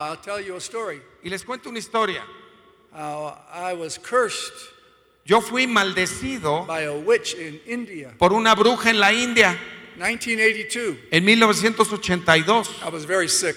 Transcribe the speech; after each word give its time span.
I'll 0.00 0.16
tell 0.16 0.40
you 0.40 0.54
a 0.54 0.60
story. 0.60 1.02
Y 1.24 1.28
les 1.28 1.42
cuento 1.44 1.68
una 1.70 1.80
historia. 1.80 2.22
How 2.94 3.36
I 3.52 3.72
was 3.74 3.98
cursed 3.98 4.54
Yo 5.24 5.40
fui 5.40 5.66
maldecido 5.66 6.64
by 6.68 6.84
a 6.84 6.92
witch 6.92 7.34
in 7.34 7.60
India. 7.66 8.14
por 8.16 8.32
una 8.32 8.54
bruja 8.54 8.90
en 8.90 9.00
la 9.00 9.12
India 9.12 9.58
1982. 9.96 10.96
en 11.10 11.24
1982 11.24 12.70
I 12.86 12.88
was 12.90 13.04
very 13.06 13.28
sick. 13.28 13.56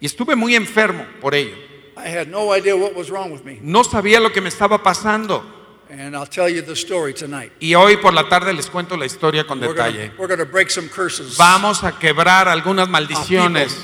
y 0.00 0.06
estuve 0.06 0.34
muy 0.34 0.54
enfermo 0.56 1.06
por 1.20 1.34
ello. 1.34 1.54
I 1.98 2.08
had 2.08 2.28
no 2.28 2.56
idea 2.56 2.74
what 2.74 2.94
was 2.96 3.10
wrong 3.10 3.30
with 3.30 3.44
me. 3.44 3.58
No 3.60 3.84
sabía 3.84 4.20
lo 4.20 4.30
que 4.32 4.40
me 4.40 4.48
estaba 4.48 4.82
pasando 4.82 5.44
And 5.90 6.16
I'll 6.16 6.26
tell 6.26 6.48
you 6.48 6.62
the 6.62 6.72
story 6.76 7.12
tonight. 7.12 7.52
y 7.60 7.74
hoy 7.74 7.98
por 7.98 8.14
la 8.14 8.26
tarde 8.26 8.54
les 8.54 8.70
cuento 8.70 8.96
la 8.96 9.04
historia 9.04 9.46
con 9.46 9.60
We're 9.60 9.74
detalle. 9.74 10.08
gonna, 10.08 10.18
we're 10.18 10.34
gonna 10.34 10.50
break 10.50 10.70
some 10.70 10.88
curses. 10.88 11.36
Vamos 11.36 11.84
a 11.84 11.98
quebrar 11.98 12.48
algunas 12.48 12.88
maldiciones 12.88 13.76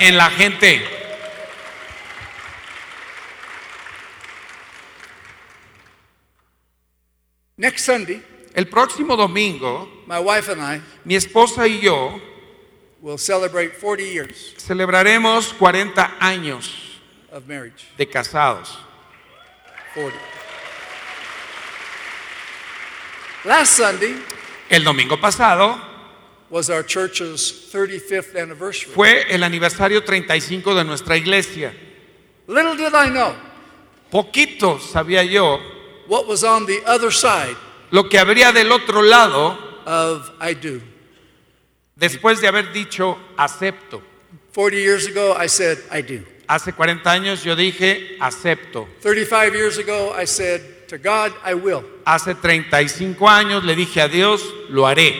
en 0.00 0.16
la 0.16 0.30
gente. 0.30 1.02
Next 7.56 7.84
Sunday, 7.84 8.20
El 8.54 8.66
próximo 8.66 9.16
domingo, 9.16 9.88
my 10.06 10.18
wife 10.20 10.48
and 10.50 10.60
I 10.60 10.80
mi 11.04 11.14
esposa 11.16 11.66
y 11.68 11.80
yo 11.80 12.20
will 13.00 13.18
celebrate 13.18 13.74
40 13.80 14.02
years 14.02 14.54
celebraremos 14.58 15.52
40 15.54 16.16
años 16.20 16.70
of 17.30 17.46
marriage. 17.46 17.86
de 17.96 18.06
casados. 18.06 18.76
40. 19.94 20.16
Last 23.44 23.72
Sunday 23.76 24.16
El 24.70 24.82
domingo 24.82 25.16
pasado 25.20 25.80
was 26.50 26.70
our 26.70 26.82
church's 26.84 27.70
35th 27.72 28.34
anniversary. 28.36 28.92
fue 28.94 29.26
el 29.30 29.42
aniversario 29.44 30.02
35 30.02 30.74
de 30.74 30.84
nuestra 30.84 31.16
iglesia. 31.16 31.72
Little 32.48 32.76
did 32.76 32.94
I 32.94 33.10
know 33.10 33.34
Poquito 34.10 34.78
sabía 34.80 35.24
yo 35.24 35.60
what 36.08 36.26
was 36.26 36.44
on 36.44 36.66
the 36.66 36.82
other 36.86 37.12
side 37.12 37.56
lo 37.90 38.08
que 38.08 38.18
habría 38.18 38.52
del 38.52 38.70
otro 38.72 39.02
lado 39.02 39.58
of 39.86 40.30
I 40.40 40.54
do. 40.54 40.80
después 41.96 42.40
de 42.40 42.48
haber 42.48 42.72
dicho 42.72 43.18
acepto. 43.36 44.02
40 44.54 44.76
years 44.76 45.06
ago, 45.06 45.36
I 45.36 45.48
said, 45.48 45.78
I 45.90 46.00
do. 46.00 46.24
Hace 46.48 46.72
40 46.72 47.10
años 47.10 47.42
yo 47.42 47.56
dije 47.56 48.16
acepto. 48.20 48.86
35 49.00 49.54
years 49.54 49.78
ago, 49.78 50.12
I 50.16 50.26
said, 50.26 50.88
to 50.88 50.98
God, 50.98 51.32
I 51.44 51.54
will. 51.54 51.84
Hace 52.06 52.34
35 52.34 53.28
años 53.28 53.64
le 53.64 53.74
dije 53.74 54.00
a 54.00 54.08
Dios, 54.08 54.42
lo 54.68 54.86
haré. 54.86 55.14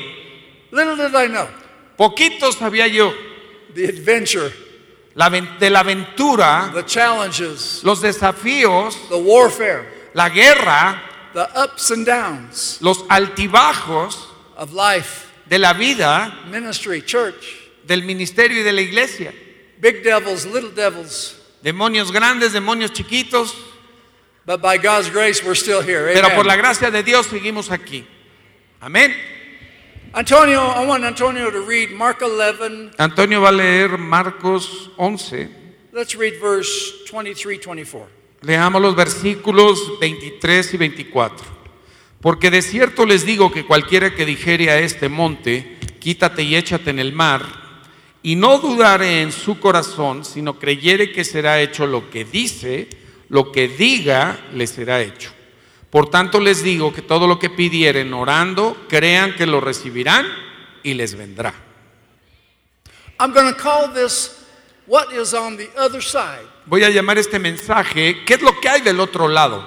Little 0.70 0.96
did 0.96 1.14
I 1.14 1.28
know 1.28 1.48
Poquito 1.96 2.50
sabía 2.50 2.88
yo 2.88 3.12
the 3.74 3.84
adventure, 3.84 4.52
la 5.14 5.30
de 5.30 5.70
la 5.70 5.80
aventura, 5.80 6.72
the 6.74 6.84
challenges, 6.84 7.82
los 7.84 8.00
desafíos, 8.00 8.96
the 9.08 9.16
warfare, 9.16 9.86
la 10.15 10.29
guerra, 10.31 11.03
the 11.34 11.47
ups 11.55 11.91
and 11.91 12.07
downs 12.07 12.79
los 12.81 13.05
altibajos 13.09 14.29
of 14.57 14.73
life, 14.73 15.27
de 15.47 15.59
la 15.59 15.73
vida, 15.75 16.33
ministry, 16.51 17.03
church, 17.03 17.45
del 17.87 18.03
ministerio 18.03 18.61
y 18.61 18.62
de 18.62 18.73
la 18.73 18.81
iglesia. 18.81 19.33
big 19.81 20.03
devils, 20.03 20.47
little 20.47 20.70
devils. 20.70 21.35
Demonios 21.62 22.11
grandes, 22.12 22.53
demonios 22.53 22.92
chiquitos, 22.92 23.55
But 24.47 24.61
by 24.61 24.77
God's 24.77 25.09
grace, 25.11 25.42
we're 25.42 25.55
still 25.55 25.81
here. 25.83 26.12
pero 26.12 26.29
por 26.35 26.45
la 26.45 26.53
Amen. 26.53 26.59
gracia 26.65 26.91
de 26.91 27.03
Dios 27.03 27.27
seguimos 27.29 27.70
aquí. 27.70 28.05
Amén. 28.81 29.15
Antonio, 30.12 30.61
I 30.61 30.87
want 30.87 31.03
Antonio 31.03 31.51
to 31.51 31.62
read 31.62 31.91
Mark 31.91 32.23
11. 32.23 32.92
Antonio 32.98 33.41
va 33.41 33.48
a 33.48 33.53
leer 33.53 33.97
Marcos 33.98 34.91
11. 34.98 35.48
Let's 35.92 36.15
read 36.15 36.35
verse 36.41 37.05
23, 37.11 37.59
24. 37.59 38.07
Leamos 38.45 38.83
los 38.83 38.95
versículos 38.95 39.98
23 40.00 40.75
y 40.75 40.77
24. 40.77 41.47
Porque 42.20 42.51
de 42.51 42.61
cierto 42.61 43.06
les 43.06 43.25
digo 43.25 43.51
que 43.51 43.64
cualquiera 43.64 44.14
que 44.14 44.27
dijere 44.27 44.70
a 44.70 44.79
este 44.79 45.08
monte, 45.08 45.79
quítate 45.98 46.42
y 46.42 46.55
échate 46.55 46.91
en 46.91 46.98
el 46.98 47.13
mar, 47.13 47.42
y 48.23 48.36
no 48.36 48.58
dudare 48.58 49.23
en 49.23 49.33
su 49.33 49.58
corazón, 49.58 50.24
sino 50.24 50.58
creyere 50.58 51.13
que 51.13 51.24
será 51.24 51.61
hecho 51.61 51.86
lo 51.86 52.11
que 52.11 52.24
dice, 52.24 52.89
lo 53.29 53.51
que 53.51 53.68
diga 53.68 54.39
le 54.52 54.67
será 54.67 55.01
hecho. 55.01 55.30
Por 55.91 56.11
tanto 56.11 56.41
les 56.41 56.63
digo 56.63 56.92
que 56.92 57.02
todo 57.02 57.27
lo 57.27 57.39
que 57.39 57.51
pidieren 57.51 58.13
orando, 58.13 58.86
crean 58.89 59.35
que 59.36 59.47
lo 59.47 59.61
recibirán 59.61 60.27
y 60.83 60.95
les 60.95 61.14
vendrá. 61.14 61.55
I'm 63.18 63.33
going 63.33 63.52
to 63.52 63.58
call 63.58 63.92
this 63.92 64.45
What 64.86 65.13
is 65.13 65.33
on 65.33 65.57
the 65.57 65.70
Other 65.79 66.02
Side 66.02 66.54
Voy 66.67 66.83
a 66.83 66.89
llamar 66.91 67.19
este 67.19 67.39
mensaje, 67.39 68.25
¿qué 68.25 68.35
es 68.35 68.42
lo 68.42 68.58
que 68.61 68.69
hay 68.69 68.80
del 68.80 68.98
otro 69.01 69.29
lado 69.29 69.63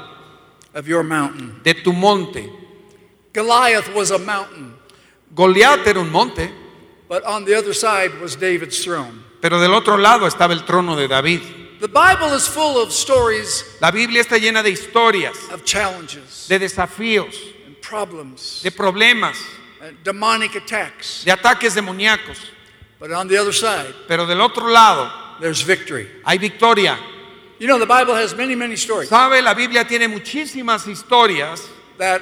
of 0.74 0.85
Your 0.88 1.03
Mountain? 1.03 1.62
de 1.63 1.74
tu 1.75 1.94
monte? 1.94 2.50
Goliath 3.34 3.94
was 3.94 4.09
a 4.12 4.18
mountain, 4.18 4.74
Goliat 5.36 5.86
era 5.86 6.00
un 6.00 6.12
monte, 6.12 6.50
but 7.07 7.24
on 7.24 7.46
the 7.46 7.56
other 7.56 7.74
side 7.74 8.19
was 8.19 8.36
David's 8.36 8.84
throne. 8.84 9.24
pero 9.41 9.59
del 9.62 9.74
otro 9.74 9.96
lado 9.97 10.25
estaba 10.25 10.53
el 10.53 10.63
trono 10.66 10.96
de 10.96 11.07
David. 11.07 11.41
The 11.80 11.88
Bible 11.88 12.34
is 12.36 12.47
full 12.47 12.78
of 12.81 12.90
stories 12.91 13.63
La 13.80 13.91
Biblia 13.91 14.22
está 14.22 14.40
llena 14.40 14.63
de 14.63 14.72
historias, 14.72 15.36
of 15.53 15.63
challenges 15.63 16.47
de 16.50 16.57
desafíos, 16.57 17.36
and 17.68 17.75
problems, 17.80 18.62
de 18.63 18.72
problemas, 18.72 19.38
and 19.81 19.96
demonic 20.03 20.56
attacks. 20.56 21.24
de 21.24 21.31
ataques 21.31 21.75
demoníacos. 21.75 22.40
But 23.00 23.12
on 23.12 23.28
the 23.28 23.38
other 23.38 23.53
side, 23.53 23.94
Pero 24.07 24.25
del 24.25 24.41
otro 24.41 24.68
lado 24.68 25.12
there's 25.40 25.62
victory. 25.62 26.08
hay 26.25 26.38
victoria. 26.38 26.98
You 27.59 27.68
know, 27.68 27.80
the 27.80 27.86
Bible 27.88 28.14
has 28.16 28.36
many, 28.36 28.56
many 28.56 28.75
stories 28.75 29.09
¿Sabe? 29.09 29.42
La 29.42 29.53
Biblia 29.56 29.86
tiene 29.88 30.08
muchísimas 30.08 30.86
historias 30.88 31.62
that 31.98 32.22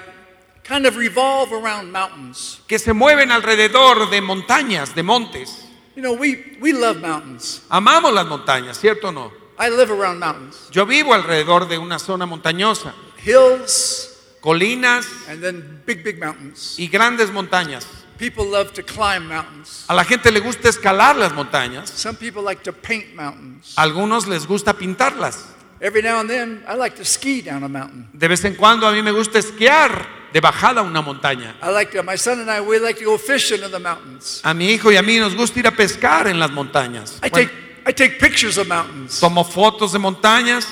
kind 0.63 0.85
of 0.85 0.95
revolve 0.97 1.51
around 1.51 1.91
mountains. 1.91 2.61
que 2.67 2.79
se 2.79 2.93
mueven 2.93 3.31
alrededor 3.31 4.09
de 4.09 4.21
montañas, 4.21 4.95
de 4.95 5.03
montes. 5.03 5.63
You 5.95 6.01
know, 6.01 6.13
we, 6.13 6.57
we 6.61 6.71
love 6.73 7.01
mountains. 7.01 7.61
Amamos 7.69 8.13
las 8.13 8.25
montañas, 8.27 8.79
¿cierto 8.79 9.09
o 9.09 9.11
no? 9.11 9.31
I 9.57 9.69
live 9.69 9.89
around 9.91 10.19
mountains, 10.19 10.69
Yo 10.71 10.85
vivo 10.85 11.13
alrededor 11.13 11.67
de 11.67 11.77
una 11.77 11.97
zona 11.99 12.25
montañosa, 12.25 12.93
hills, 13.23 14.37
colinas 14.41 15.05
and 15.29 15.41
then 15.41 15.81
big, 15.85 16.03
big 16.03 16.19
mountains. 16.19 16.75
y 16.77 16.87
grandes 16.87 17.31
montañas. 17.31 17.85
People 18.17 18.45
love 18.45 18.71
to 18.73 18.83
climb 18.83 19.27
mountains. 19.27 19.85
A 19.87 19.93
la 19.93 20.03
gente 20.05 20.31
le 20.31 20.39
gusta 20.39 20.69
escalar 20.69 21.15
las 21.15 21.33
montañas, 21.33 21.89
Some 21.89 22.17
people 22.17 22.41
like 22.41 22.63
to 22.63 22.71
paint 22.73 23.13
mountains. 23.15 23.73
algunos 23.75 24.27
les 24.27 24.45
gusta 24.47 24.73
pintarlas. 24.73 25.45
Every 25.81 26.01
now 26.01 26.19
and 26.21 26.29
then, 26.29 26.63
I 26.67 26.75
like 26.75 26.95
to 26.95 27.03
ski 27.05 27.41
down 27.41 27.63
a 27.63 27.67
mountain. 27.67 28.07
De 28.13 28.27
vez 28.27 28.43
en 28.45 28.55
cuando 28.55 28.87
a 28.87 28.93
mí 28.93 29.01
me 29.03 29.11
gusta 29.11 29.39
esquiar 29.39 30.07
de 30.31 30.39
bajada 30.39 30.79
a 30.79 30.83
una 30.83 31.01
montaña. 31.01 31.55
I 31.61 31.69
like 31.71 31.91
to, 31.91 32.01
my 32.03 32.17
son 32.17 32.39
and 32.39 32.49
I, 32.49 32.61
we 32.61 32.79
like 32.79 32.97
to 32.99 33.05
go 33.05 33.17
fishing 33.17 33.61
in 33.61 33.71
the 33.71 33.79
mountains. 33.79 34.39
A 34.43 34.53
mi 34.53 34.69
hijo 34.71 34.91
y 34.91 34.95
a 34.95 35.01
mí 35.01 35.19
nos 35.19 35.35
gusta 35.35 35.59
ir 35.59 35.67
a 35.67 35.71
pescar 35.71 36.27
en 36.27 36.39
las 36.39 36.51
montañas. 36.51 37.19
I 37.21 37.29
take, 37.29 37.51
I 37.85 37.91
take 37.93 38.17
pictures 38.19 38.57
of 38.57 38.67
mountains. 38.67 39.19
tomo 39.19 39.43
fotos 39.43 39.91
de 39.91 39.99
montañas. 39.99 40.67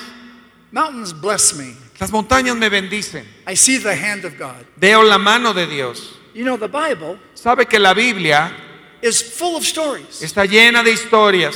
Mountains 0.72 1.12
bless 1.12 1.54
me. 1.54 1.76
Las 2.00 2.10
montañas 2.10 2.56
me 2.56 2.68
bendicen. 2.68 3.24
I 3.46 3.54
see 3.54 3.78
the 3.78 3.94
hand 3.94 4.24
of 4.24 4.36
God. 4.38 4.64
Veo 4.76 5.02
la 5.02 5.18
mano 5.18 5.52
de 5.52 5.66
Dios. 5.66 6.18
You 6.34 6.44
know, 6.44 6.56
the 6.58 6.68
Bible 6.68 7.18
Sabe 7.34 7.66
que 7.66 7.78
la 7.78 7.94
Biblia 7.94 8.52
is 9.00 9.22
full 9.22 9.56
of 9.56 9.62
stories 9.64 10.20
está 10.22 10.44
llena 10.46 10.82
de 10.82 10.90
historias 10.92 11.54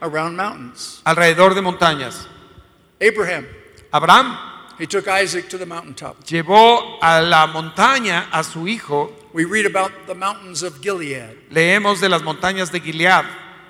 around 0.00 0.36
mountains. 0.36 1.00
alrededor 1.04 1.54
de 1.54 1.62
montañas. 1.62 2.26
Abraham, 3.00 3.46
Abraham 3.92 4.36
he 4.78 4.86
took 4.86 5.06
Isaac 5.06 5.48
to 5.48 5.58
the 5.58 5.66
mountaintop. 5.66 6.24
llevó 6.24 6.98
a 7.00 7.20
la 7.20 7.46
montaña 7.46 8.28
a 8.32 8.42
su 8.42 8.66
hijo. 8.66 9.12
We 9.32 9.44
read 9.44 9.66
about 9.66 9.92
the 10.06 10.14
mountains 10.14 10.62
of 10.62 10.80
Gilead, 10.80 11.36
Leemos 11.50 12.00
de 12.00 12.08
las 12.08 12.22
montañas 12.22 12.72
de 12.72 12.80
Gilead, 12.80 13.24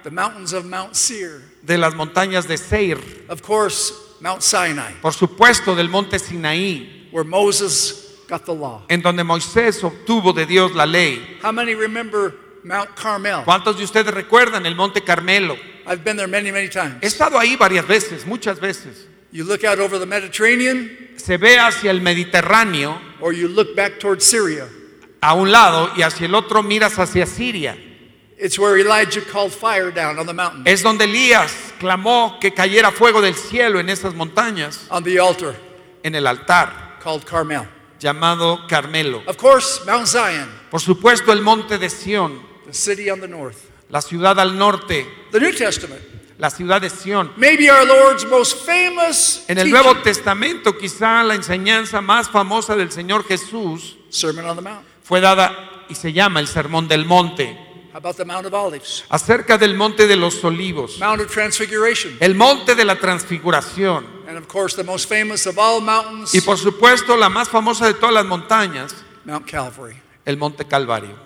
the 0.05 0.11
mountains 0.11 0.53
of 0.53 0.65
Mount 0.65 0.95
Seir, 0.95 1.43
de 1.63 1.77
las 1.77 1.95
montañas 1.95 2.47
de 2.47 2.57
Seir, 2.57 2.99
of 3.29 3.43
course, 3.43 3.93
Mount 4.21 4.41
Sinai, 4.43 4.95
por 5.03 5.13
supuesto 5.13 5.75
del 5.75 5.89
monte 5.91 6.19
Sinaí, 6.19 7.09
where 7.13 7.25
Moses 7.29 8.08
got 8.29 8.45
the 8.45 8.53
law. 8.55 8.85
en 8.89 9.01
donde 9.03 9.25
Moisés 9.25 9.83
obtuvo 9.83 10.33
de 10.33 10.47
Dios 10.47 10.75
la 10.75 10.87
ley. 10.87 11.39
How 11.43 11.53
many 11.53 11.75
remember 11.75 12.35
Mount 12.65 12.91
Carmel? 12.95 13.45
¿Cuántos 13.45 13.79
de 13.79 13.85
ustedes 13.85 14.13
recuerdan 14.13 14.67
el 14.67 14.75
monte 14.75 15.03
Carmelo? 15.03 15.57
I've 15.87 16.05
been 16.05 16.17
there 16.17 16.29
many, 16.29 16.53
many 16.53 16.69
times. 16.69 16.97
He 17.03 17.07
estado 17.07 17.39
ahí 17.39 17.57
varias 17.57 17.87
veces, 17.87 18.27
muchas 18.27 18.61
veces. 18.61 19.07
You 19.33 19.45
look 19.45 19.65
out 19.65 19.79
over 19.79 19.99
the 19.99 20.07
Mediterranean, 20.07 20.91
Se 21.17 21.37
ve 21.37 21.59
hacia 21.59 21.91
el 21.91 22.01
Mediterráneo 22.01 23.01
or 23.21 23.33
you 23.33 23.49
look 23.49 23.75
back 23.75 23.99
toward 23.99 24.21
Syria. 24.21 24.67
a 25.21 25.35
un 25.35 25.51
lado 25.51 25.91
y 25.97 26.03
hacia 26.03 26.27
el 26.27 26.35
otro 26.35 26.63
miras 26.63 26.99
hacia 26.99 27.27
Siria. 27.27 27.77
It's 28.41 28.57
where 28.59 28.79
Elijah 28.79 29.21
called 29.23 29.51
fire 29.53 29.91
down 29.91 30.19
on 30.19 30.27
the 30.27 30.33
mountain, 30.33 30.63
Es 30.67 30.83
donde 30.83 31.05
Elías 31.07 31.75
clamó 31.81 32.39
que 32.41 32.53
cayera 32.55 32.93
fuego 32.93 33.21
del 33.21 33.35
cielo 33.35 33.81
en 33.81 33.89
esas 33.89 34.15
montañas, 34.15 34.87
on 34.91 35.03
the 35.03 35.19
altar 35.19 35.57
en 36.05 36.15
el 36.15 36.27
altar 36.27 36.99
called 37.03 37.25
Carmel. 37.25 37.67
Llamado 37.99 38.67
Carmelo. 38.69 39.23
Of 39.27 39.37
course, 39.37 39.81
Mount 39.87 40.07
Zion, 40.07 40.49
Por 40.71 40.81
supuesto 40.81 41.33
el 41.33 41.43
monte 41.43 41.79
de 41.79 41.89
Sión, 41.91 42.41
the 42.67 42.73
city 42.75 43.11
on 43.11 43.21
the 43.21 43.29
north. 43.29 43.57
la 43.91 44.01
ciudad 44.03 44.39
al 44.39 44.57
norte. 44.57 45.07
The 45.33 45.41
New 45.41 45.55
Testament 45.55 46.01
la 46.39 46.51
ciudad 46.51 46.81
de 46.81 46.89
Sión. 46.89 47.33
Maybe 47.37 47.69
our 47.71 47.85
Lord's 47.85 48.25
most 48.25 48.65
famous 48.65 49.45
En 49.49 49.59
el 49.59 49.65
teaching, 49.65 49.73
Nuevo 49.73 49.97
Testamento, 50.03 50.79
quizá 50.79 51.23
la 51.25 51.35
enseñanza 51.35 52.01
más 52.01 52.31
famosa 52.31 52.77
del 52.77 52.93
Señor 52.93 53.25
Jesús 53.27 53.97
Sermon 54.09 54.47
on 54.47 54.57
the 54.57 54.63
Mount. 54.63 54.87
fue 55.03 55.21
dada 55.21 55.85
y 55.89 55.95
se 55.97 56.13
llama 56.13 56.39
el 56.39 56.47
Sermón 56.47 56.87
del 56.87 57.07
Monte, 57.07 57.59
about 57.95 58.17
the 58.17 58.25
Mount 58.25 58.47
of 58.47 58.53
Olives? 58.55 59.05
acerca 59.09 59.57
del 59.59 59.75
Monte 59.75 60.07
de 60.07 60.17
los 60.17 60.43
Olivos, 60.45 60.99
Mount 60.99 61.21
of 61.23 61.33
Transfiguration. 61.33 62.17
el 62.21 62.35
Monte 62.35 62.75
de 62.75 62.85
la 62.85 62.97
Transfiguración 62.97 64.19
And 64.29 64.37
of 64.37 64.47
course, 64.47 64.77
the 64.77 64.85
most 64.85 65.09
famous 65.09 65.47
of 65.47 65.59
all 65.59 65.81
mountains, 65.81 66.35
y 66.35 66.41
por 66.43 66.59
supuesto 66.59 67.17
la 67.17 67.29
más 67.31 67.49
famosa 67.49 67.87
de 67.87 67.95
todas 67.95 68.13
las 68.15 68.27
montañas, 68.27 68.95
Mount 69.25 69.47
Calvary, 69.47 69.97
el 70.27 70.37
Monte 70.37 70.65
Calvario, 70.67 71.17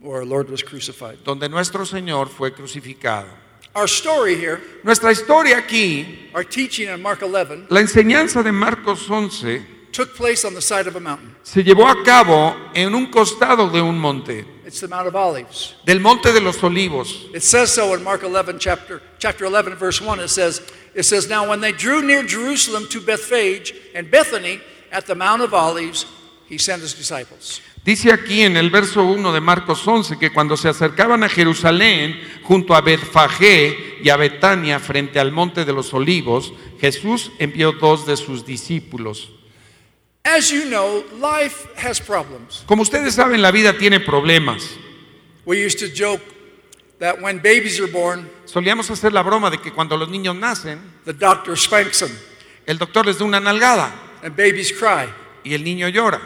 where 0.00 0.18
our 0.20 0.26
Lord 0.26 0.50
was 0.50 0.62
crucified. 0.64 1.18
donde 1.24 1.48
nuestro 1.48 1.84
Señor 1.84 2.28
fue 2.28 2.52
crucificado. 2.54 3.28
Our 3.74 3.86
story 3.88 4.34
here, 4.34 4.60
Nuestra 4.82 5.12
historia 5.12 5.56
aquí, 5.58 6.30
our 6.34 6.44
teaching 6.44 6.88
in 6.88 7.00
Mark 7.02 7.22
11, 7.22 7.66
la 7.70 7.80
enseñanza 7.80 8.42
de 8.42 8.52
Marcos 8.52 9.08
11, 9.10 9.66
took 9.92 10.14
place 10.16 10.46
on 10.46 10.54
the 10.54 10.60
side 10.62 10.86
of 10.88 10.96
a 10.96 11.00
mountain. 11.00 11.34
se 11.42 11.62
llevó 11.62 11.86
a 11.88 12.02
cabo 12.02 12.54
en 12.74 12.94
un 12.94 13.06
costado 13.10 13.68
de 13.70 13.80
un 13.82 13.98
monte, 13.98 14.46
It's 14.72 14.80
the 14.80 14.88
Mount 14.88 15.06
of 15.06 15.14
Olives. 15.14 15.74
del 15.84 16.00
Monte 16.00 16.32
de 16.32 16.40
los 16.40 16.56
Olivos. 16.62 17.28
It 17.34 17.42
says 17.42 17.70
so 17.70 17.92
in 17.92 18.02
Mark 18.02 18.22
11, 18.22 18.58
chapter, 18.58 19.02
chapter 19.18 19.44
11, 19.44 19.74
verse 19.74 20.00
1. 20.00 20.18
It 20.20 20.28
says, 20.28 20.62
it 20.94 21.02
says, 21.02 21.28
Now 21.28 21.46
when 21.46 21.60
they 21.60 21.72
drew 21.72 22.00
near 22.00 22.22
Jerusalem 22.22 22.86
to 22.88 23.02
Bethphage 23.02 23.74
and 23.94 24.10
Bethany 24.10 24.62
at 24.90 25.04
the 25.04 25.14
Mount 25.14 25.42
of 25.42 25.52
Olives, 25.52 26.06
he 26.48 26.56
sent 26.56 26.80
his 26.80 26.94
disciples. 26.94 27.60
Dice 27.84 28.12
aquí 28.12 28.40
en 28.40 28.56
el 28.56 28.70
verso 28.70 29.04
1 29.04 29.30
de 29.34 29.40
Marcos 29.42 29.86
11 29.86 30.18
que 30.18 30.32
cuando 30.32 30.56
se 30.56 30.70
acercaban 30.70 31.22
a 31.22 31.28
Jerusalén, 31.28 32.18
junto 32.42 32.74
a 32.74 32.80
Betfagé 32.80 33.98
y 34.02 34.08
a 34.08 34.16
Betania, 34.16 34.80
frente 34.80 35.20
al 35.20 35.32
monte 35.32 35.66
de 35.66 35.74
los 35.74 35.92
olivos, 35.92 36.54
Jesús 36.80 37.30
envió 37.38 37.72
dos 37.72 38.06
de 38.06 38.16
sus 38.16 38.46
discípulos. 38.46 39.32
As 40.24 40.50
you 40.50 40.66
know, 40.66 41.04
life 41.18 41.66
has 41.76 42.00
problems. 42.00 42.64
Como 42.66 42.82
ustedes 42.82 43.14
saben, 43.14 43.42
la 43.42 43.50
vida 43.50 43.76
tiene 43.76 44.00
problemas. 44.00 44.76
We 45.44 45.64
used 45.64 45.78
to 45.80 45.88
joke 45.88 46.22
that 47.00 47.20
when 47.20 47.38
babies 47.40 47.80
are 47.80 47.90
born, 47.90 48.30
Solíamos 48.46 48.88
hacer 48.90 49.12
la 49.12 49.22
broma 49.22 49.50
de 49.50 49.58
que 49.58 49.72
cuando 49.72 49.96
los 49.96 50.08
niños 50.08 50.36
nacen, 50.36 50.78
the 51.04 51.12
doctor 51.12 51.56
spanks 51.56 51.98
them 52.00 52.10
el 52.66 52.78
doctor 52.78 53.04
les 53.04 53.18
da 53.18 53.24
una 53.24 53.40
nalgada 53.40 53.92
and 54.22 54.36
babies 54.36 54.72
cry. 54.72 55.08
y 55.44 55.54
el 55.54 55.64
niño 55.64 55.88
llora. 55.88 56.20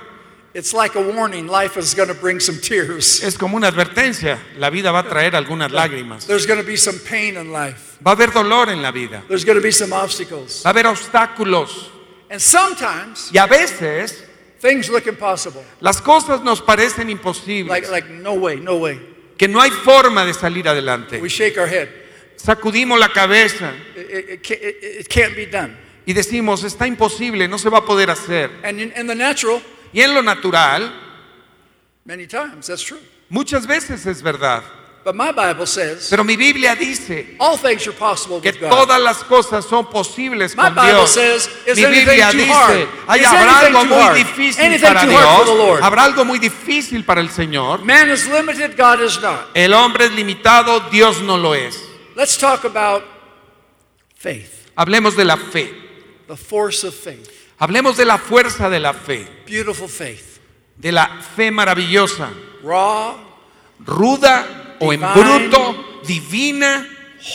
It's 0.52 0.72
like 0.72 0.96
a 0.96 1.00
warning 1.02 1.46
life 1.48 1.78
is 1.78 1.94
going 1.94 2.08
to 2.08 2.14
bring 2.14 2.40
some 2.40 2.58
tears. 2.58 3.22
Es 3.22 3.36
como 3.36 3.56
una 3.56 3.68
advertencia, 3.68 4.38
la 4.58 4.70
vida 4.70 4.90
va 4.90 5.00
a 5.00 5.08
traer 5.08 5.36
algunas 5.36 5.70
lágrimas. 5.70 6.26
There's 6.26 6.46
going 6.46 6.60
to 6.60 6.66
be 6.66 6.76
some 6.76 6.98
pain 6.98 7.36
in 7.36 7.52
life. 7.52 7.98
Va 8.06 8.12
a 8.12 8.14
haber 8.14 8.30
dolor 8.32 8.68
en 8.70 8.82
la 8.82 8.90
vida, 8.90 9.22
There's 9.28 9.44
going 9.44 9.58
to 9.58 9.62
be 9.62 9.72
some 9.72 9.94
obstacles. 9.94 10.62
va 10.64 10.70
a 10.70 10.72
haber 10.72 10.86
obstáculos 10.86 11.90
And 12.30 12.40
sometimes 12.40 13.30
y 13.32 13.38
a 13.38 13.46
veces 13.46 14.24
things 14.60 14.88
look 14.88 15.06
impossible. 15.06 15.62
las 15.80 16.00
cosas 16.00 16.40
nos 16.42 16.60
parecen 16.60 17.08
imposibles. 17.10 17.68
Like, 17.68 17.88
like 17.90 18.08
no 18.08 18.34
way, 18.34 18.56
no 18.56 18.76
way. 18.76 19.00
que 19.36 19.46
no 19.48 19.60
hay 19.60 19.70
forma 19.70 20.24
de 20.24 20.34
salir 20.34 20.66
adelante. 20.68 21.20
We 21.20 21.28
shake 21.28 21.58
our 21.58 21.68
head. 21.68 21.88
Sacudimos 22.36 22.98
la 22.98 23.08
cabeza 23.08 23.72
It, 23.96 24.40
it, 24.40 24.50
it, 24.50 25.00
it 25.00 25.08
can't 25.08 25.34
be 25.36 25.46
done. 25.46 25.76
y 26.06 26.12
decimos, 26.12 26.62
está 26.64 26.86
imposible, 26.86 27.48
no 27.48 27.58
se 27.58 27.68
va 27.68 27.78
a 27.78 27.84
poder 27.84 28.10
hacer. 28.10 28.50
And 28.62 28.80
in, 28.80 28.92
in 28.96 29.06
the 29.06 29.14
natural, 29.14 29.60
Y 29.92 30.00
en 30.02 30.14
lo 30.14 30.22
natural, 30.22 30.92
many 32.04 32.26
times 32.26 32.66
that's 32.66 32.82
true. 32.82 33.00
muchas 33.28 33.66
veces 33.66 34.04
es 34.06 34.22
verdad. 34.22 34.62
But 35.06 35.14
my 35.14 35.30
Bible 35.30 35.66
says 35.68 36.08
Pero 36.10 36.24
mi 36.24 36.34
Biblia 36.34 36.74
dice 36.74 37.36
all 37.38 37.56
things 37.56 37.86
are 37.86 37.92
possible 37.96 38.40
que 38.40 38.50
with 38.50 38.58
God. 38.60 38.70
todas 38.70 39.00
las 39.00 39.22
cosas 39.22 39.64
son 39.64 39.86
posibles 39.86 40.56
My 40.56 40.64
con 40.64 40.74
Bible 40.74 40.92
Dios. 40.94 41.10
says, 41.12 41.48
is 41.64 41.76
Mi 41.78 41.84
anything 41.84 42.06
Biblia 42.06 42.30
too 42.32 42.38
dice, 42.38 42.50
hard? 42.52 42.88
"Ay, 43.06 43.20
Is 43.20 43.26
habrá 43.28 43.40
anything 43.60 43.76
algo 43.76 43.82
too 43.82 43.86
muy 43.94 44.02
hard? 44.02 44.16
difícil 44.16 44.64
Anything 44.64 44.86
para 44.88 45.00
too 45.06 45.12
hard 45.16 45.28
for 45.38 45.44
the 45.46 45.52
Dios. 45.54 45.58
Lord? 45.68 45.82
Habrá 45.84 46.02
algo 46.06 46.24
muy 46.24 46.38
difícil 46.40 47.04
para 47.04 47.20
el 47.20 47.28
Señor. 47.30 47.84
Man 47.84 48.10
is 48.10 48.26
limited, 48.26 48.76
God 48.76 49.00
is 49.00 49.20
not. 49.22 49.46
El 49.54 49.74
hombre 49.74 50.06
es 50.06 50.10
limitado, 50.12 50.80
Dios 50.90 51.20
no 51.22 51.36
lo 51.38 51.54
es. 51.54 51.80
Let's 52.16 52.36
talk 52.36 52.64
about 52.64 53.04
faith, 54.16 54.70
Hablemos 54.76 55.14
de 55.14 55.24
la 55.24 55.36
fe. 55.36 55.72
the 56.26 56.36
force 56.36 56.82
of 56.84 56.92
faith, 56.96 57.30
Hablemos 57.60 57.96
de 57.96 58.06
la 58.06 58.18
fuerza 58.18 58.68
de 58.68 58.80
la 58.80 58.92
fe. 58.92 59.24
beautiful 59.46 59.86
faith, 59.88 60.40
De 60.76 60.90
la 60.90 61.20
fe 61.36 61.52
maravillosa. 61.52 62.28
raw, 62.64 63.14
ruda 63.84 64.64
o 64.80 64.92
en 64.92 65.00
bruto, 65.00 66.02
divina, 66.06 66.86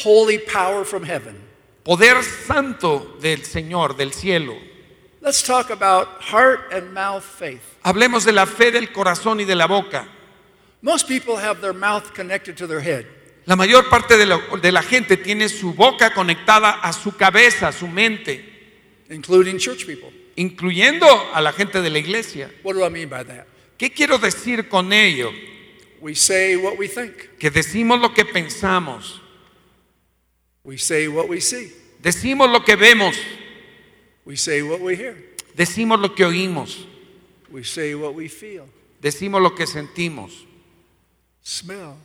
holy 0.04 0.38
power 0.40 0.86
from 0.86 1.04
heaven. 1.04 1.36
poder 1.84 2.24
santo 2.24 3.18
del 3.22 3.44
Señor, 3.44 3.96
del 3.96 4.14
cielo. 4.14 4.56
Let's 5.22 5.44
talk 5.44 5.70
about 5.70 6.08
heart 6.20 6.72
and 6.74 6.94
mouth 6.94 7.24
faith. 7.24 7.62
Hablemos 7.84 8.26
de 8.26 8.32
la 8.32 8.46
fe 8.46 8.72
del 8.72 8.92
corazón 8.92 9.40
y 9.40 9.46
de 9.46 9.56
la 9.56 9.68
boca. 9.68 10.08
Most 10.82 11.08
people 11.08 11.38
have 11.38 11.62
their 11.62 11.74
mouth 11.74 12.12
connected 12.16 12.56
to 12.58 12.68
their 12.68 12.82
head. 12.82 13.06
La 13.46 13.56
mayor 13.56 13.90
parte 13.90 14.18
de 14.18 14.26
la, 14.26 14.40
de 14.62 14.72
la 14.72 14.82
gente 14.82 15.18
tiene 15.18 15.50
su 15.50 15.74
boca 15.74 16.14
conectada 16.14 16.80
a 16.82 16.94
su 16.94 17.16
cabeza, 17.16 17.68
a 17.68 17.72
su 17.72 17.88
mente, 17.88 18.44
including 19.10 19.58
church 19.58 19.86
people. 19.86 20.12
incluyendo 20.36 21.06
a 21.34 21.42
la 21.42 21.52
gente 21.52 21.82
de 21.82 21.90
la 21.90 22.00
iglesia. 22.00 22.50
What 22.64 22.76
do 22.76 22.86
I 22.86 22.90
mean 22.90 23.10
by 23.10 23.24
that? 23.26 23.46
¿Qué 23.78 23.92
quiero 23.92 24.18
decir 24.18 24.70
con 24.70 24.94
ello? 24.94 25.32
We 26.02 26.16
say 26.16 26.58
what 26.58 26.78
we 26.80 26.88
think, 26.88 27.38
Que 27.38 27.52
decimos 27.52 28.02
lo 28.02 28.12
que 28.14 28.26
pensamos, 28.26 29.22
we 30.64 30.78
say 30.78 31.08
what 31.08 31.30
we 31.30 31.40
see, 31.40 31.72
decimos 32.02 32.52
lo 32.52 32.62
que 32.62 32.76
vemos, 32.76 33.16
we 34.26 34.36
say 34.36 34.64
what 34.64 34.82
we 34.82 34.96
hear, 34.96 35.16
decimos 35.56 36.00
lo 36.00 36.16
que 36.16 36.26
oímos, 36.26 36.86
we 37.52 37.64
say 37.64 37.94
what 37.94 38.16
we 38.16 38.28
feel, 38.28 38.66
decimos 39.00 39.42
lo 39.44 39.54
que 39.54 39.68
sentimos, 39.68 40.32
smell. 41.44 41.96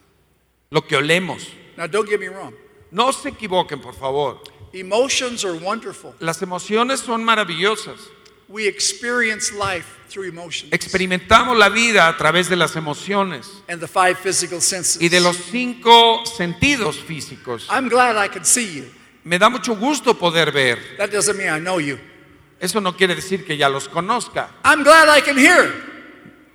lo 0.70 0.82
que 0.82 0.96
olemos. 0.96 1.48
Now, 1.78 1.86
don't 1.86 2.08
get 2.08 2.20
me 2.20 2.28
wrong. 2.28 2.54
No 2.90 3.12
se 3.12 3.30
equivoquen, 3.30 3.80
por 3.80 3.94
favor. 3.94 4.40
Emotions 4.74 5.42
are 5.44 5.54
wonderful. 5.54 6.14
Las 6.20 6.42
emociones 6.42 7.00
son 7.00 7.24
maravillosas. 7.24 7.98
We 8.48 8.68
experience 8.68 9.52
life 9.52 9.86
through 10.08 10.28
emotions 10.28 10.72
Experimentamos 10.72 11.56
la 11.58 11.68
vida 11.68 12.06
a 12.08 12.16
través 12.16 12.48
de 12.48 12.54
las 12.56 12.76
emociones 12.76 13.46
and 13.68 13.80
the 13.80 13.88
five 13.88 14.14
physical 14.16 14.60
senses. 14.60 15.02
y 15.02 15.08
de 15.08 15.20
los 15.20 15.36
cinco 15.36 16.24
sentidos 16.26 16.96
físicos. 16.98 17.66
I'm 17.70 17.88
glad 17.88 18.16
I 18.16 18.28
can 18.28 18.44
see 18.44 18.76
you. 18.76 18.84
Me 19.24 19.38
da 19.38 19.48
mucho 19.48 19.74
gusto 19.74 20.14
poder 20.14 20.52
ver. 20.52 20.78
That 20.98 21.10
doesn't 21.10 21.36
mean 21.36 21.48
I 21.52 21.58
know 21.58 21.80
you. 21.80 21.98
Eso 22.60 22.80
no 22.80 22.96
quiere 22.96 23.14
decir 23.16 23.44
que 23.44 23.56
ya 23.56 23.68
los 23.68 23.88
conozca. 23.88 24.48
I'm 24.64 24.84
glad 24.84 25.08
I 25.08 25.20
can 25.20 25.36
hear. 25.36 25.72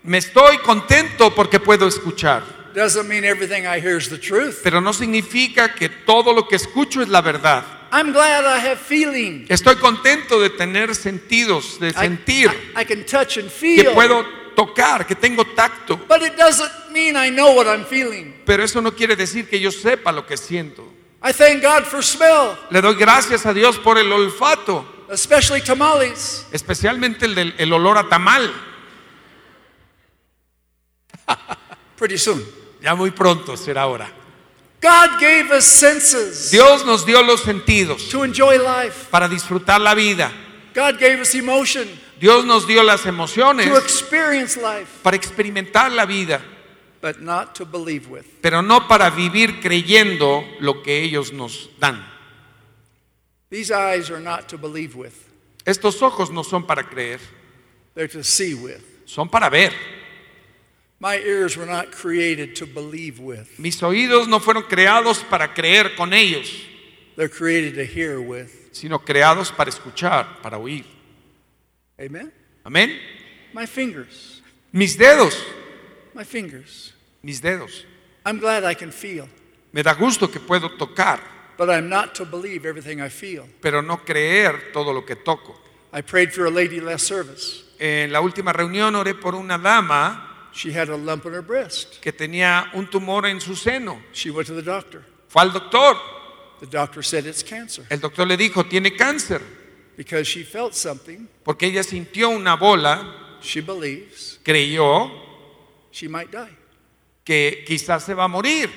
Me 0.04 0.18
estoy 0.18 0.58
contento 0.60 1.36
porque 1.36 1.60
puedo 1.60 1.88
escuchar, 1.88 2.42
Doesn't 2.74 3.08
mean 3.10 3.26
everything 3.26 3.66
I 3.68 3.82
hear 3.82 3.98
is 3.98 4.08
the 4.10 4.18
truth. 4.18 4.62
pero 4.64 4.80
no 4.80 4.94
significa 4.94 5.76
que 5.76 5.90
todo 5.90 6.32
lo 6.34 6.48
que 6.48 6.56
escucho 6.56 7.02
es 7.02 7.10
la 7.10 7.22
verdad. 7.22 7.66
I'm 7.92 8.14
glad 8.14 8.46
I 8.46 8.58
have 8.70 8.78
feeling. 8.80 9.46
Estoy 9.50 9.76
contento 9.76 10.40
de 10.40 10.50
tener 10.50 10.96
sentidos, 10.96 11.80
de 11.80 11.92
sentir, 11.94 12.50
I- 12.76 12.82
I 12.82 12.86
can 12.86 13.06
touch 13.06 13.38
and 13.38 13.50
que 13.50 13.84
feel. 13.84 13.94
puedo 13.94 14.26
tocar, 14.56 15.06
que 15.06 15.16
tengo 15.16 15.44
tacto. 15.46 15.98
But 16.08 16.22
it 16.22 16.38
doesn't 16.38 16.90
mean 16.92 17.16
I 17.18 17.30
know 17.30 17.54
what 17.56 17.68
I'm 17.68 17.86
feeling. 17.86 18.34
Pero 18.46 18.64
eso 18.64 18.82
no 18.82 18.94
quiere 18.96 19.16
decir 19.16 19.50
que 19.50 19.60
yo 19.60 19.72
sepa 19.72 20.12
lo 20.12 20.26
que 20.26 20.38
siento. 20.38 20.88
I 21.24 21.34
thank 21.34 21.62
God 21.62 21.84
for 21.84 22.02
smell, 22.04 22.58
Le 22.70 22.82
doy 22.82 22.96
gracias 22.96 23.46
a 23.46 23.54
Dios 23.54 23.78
por 23.78 23.98
el 23.98 24.12
olfato, 24.12 25.06
especially 25.12 25.62
tamales. 25.62 26.46
especialmente 26.52 27.26
el 27.26 27.36
del 27.36 27.54
el 27.58 27.72
olor 27.74 27.98
a 27.98 28.08
tamal. 28.10 28.52
Pretty 31.98 32.18
soon. 32.18 32.44
Ya 32.82 32.96
muy 32.96 33.12
pronto 33.12 33.56
será 33.58 33.86
hora. 33.86 34.12
God 34.82 35.20
gave 35.20 35.52
us 35.52 35.66
senses 35.66 36.50
Dios 36.50 36.84
nos 36.86 37.06
dio 37.06 37.22
los 37.22 37.42
sentidos 37.42 38.10
to 38.10 38.24
enjoy 38.24 38.58
life. 38.58 39.10
para 39.12 39.28
disfrutar 39.28 39.80
la 39.80 39.94
vida. 39.94 40.32
God 40.74 40.98
gave 41.00 41.22
us 41.22 41.36
emotion 41.36 41.88
Dios 42.20 42.46
nos 42.46 42.66
dio 42.68 42.84
las 42.84 43.06
emociones 43.06 43.68
to 43.68 43.78
experience 43.78 44.56
life, 44.58 45.02
para 45.04 45.16
experimentar 45.18 45.92
la 45.92 46.06
vida, 46.06 46.42
but 47.02 47.20
not 47.20 47.54
to 47.56 47.66
believe 47.66 48.08
with. 48.10 48.26
pero 48.42 48.62
no 48.62 48.88
para 48.88 49.10
vivir 49.10 49.60
creyendo 49.60 50.44
lo 50.60 50.82
que 50.82 51.04
ellos 51.04 51.32
nos 51.32 51.70
dan. 51.80 52.04
These 53.50 53.72
eyes 53.72 54.10
are 54.10 54.22
not 54.22 54.48
to 54.50 54.58
believe 54.58 54.96
with, 54.96 55.14
Estos 55.66 56.02
ojos 56.02 56.32
no 56.32 56.44
son 56.44 56.66
para 56.66 56.84
creer, 56.84 57.20
they're 57.96 58.08
to 58.08 58.24
see 58.24 58.54
with. 58.56 58.82
son 59.06 59.30
para 59.30 59.50
ver. 59.50 59.74
My 61.02 61.18
ears 61.18 61.58
were 61.58 61.66
not 61.66 61.92
created 61.92 62.56
to 62.58 62.68
believe 62.68 63.20
with, 63.20 63.48
Mis 63.58 63.82
oídos 63.82 64.28
no 64.28 64.40
fueron 64.40 64.64
creados 64.70 65.24
para 65.28 65.52
creer 65.52 65.96
con 65.96 66.14
ellos, 66.14 66.48
they're 67.16 67.28
created 67.28 67.74
to 67.74 67.84
hear 67.84 68.20
with. 68.20 68.52
sino 68.72 69.00
creados 69.00 69.52
para 69.52 69.72
escuchar, 69.72 70.40
para 70.44 70.60
oír. 70.60 70.86
Amen? 72.00 72.32
Amén. 72.64 73.00
My 73.52 73.66
fingers, 73.66 74.44
Mis 74.72 74.96
dedos, 74.96 75.36
my 76.14 76.24
fingers. 76.24 76.94
mis 77.24 77.42
dedos. 77.42 77.84
I'm 78.24 78.38
glad 78.40 78.64
I 78.64 78.76
can 78.76 78.92
feel, 78.92 79.28
Me 79.74 79.82
da 79.82 79.96
gusto 79.96 80.30
que 80.30 80.40
puedo 80.40 80.70
tocar, 80.78 81.20
but 81.58 81.68
I'm 81.70 81.90
not 81.90 82.14
to 82.16 82.26
believe 82.26 82.64
everything 82.68 83.02
I 83.02 83.10
feel. 83.10 83.48
pero 83.60 83.82
no 83.82 84.06
creer 84.06 84.72
todo 84.72 84.94
lo 84.94 85.04
que 85.04 85.16
toco. 85.16 85.60
I 85.92 86.02
prayed 86.04 86.32
for 86.32 86.46
a 86.46 86.52
lady 86.52 86.80
last 86.80 87.08
service. 87.08 87.64
En 87.80 88.12
la 88.14 88.22
última 88.22 88.54
reunión 88.54 88.94
oré 88.96 89.16
por 89.16 89.34
una 89.34 89.58
dama 89.58 90.31
She 90.54 90.72
had 90.74 90.90
a 90.90 90.98
lump 90.98 91.26
in 91.26 91.34
her 91.34 91.42
breast. 91.42 92.00
que 92.02 92.12
tenía 92.12 92.70
un 92.74 92.88
tumor 92.90 93.26
en 93.26 93.40
su 93.40 93.56
seno. 93.56 94.02
She 94.14 94.30
went 94.32 94.48
to 94.48 94.54
the 94.56 94.62
doctor. 94.62 95.04
Fue 95.30 95.42
al 95.42 95.52
doctor. 95.54 95.96
The 96.60 96.68
doctor 96.68 97.02
said 97.04 97.26
it's 97.26 97.44
cancer 97.44 97.86
El 97.90 98.00
doctor 98.00 98.28
le 98.28 98.38
dijo, 98.38 98.64
tiene 98.66 98.96
cáncer, 98.96 99.42
because 99.98 100.28
she 100.28 100.44
felt 100.44 100.74
something. 100.76 101.28
porque 101.44 101.66
ella 101.68 101.84
sintió 101.84 102.30
una 102.30 102.56
bola, 102.56 103.40
She 103.42 103.62
believes 103.62 104.40
creyó 104.44 105.10
she 105.92 106.08
might 106.08 106.30
die. 106.32 106.56
que 107.24 107.64
quizás 107.68 108.04
se 108.04 108.14
va 108.14 108.26
a 108.26 108.28
morir. 108.28 108.70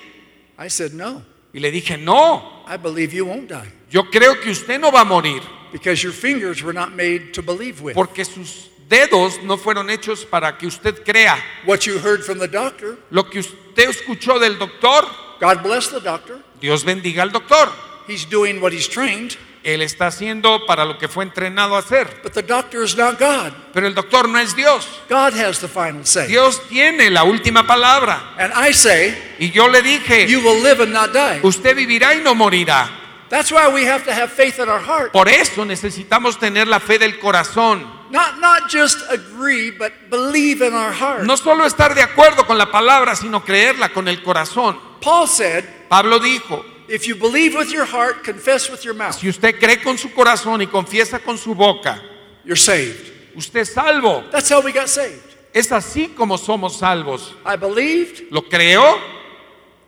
I 0.59 0.69
said, 0.71 0.93
No, 0.93 1.23
Y 1.53 1.61
le 1.61 1.71
dije, 1.71 1.99
no, 1.99 2.65
I 2.67 2.77
believe 2.79 3.13
you 3.15 3.27
won't 3.27 3.49
die 3.51 3.71
yo 3.91 4.05
creo 4.11 4.41
que 4.41 4.51
usted 4.51 4.81
no 4.81 4.91
va 4.91 5.03
a 5.03 5.05
morir, 5.05 5.43
because 5.73 6.03
your 6.03 6.13
fingers 6.13 6.63
were 6.63 6.73
not 6.73 6.93
made 6.95 7.33
to 7.33 7.43
believe 7.43 7.83
with. 7.83 7.95
porque 7.95 8.25
sus 8.25 8.71
dedos 8.89 9.43
no 9.43 9.57
fueron 9.57 9.91
hechos 9.91 10.25
para 10.25 10.57
que 10.59 10.67
usted 10.67 11.03
crea. 11.05 11.37
What 11.65 11.81
you 11.81 11.99
heard 11.99 12.23
from 12.23 12.39
the 12.39 12.49
doctor, 12.49 12.99
Lo 13.11 13.29
que 13.29 13.41
usted 13.41 13.89
escuchó 13.91 14.39
del 14.39 14.59
doctor, 14.59 15.07
God 15.41 15.63
bless 15.63 15.89
the 15.91 16.01
doctor. 16.01 16.39
Dios 16.61 16.85
bendiga 16.85 17.23
al 17.23 17.33
doctor. 17.33 17.69
He's 18.09 18.29
doing 18.29 18.61
what 18.61 18.73
he's 18.73 18.89
trained, 18.89 19.37
Él 19.63 19.81
está 19.81 20.09
haciendo 20.09 20.67
para 20.67 20.85
lo 20.85 20.99
que 20.99 21.09
fue 21.09 21.25
entrenado 21.25 21.75
a 21.75 21.79
hacer. 21.79 22.21
but 22.23 22.33
the 22.35 22.43
doctor 22.43 22.83
is 22.85 22.95
not 22.97 23.19
God. 23.19 23.53
Pero 23.73 23.87
el 23.87 23.95
doctor 23.95 24.29
no 24.29 24.39
es 24.39 24.55
Dios. 24.55 24.87
God 25.09 25.33
has 25.35 25.59
the 25.61 25.69
final 25.69 26.05
say. 26.05 26.27
Dios 26.27 26.61
tiene 26.69 27.11
la 27.11 27.25
última 27.25 27.67
palabra. 27.67 28.35
And 28.39 28.53
I 28.55 28.73
say, 28.75 29.17
Y 29.39 29.51
yo 29.51 29.67
le 29.69 29.81
dije, 29.81 30.29
you 30.29 30.41
will 30.41 30.63
live 30.63 30.83
and 30.83 30.93
not 30.93 31.13
die. 31.15 31.41
usted 31.43 31.75
vivirá 31.75 32.15
y 32.15 32.21
no 32.21 32.35
morirá. 32.35 32.91
That's 33.31 33.51
why 33.51 33.69
we 33.73 33.87
have 33.87 34.05
to 34.05 34.13
have 34.13 34.31
faith 34.31 34.59
in 34.59 34.69
our 34.69 34.79
heart. 34.81 35.11
Por 35.13 35.29
eso 35.31 35.65
necesitamos 35.65 36.39
tener 36.39 36.69
la 36.69 36.79
fe 36.79 36.99
del 36.99 37.19
corazón. 37.19 37.91
Not, 38.15 38.39
not 38.41 38.71
just 38.71 38.99
agree, 39.11 39.73
but 39.73 39.93
believe 40.09 40.63
in 40.63 40.73
our 40.73 40.93
heart. 40.93 41.25
No 41.25 41.37
solo 41.37 41.65
estar 41.67 41.95
de 41.97 42.01
acuerdo 42.01 42.47
con 42.47 42.57
la 42.57 42.67
palabra, 42.71 43.17
sino 43.17 43.41
creerla 43.45 43.93
con 43.93 44.07
el 44.07 44.23
corazón. 44.23 44.79
Paul 45.01 45.27
said, 45.27 45.65
Pablo 45.89 46.21
dijo, 46.21 46.65
if 46.89 47.09
you 47.09 47.17
believe 47.17 47.57
with 47.57 47.73
your 47.73 47.85
heart, 47.85 48.23
confess 48.23 48.71
with 48.71 48.85
your 48.85 48.95
mouth, 48.95 49.17
si 49.19 49.29
usted 49.29 49.59
cree 49.59 49.83
con 49.83 49.99
su 49.99 50.11
corazón 50.11 50.63
y 50.63 50.67
confiesa 50.69 51.19
con 51.19 51.37
su 51.37 51.57
boca, 51.57 52.01
you're 52.45 52.57
saved. 52.57 53.11
usted 53.35 53.63
es 53.63 53.73
salvo. 53.75 54.23
That's 54.31 54.49
how 54.49 54.61
we 54.63 54.71
got 54.73 54.89
saved. 54.89 55.35
Es 55.53 55.73
así 55.73 56.15
como 56.15 56.39
somos 56.39 56.79
salvos. 56.79 57.35
I 57.45 57.57
believed, 57.57 58.31
Lo 58.31 58.43
creo 58.43 58.97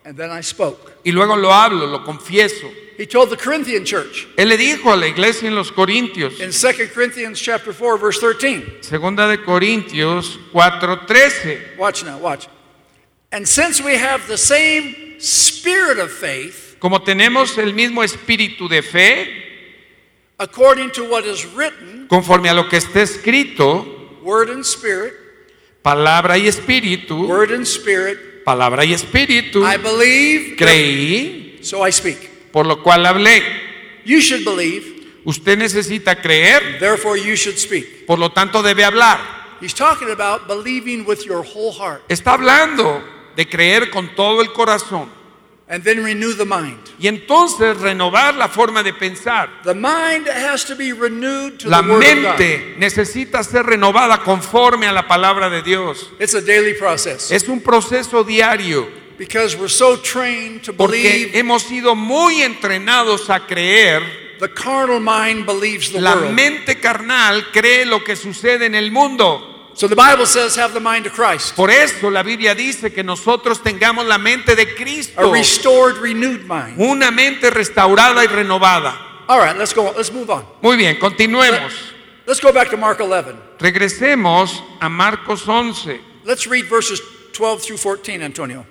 and 0.03 0.17
then 0.17 0.31
I 0.31 0.41
spoke. 0.41 0.99
y 1.05 1.11
luego 1.11 1.37
lo 1.37 1.53
hablo, 1.53 1.87
lo 1.87 2.03
confieso. 2.03 2.67
He 2.97 3.05
told 3.05 3.29
the 3.29 3.37
Corinthian 3.37 3.85
church 3.85 4.27
Él 4.37 4.49
le 4.49 4.57
dijo 4.57 4.91
a 4.91 4.95
la 4.95 5.07
iglesia 5.07 5.47
en 5.47 5.55
los 5.55 5.71
Corintios, 5.71 6.39
in 6.39 6.51
2 6.51 6.89
Corinthians 6.93 7.39
chapter 7.39 7.71
4, 7.71 7.97
verse 7.97 8.19
13. 8.19 8.81
segunda 8.81 9.27
de 9.27 9.37
Corintios 9.37 10.39
4:13, 10.51 11.77
Watch 11.77 12.03
now, 12.03 12.17
watch. 12.17 12.47
And 13.31 13.47
since 13.47 13.81
we 13.83 13.97
have 13.97 14.25
the 14.27 14.37
same 14.37 14.95
spirit 15.19 15.99
of 15.99 16.11
faith, 16.11 16.77
como 16.79 16.99
tenemos 17.01 17.57
el 17.57 17.73
mismo 17.73 18.03
espíritu 18.03 18.67
de 18.67 18.81
fe, 18.81 19.27
according 20.39 20.91
to 20.91 21.03
what 21.03 21.23
is 21.25 21.45
written, 21.53 22.07
conforme 22.07 22.49
a 22.49 22.53
lo 22.53 22.67
que 22.67 22.77
está 22.77 23.01
escrito, 23.01 23.85
word 24.23 24.49
and 24.49 24.63
spirit, 24.63 25.13
palabra 25.83 26.37
y 26.37 26.47
espíritu, 26.47 27.27
word 27.27 27.51
and 27.51 27.65
spirit, 27.65 28.43
palabra 28.43 28.85
y 28.85 28.93
espíritu, 28.93 29.63
I 29.63 29.77
believe, 29.77 30.55
creí, 30.55 31.59
so 31.61 31.85
I 31.85 31.91
speak. 31.91 32.36
Por 32.51 32.65
lo 32.65 32.81
cual 32.83 33.05
hablé. 33.05 33.43
You 34.05 34.19
should 34.21 34.43
believe, 34.45 34.95
Usted 35.25 35.57
necesita 35.57 36.21
creer, 36.21 36.79
therefore 36.79 37.17
you 37.17 37.35
should 37.35 37.57
speak. 37.57 38.05
por 38.05 38.17
lo 38.17 38.31
tanto 38.31 38.63
debe 38.63 38.85
hablar. 38.85 39.19
He's 39.59 39.73
talking 39.73 40.09
about 40.11 40.47
believing 40.47 41.03
with 41.05 41.25
your 41.25 41.43
whole 41.43 41.71
heart 41.73 42.03
Está 42.07 42.33
hablando 42.33 43.03
de 43.35 43.45
creer 43.49 43.89
con 43.89 44.15
todo 44.15 44.41
el 44.41 44.53
corazón 44.53 45.09
and 45.69 45.83
then 45.83 46.01
renew 46.01 46.33
the 46.33 46.45
mind. 46.45 46.77
y 46.97 47.07
entonces 47.07 47.75
renovar 47.81 48.35
la 48.35 48.47
forma 48.47 48.83
de 48.83 48.93
pensar. 48.93 49.49
The 49.65 49.73
mind 49.73 50.27
has 50.29 50.63
to 50.65 50.75
be 50.75 50.93
renewed 50.93 51.57
to 51.59 51.67
La 51.69 51.81
the 51.81 51.89
word 51.89 52.03
of 52.03 52.15
God. 52.15 52.23
mente 52.39 52.75
necesita 52.77 53.43
ser 53.43 53.65
renovada 53.65 54.19
conforme 54.23 54.87
a 54.87 54.93
la 54.93 55.07
palabra 55.07 55.49
de 55.49 55.61
Dios. 55.61 56.09
It's 56.19 56.35
a 56.35 56.41
daily 56.41 56.73
process 56.75 57.31
Es 57.31 57.49
un 57.49 57.59
proceso 57.59 58.23
diario 58.23 58.87
because 59.17 59.55
we're 59.55 59.67
so 59.69 59.95
trained 59.97 60.63
to 60.63 60.73
believe 60.73 61.29
porque 61.31 61.39
hemos 61.39 61.63
sido 61.63 61.95
muy 61.95 62.41
entrenados 62.43 63.29
a 63.29 63.39
creer. 63.45 64.01
The 64.39 64.49
carnal 64.49 64.99
mind 64.99 65.45
believes 65.45 65.91
the 65.91 65.99
La 65.99 66.13
world. 66.15 66.33
mente 66.35 66.79
carnal 66.79 67.51
cree 67.51 67.85
lo 67.85 68.03
que 68.03 68.15
sucede 68.15 68.65
en 68.65 68.75
el 68.75 68.91
mundo. 68.91 69.71
So 69.73 69.87
the 69.87 69.95
Bible 69.95 70.25
says, 70.25 70.55
have 70.57 70.73
the 70.73 70.79
mind 70.79 71.05
of 71.05 71.13
Christ, 71.13 71.55
Por 71.55 71.69
eso 71.69 72.09
la 72.09 72.23
Biblia 72.23 72.55
dice 72.55 72.91
que 72.91 73.03
nosotros 73.03 73.61
tengamos 73.61 74.07
la 74.07 74.17
mente 74.17 74.55
de 74.55 74.73
Cristo. 74.75 75.21
a 75.21 75.31
restored, 75.31 75.97
renewed 75.97 76.45
mind. 76.47 76.79
una 76.79 77.11
mente 77.11 77.49
restaurada 77.51 78.23
y 78.23 78.27
renovada. 78.27 78.95
All 79.27 79.39
right, 79.39 79.55
let's 79.57 79.73
go. 79.73 79.91
Let's 79.95 80.11
move 80.11 80.29
on. 80.31 80.45
Muy 80.61 80.77
bien, 80.77 80.97
continuemos. 80.99 81.93
Let's 82.25 82.39
go 82.41 82.51
back 82.51 82.69
to 82.71 82.77
Mark 82.77 82.99
11. 83.01 83.35
Regresemos 83.59 84.63
a 84.79 84.89
Marcos 84.89 85.47
11 85.47 86.01
Let's 86.25 86.45
read 86.47 86.65
verses 86.65 86.99
12 87.33 87.61
through 87.61 87.77
14, 87.77 88.21
Antonio. 88.23 88.65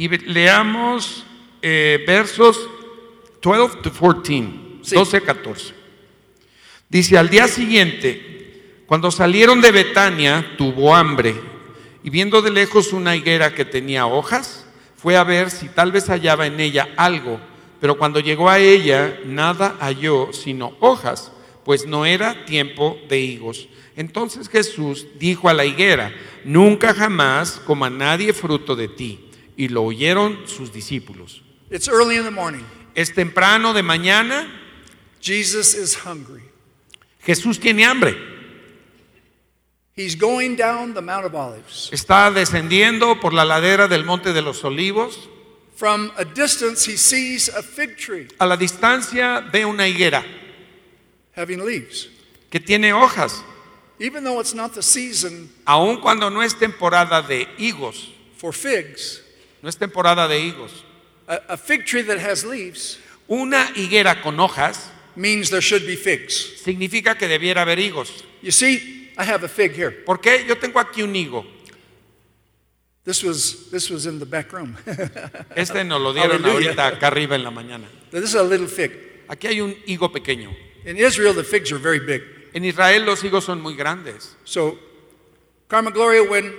Y 0.00 0.08
leamos 0.08 1.26
eh, 1.60 2.02
versos 2.06 2.70
12 3.42 3.82
to 3.82 3.92
14, 3.92 4.44
Sí. 4.80 4.94
12 4.94 5.16
a 5.18 5.20
14. 5.20 5.74
Dice, 6.88 7.18
al 7.18 7.28
día 7.28 7.46
siguiente, 7.46 8.82
cuando 8.86 9.10
salieron 9.10 9.60
de 9.60 9.70
Betania, 9.70 10.54
tuvo 10.56 10.96
hambre 10.96 11.34
y 12.02 12.08
viendo 12.08 12.40
de 12.40 12.50
lejos 12.50 12.94
una 12.94 13.14
higuera 13.14 13.54
que 13.54 13.66
tenía 13.66 14.06
hojas, 14.06 14.64
fue 14.96 15.18
a 15.18 15.24
ver 15.24 15.50
si 15.50 15.68
tal 15.68 15.92
vez 15.92 16.06
hallaba 16.06 16.46
en 16.46 16.60
ella 16.60 16.88
algo, 16.96 17.38
pero 17.78 17.98
cuando 17.98 18.20
llegó 18.20 18.48
a 18.48 18.58
ella, 18.58 19.20
nada 19.26 19.76
halló 19.80 20.32
sino 20.32 20.78
hojas, 20.80 21.30
pues 21.62 21.86
no 21.86 22.06
era 22.06 22.46
tiempo 22.46 22.98
de 23.10 23.20
higos. 23.20 23.68
Entonces 23.96 24.48
Jesús 24.48 25.08
dijo 25.18 25.50
a 25.50 25.54
la 25.54 25.66
higuera, 25.66 26.10
nunca 26.42 26.94
jamás 26.94 27.60
coma 27.66 27.90
nadie 27.90 28.32
fruto 28.32 28.74
de 28.74 28.88
ti. 28.88 29.26
Y 29.60 29.68
lo 29.68 29.82
oyeron 29.82 30.48
sus 30.48 30.72
discípulos. 30.72 31.42
It's 31.70 31.86
early 31.86 32.16
in 32.16 32.24
the 32.24 32.30
morning. 32.30 32.64
Es 32.94 33.12
temprano 33.12 33.74
de 33.74 33.82
mañana, 33.82 34.48
Jesus 35.20 35.74
is 35.74 35.94
hungry. 36.06 36.40
Jesús 37.22 37.60
tiene 37.60 37.84
hambre. 37.84 38.16
He's 39.94 40.16
going 40.16 40.56
down 40.56 40.94
the 40.94 41.02
Mount 41.02 41.26
of 41.26 41.34
Olives. 41.34 41.90
Está 41.92 42.30
descendiendo 42.30 43.20
por 43.20 43.34
la 43.34 43.44
ladera 43.44 43.86
del 43.86 44.02
Monte 44.06 44.32
de 44.32 44.40
los 44.40 44.64
Olivos. 44.64 45.28
From 45.76 46.10
a 46.16 46.24
distance, 46.24 46.86
he 46.90 46.96
sees 46.96 47.50
a 47.50 47.62
fig 47.62 47.98
tree 47.98 48.28
A 48.38 48.46
la 48.46 48.56
distancia 48.56 49.40
ve 49.52 49.66
una 49.66 49.86
higuera 49.86 50.24
having 51.36 51.58
leaves. 51.62 52.08
que 52.50 52.60
tiene 52.60 52.94
hojas, 52.94 53.44
Even 53.98 54.24
though 54.24 54.40
it's 54.40 54.54
not 54.54 54.72
the 54.72 54.82
season 54.82 55.50
aun 55.66 56.00
cuando 56.00 56.30
no 56.30 56.42
es 56.42 56.54
temporada 56.58 57.20
de 57.20 57.46
higos. 57.58 58.08
for 58.38 58.54
figs, 58.54 59.22
No 59.62 59.68
es 59.68 59.76
temporada 59.76 60.26
de 60.28 60.40
higos. 60.40 60.84
a, 61.28 61.34
a 61.52 61.56
fig 61.56 61.84
tree 61.86 62.02
that 62.02 62.18
has 62.18 62.44
leaves 62.44 62.98
Una 63.28 63.70
higuera 63.76 64.20
con 64.22 64.38
hojas 64.40 64.90
means 65.14 65.50
there 65.50 65.60
should 65.62 65.86
be 65.86 65.96
figs. 65.96 66.60
significa 66.64 67.16
que 67.16 67.28
debiera 67.28 67.62
haber 67.62 67.78
higos. 67.78 68.24
You 68.42 68.50
see, 68.50 69.12
I 69.16 69.22
have 69.24 69.44
a 69.44 69.48
fig 69.48 69.72
here. 69.72 69.90
¿Por 69.90 70.20
qué? 70.20 70.44
Yo 70.48 70.56
tengo 70.56 70.80
aquí 70.80 71.02
un 71.02 71.14
higo. 71.14 71.44
This 73.04 73.22
was 73.24 73.70
this 73.70 73.90
was 73.90 74.06
in 74.06 74.18
the 74.18 74.26
back 74.26 74.52
room. 74.52 74.76
Este 75.56 75.84
nos 75.84 76.00
lo 76.00 76.12
dieron 76.12 76.44
Aleluya. 76.44 76.68
ahorita 76.70 76.86
acá 76.88 77.06
arriba 77.08 77.34
en 77.36 77.42
la 77.44 77.50
mañana. 77.50 77.88
this 78.10 78.24
is 78.24 78.34
a 78.34 78.42
little 78.42 78.66
fig. 78.68 78.92
Aquí 79.28 79.46
hay 79.46 79.60
un 79.60 79.74
higo 79.86 80.10
pequeño. 80.12 80.50
In 80.84 80.96
Israel, 80.96 81.34
the 81.34 81.44
figs 81.44 81.70
are 81.72 81.78
very 81.78 82.00
big. 82.00 82.22
En 82.52 82.64
Israel 82.64 83.04
los 83.04 83.22
higos 83.22 83.44
son 83.44 83.60
muy 83.60 83.74
grandes. 83.76 84.36
So, 84.44 84.78
Carmen 85.68 85.92
Gloria, 85.92 86.22
when 86.28 86.52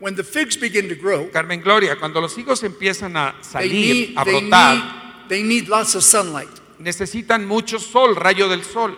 when 0.00 0.14
the 0.14 0.24
figs 0.24 0.56
begin 0.56 0.88
to 0.88 0.94
grow, 0.94 1.28
Carmen 1.30 1.60
Gloria, 1.60 1.96
cuando 1.96 2.20
los 2.20 2.34
higos 2.36 2.62
empiezan 2.62 3.16
a 3.16 3.34
they 3.52 3.68
salir, 3.68 4.08
need, 4.08 4.18
a 4.18 4.24
they 4.24 4.32
brotar, 4.40 4.74
need 4.74 5.28
they 5.28 5.42
need 5.42 5.68
lots 5.68 5.94
of 5.94 6.02
sunlight. 6.02 6.48
necesitan 6.78 7.46
mucho 7.46 7.78
sol, 7.78 8.14
rayo 8.14 8.48
del 8.48 8.62
sol. 8.62 8.96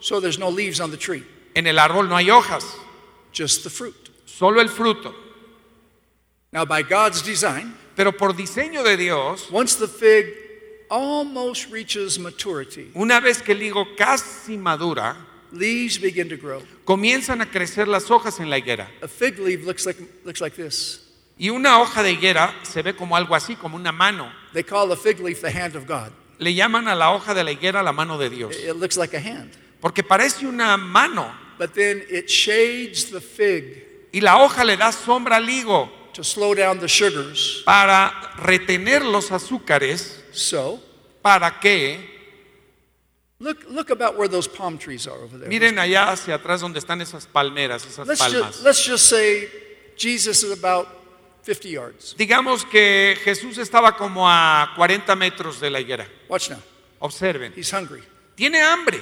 So 0.00 0.20
there's 0.20 0.38
no 0.38 0.48
leaves 0.48 0.80
on 0.80 0.90
the 0.90 0.96
tree, 0.96 1.24
En 1.54 1.66
el 1.66 1.76
árbol 1.78 2.08
no 2.08 2.16
hay 2.16 2.26
hojas, 2.30 2.64
just 3.32 3.62
the 3.64 3.70
fruit. 3.70 4.10
solo 4.26 4.60
el 4.60 4.68
fruto. 4.68 5.14
Now, 6.52 6.64
by 6.64 6.82
God's 6.82 7.22
design, 7.22 7.74
Pero 7.94 8.12
por 8.12 8.32
diseño 8.32 8.82
de 8.84 8.96
Dios, 8.96 9.50
once 9.50 9.74
the 9.76 9.88
fig 9.88 10.26
almost 10.90 11.70
reaches 11.70 12.18
maturity, 12.18 12.90
una 12.94 13.20
vez 13.20 13.42
que 13.42 13.52
el 13.52 13.60
higo 13.62 13.84
casi 13.96 14.56
madura, 14.56 15.14
leaves 15.52 15.98
begin 16.00 16.28
to 16.28 16.36
grow. 16.36 16.62
comienzan 16.84 17.40
a 17.40 17.46
crecer 17.50 17.88
las 17.88 18.10
hojas 18.10 18.38
en 18.40 18.50
la 18.50 18.58
higuera. 18.58 18.90
A 19.02 19.08
fig 19.08 19.38
leaf 19.38 19.64
looks 19.64 19.86
like 19.86 20.00
looks 20.24 20.40
like 20.40 20.56
this. 20.56 21.04
Y 21.38 21.50
una 21.50 21.78
hoja 21.80 22.02
de 22.02 22.12
higuera 22.12 22.52
se 22.62 22.82
ve 22.82 22.94
como 22.96 23.16
algo 23.16 23.34
así, 23.34 23.54
como 23.56 23.76
una 23.76 23.92
mano. 23.92 24.32
They 24.52 24.64
call 24.64 24.88
the 24.88 24.96
fig 24.96 25.20
leaf 25.20 25.40
the 25.40 25.50
hand 25.50 25.76
of 25.76 25.86
God. 25.86 26.10
le 26.38 26.54
llaman 26.54 26.86
a 26.88 26.94
la 26.94 27.10
hoja 27.12 27.34
de 27.34 27.42
la 27.44 27.50
higuera 27.52 27.82
la 27.82 27.92
mano 27.92 28.16
de 28.18 28.30
Dios, 28.30 28.54
It 28.56 28.76
looks 28.76 28.96
like 28.96 29.16
a 29.16 29.20
hand. 29.20 29.52
porque 29.80 30.02
parece 30.04 30.46
una 30.46 30.76
mano 30.76 31.32
But 31.58 31.72
then 31.74 32.04
it 32.08 32.28
shades 32.28 33.10
the 33.10 33.20
fig 33.20 34.08
y 34.12 34.20
la 34.20 34.38
hoja 34.38 34.64
le 34.64 34.76
da 34.76 34.90
sombra 34.92 35.36
al 35.36 35.48
higo 35.48 35.90
to 36.14 36.22
slow 36.24 36.54
down 36.54 36.78
the 36.80 36.88
sugars. 36.88 37.62
para 37.64 38.12
retener 38.38 39.04
los 39.04 39.30
azúcares, 39.32 40.24
So, 40.32 40.80
para 41.22 41.58
que, 41.60 42.17
look, 43.40 43.64
look 43.68 43.90
about 43.90 44.16
where 44.18 44.28
those 44.28 44.48
palm 44.48 44.78
trees 44.78 45.06
are 45.06 45.18
over 45.22 45.38
there. 45.38 45.48
miren 45.48 45.78
allá 45.78 46.10
hacia 46.12 46.34
atrás 46.36 46.60
donde 46.60 46.78
están 46.78 47.00
esas 47.00 47.26
palmeras, 47.26 47.84
esas 47.86 48.06
Let's 48.06 48.20
just, 48.20 48.34
palmas. 48.34 48.62
let's 48.62 48.84
just 48.84 49.06
say 49.08 49.48
Jesus 49.96 50.42
is 50.42 50.52
about 50.52 50.88
50 51.44 51.68
yards. 51.70 52.14
Digamos 52.18 52.64
que 52.64 53.16
Jesús 53.24 53.58
estaba 53.58 53.96
como 53.96 54.28
a 54.28 54.72
40 54.76 55.14
metros 55.16 55.60
de 55.60 55.70
la 55.70 55.80
higuera. 55.80 56.06
Watch 56.28 56.50
now. 56.50 56.58
Observen, 57.00 57.52
He's 57.56 57.70
hungry. 57.72 58.02
tiene 58.36 58.60
hambre 58.60 59.00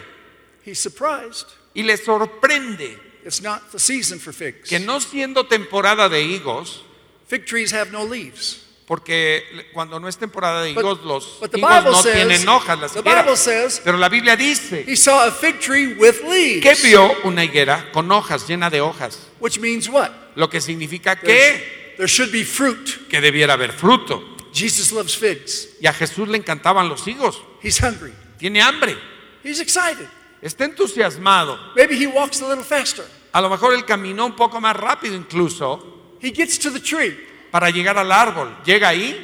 He's 0.65 0.79
surprised. 0.79 1.47
y 1.75 1.83
le 1.83 1.97
sorprende 1.97 2.99
It's 3.25 3.41
not 3.43 3.73
the 3.73 3.79
season 3.79 4.19
for 4.21 4.33
figs. 4.33 4.69
que 4.69 4.79
no 4.79 5.01
siendo 5.01 5.47
temporada 5.49 6.09
de 6.09 6.23
higos, 6.23 6.83
Fig 7.27 7.45
trees 7.47 7.73
have 7.73 7.91
no 7.91 8.05
leaves. 8.05 8.63
Porque 8.87 9.69
cuando 9.73 9.99
no 9.99 10.09
es 10.09 10.17
temporada 10.17 10.63
de 10.63 10.73
But- 10.73 10.83
higos, 10.83 11.03
los 11.05 11.39
higos 11.39 11.51
Bible 11.53 11.91
no 11.91 12.03
says- 12.03 12.15
tienen 12.15 12.49
hojas, 12.49 12.79
las 12.79 12.95
higueras. 12.97 13.39
Says- 13.41 13.81
Pero 13.85 13.99
la 13.99 14.09
Biblia 14.09 14.37
dice 14.37 14.85
He 14.87 14.97
saw 14.97 15.21
a 15.21 15.33
fig 15.33 15.59
tree 15.61 15.95
with 15.95 16.23
leaves. 16.23 16.63
que 16.63 16.89
vio 16.89 17.13
una 17.25 17.43
higuera 17.45 17.91
con 17.93 18.11
hojas, 18.13 18.47
llena 18.47 18.71
de 18.71 18.81
hojas, 18.81 19.19
Which 19.41 19.59
means 19.59 19.89
what? 19.89 20.11
lo 20.37 20.49
que 20.49 20.61
significa 20.61 21.15
There's- 21.21 21.25
que, 21.25 21.95
There 21.97 22.09
should 22.09 22.31
be 22.31 22.45
fruit. 22.45 23.09
que 23.09 23.21
debiera 23.21 23.55
haber 23.55 23.73
fruto. 23.73 24.37
Jesus 24.53 24.93
loves 24.93 25.17
figs. 25.17 25.69
Y 25.81 25.87
a 25.87 25.93
Jesús 25.93 26.29
le 26.29 26.39
encantaban 26.39 26.89
los 26.89 27.07
higos, 27.09 27.41
He's 27.63 27.81
hungry. 27.83 28.13
tiene 28.39 28.63
hambre, 28.63 28.97
He's 29.43 29.59
excited. 29.61 30.07
está 30.41 30.65
entusiasmado. 30.65 31.59
Maybe 31.75 31.97
he 31.97 32.07
walks 32.07 32.41
a 32.43 32.49
little 32.49 32.65
faster. 32.65 33.05
A 33.33 33.41
lo 33.41 33.51
mejor 33.51 33.75
él 33.75 33.85
caminó 33.85 34.25
un 34.27 34.37
poco 34.37 34.61
más 34.61 34.77
rápido 34.77 35.15
incluso 35.17 35.95
He 36.23 36.31
gets 36.33 36.59
to 36.59 36.71
the 36.73 36.81
tree. 36.81 37.15
Para 37.57 37.71
llegar 37.71 37.97
al 37.97 38.13
árbol. 38.13 38.55
Llega 38.67 38.89
ahí 38.89 39.17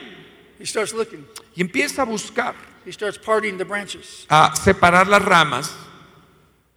He 0.58 0.64
starts 0.64 0.94
looking. 0.94 1.26
y 1.54 1.60
empieza 1.60 2.00
a 2.00 2.04
buscar, 2.06 2.54
He 2.86 2.90
starts 2.90 3.18
parting 3.18 3.58
the 3.58 3.64
branches. 3.64 4.24
a 4.30 4.56
separar 4.56 5.06
las 5.06 5.22
ramas. 5.22 5.70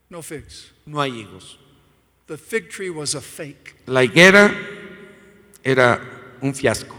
No 0.10 0.22
figs. 0.22 0.74
No 0.86 1.00
hay 1.00 1.22
higos. 1.22 1.58
The 2.28 2.38
fig 2.38 2.70
tree 2.70 2.90
was 2.90 3.16
a 3.16 3.22
fake. 3.22 3.74
La 3.86 4.04
higuera 4.04 4.52
era 5.64 6.02
un 6.42 6.54
fiasco. 6.54 6.94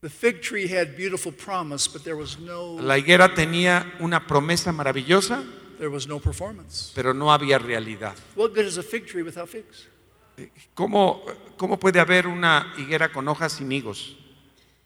The 0.00 0.10
fig 0.10 0.42
tree 0.42 0.66
had 0.66 0.96
beautiful 0.96 1.30
promise, 1.32 1.86
but 1.86 2.02
there 2.02 2.16
was 2.16 2.36
no 2.40 2.78
La 2.80 2.98
higuera 2.98 3.32
tenía 3.32 3.92
una 4.00 4.26
promesa 4.26 4.72
maravillosa, 4.72 5.44
there 5.78 5.88
was 5.90 6.08
no 6.08 6.18
performance. 6.18 6.90
pero 6.96 7.12
no 7.14 7.30
había 7.32 7.58
realidad. 7.58 8.14
What 8.34 8.54
good 8.54 8.64
is 8.66 8.76
a 8.76 8.82
fig 8.82 9.06
tree 9.06 9.22
without 9.22 9.48
figs? 9.48 9.86
¿Cómo, 10.74 11.22
cómo 11.56 11.78
puede 11.78 11.98
haber 12.00 12.26
una 12.26 12.74
higuera 12.78 13.10
con 13.12 13.26
hojas 13.28 13.52
sin 13.54 13.70
higos? 13.72 14.16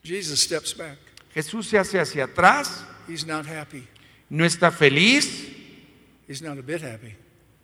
Jesus 0.03 0.41
steps 0.41 0.77
back. 0.77 0.99
Jesús 1.35 1.67
se 1.69 1.79
hace 1.79 1.99
hacia 2.01 2.25
atrás, 2.25 2.85
He's 3.09 3.27
not 3.27 3.47
happy. 3.47 3.87
no 4.29 4.45
está 4.45 4.71
feliz, 4.71 5.49
He's 6.29 6.41
not 6.43 6.59
a 6.59 6.63
bit 6.63 6.83
happy. 6.83 7.15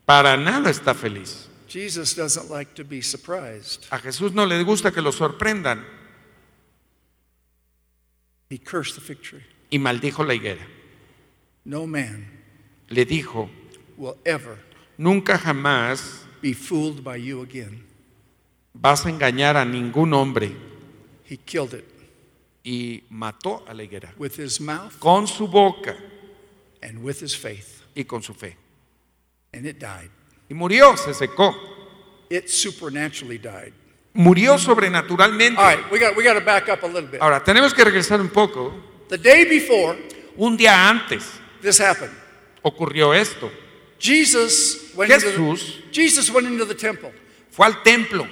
para 0.05 0.37
nada 0.37 0.71
está 0.71 0.95
feliz. 0.95 1.49
Jesus 1.69 2.15
doesn't 2.15 2.49
like 2.51 2.75
to 2.75 2.85
be 2.85 3.03
surprised. 3.03 3.85
A 3.91 3.99
Jesús 3.99 4.33
no 4.33 4.47
le 4.47 4.63
gusta 4.63 4.93
que 4.93 5.01
lo 5.03 5.11
sorprendan 5.13 5.85
He 8.49 8.59
cursed 8.59 8.95
the 8.95 9.01
fig 9.01 9.21
tree. 9.23 9.45
y 9.71 9.79
maldijo 9.79 10.25
la 10.25 10.35
higuera. 10.35 10.65
No 11.65 11.87
man 11.87 12.27
Le 12.89 13.05
dijo, 13.05 13.51
will 13.97 14.17
ever 14.25 14.59
nunca 14.97 15.37
jamás 15.39 16.26
be 16.47 16.55
fooled 16.55 17.03
by 17.03 17.17
you 17.17 17.43
again. 17.43 17.83
vas 18.73 19.05
a 19.05 19.09
engañar 19.11 19.57
a 19.57 19.65
ningún 19.65 20.13
hombre. 20.13 20.55
He 21.29 21.39
killed 21.39 21.75
it 21.75 21.85
Y 22.65 23.03
mató 23.11 23.65
a 23.67 23.75
la 23.75 23.83
higuera 23.83 24.13
with 24.17 24.37
his 24.39 24.61
mouth 24.61 24.99
con 25.01 25.27
su 25.27 25.49
boca 25.49 25.97
and 26.83 27.03
with 27.03 27.21
his 27.21 27.35
faith, 27.37 27.83
y 27.97 28.05
con 28.05 28.23
su 28.23 28.33
fe. 28.33 28.57
and 29.53 29.67
it 29.67 29.79
died. 29.81 30.11
Y 30.49 30.55
murió, 30.55 30.97
se 30.97 31.13
secó. 31.15 31.53
It 32.31 32.49
supernaturally 32.49 33.39
died. 33.39 33.73
Murió 34.15 34.57
sobrenaturalmente. 34.59 35.59
All 35.59 35.77
right, 35.77 35.91
we 35.91 35.99
got 35.99 36.17
we 36.17 36.23
got 36.23 36.35
to 36.35 36.45
back 36.45 36.69
up 36.69 36.83
a 36.85 36.87
little 36.87 37.09
bit. 37.11 37.21
Ahora, 37.21 37.43
tenemos 37.43 37.73
que 37.75 37.85
regresar 37.85 38.21
un 38.21 38.29
poco. 38.29 38.73
The 39.09 39.19
day 39.19 39.45
before 39.49 39.97
Un 40.37 40.57
día 40.57 40.89
antes 40.89 41.25
this 41.63 41.81
happened, 41.81 42.13
ocurrió 42.63 43.15
esto. 43.15 43.51
Jesus 43.99 44.86
went 44.97 45.11
into 45.13 45.27
Jesús 45.27 45.61
the, 45.85 45.91
Jesus 45.93 46.31
went 46.31 46.47
into 46.47 46.65
the 46.65 46.75
temple. 46.75 47.13
fue 47.51 47.67
al 47.67 47.83
templo. 47.83 48.27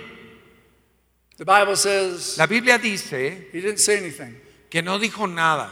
The 1.36 1.44
Bible 1.44 1.76
says 1.76 2.36
La 2.38 2.46
Biblia 2.46 2.78
dice 2.78 3.48
he 3.52 3.60
didn't 3.60 3.78
say 3.78 3.98
anything. 3.98 4.36
que 4.70 4.82
no 4.82 4.98
dijo 4.98 5.26
nada, 5.28 5.70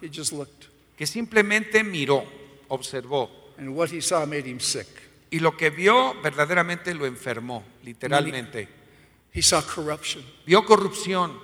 He 0.00 0.08
just 0.08 0.32
looked, 0.32 0.66
que 0.96 1.06
simplemente 1.06 1.82
miró, 1.84 2.24
observó. 2.68 3.28
and 3.58 3.74
what 3.76 3.90
he 3.90 4.00
saw 4.00 4.24
made 4.26 4.46
him 4.46 4.60
sick. 4.60 4.86
Y 5.32 5.38
lo 5.38 5.56
que 5.56 5.70
vio 5.70 6.14
verdaderamente 6.22 6.92
lo 6.94 7.06
enfermó, 7.06 7.62
literalmente. 7.84 8.68
He 9.32 9.42
saw 9.42 9.60
corruption. 9.62 10.24
Vio 10.46 10.64
corrupción, 10.64 11.38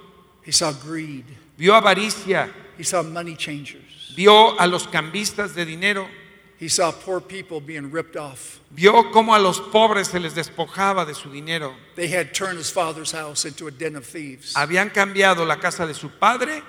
He 0.44 0.52
saw 0.52 0.72
greed. 0.72 1.24
vio 1.56 1.74
avaricia, 1.74 2.50
He 2.78 2.84
saw 2.84 3.02
money 3.02 3.36
changers. 3.36 4.12
vio 4.16 4.58
a 4.58 4.66
los 4.66 4.88
cambistas 4.88 5.54
de 5.54 5.64
dinero, 5.66 6.08
He 6.58 6.68
saw 6.68 6.90
poor 6.90 7.20
people 7.20 7.60
being 7.60 7.90
ripped 7.90 8.16
off. 8.16 8.60
vio 8.70 9.10
cómo 9.12 9.34
a 9.34 9.38
los 9.38 9.60
pobres 9.60 10.08
se 10.08 10.18
les 10.18 10.34
despojaba 10.34 11.04
de 11.06 11.14
su 11.14 11.28
dinero. 11.30 11.74
They 11.96 12.08
had 12.08 12.32
turned 12.32 12.58
his 12.58 12.70
father's 12.72 13.12
house 13.12 13.44
into 13.44 13.66
a 13.66 13.70
den 13.70 13.94
of 13.96 14.06
thieves. 14.06 14.54
Habían 14.56 14.90
cambiado 14.90 15.44
la 15.46 15.56
casa 15.58 15.86
de 15.86 15.92
su 15.94 16.08
padre 16.18 16.62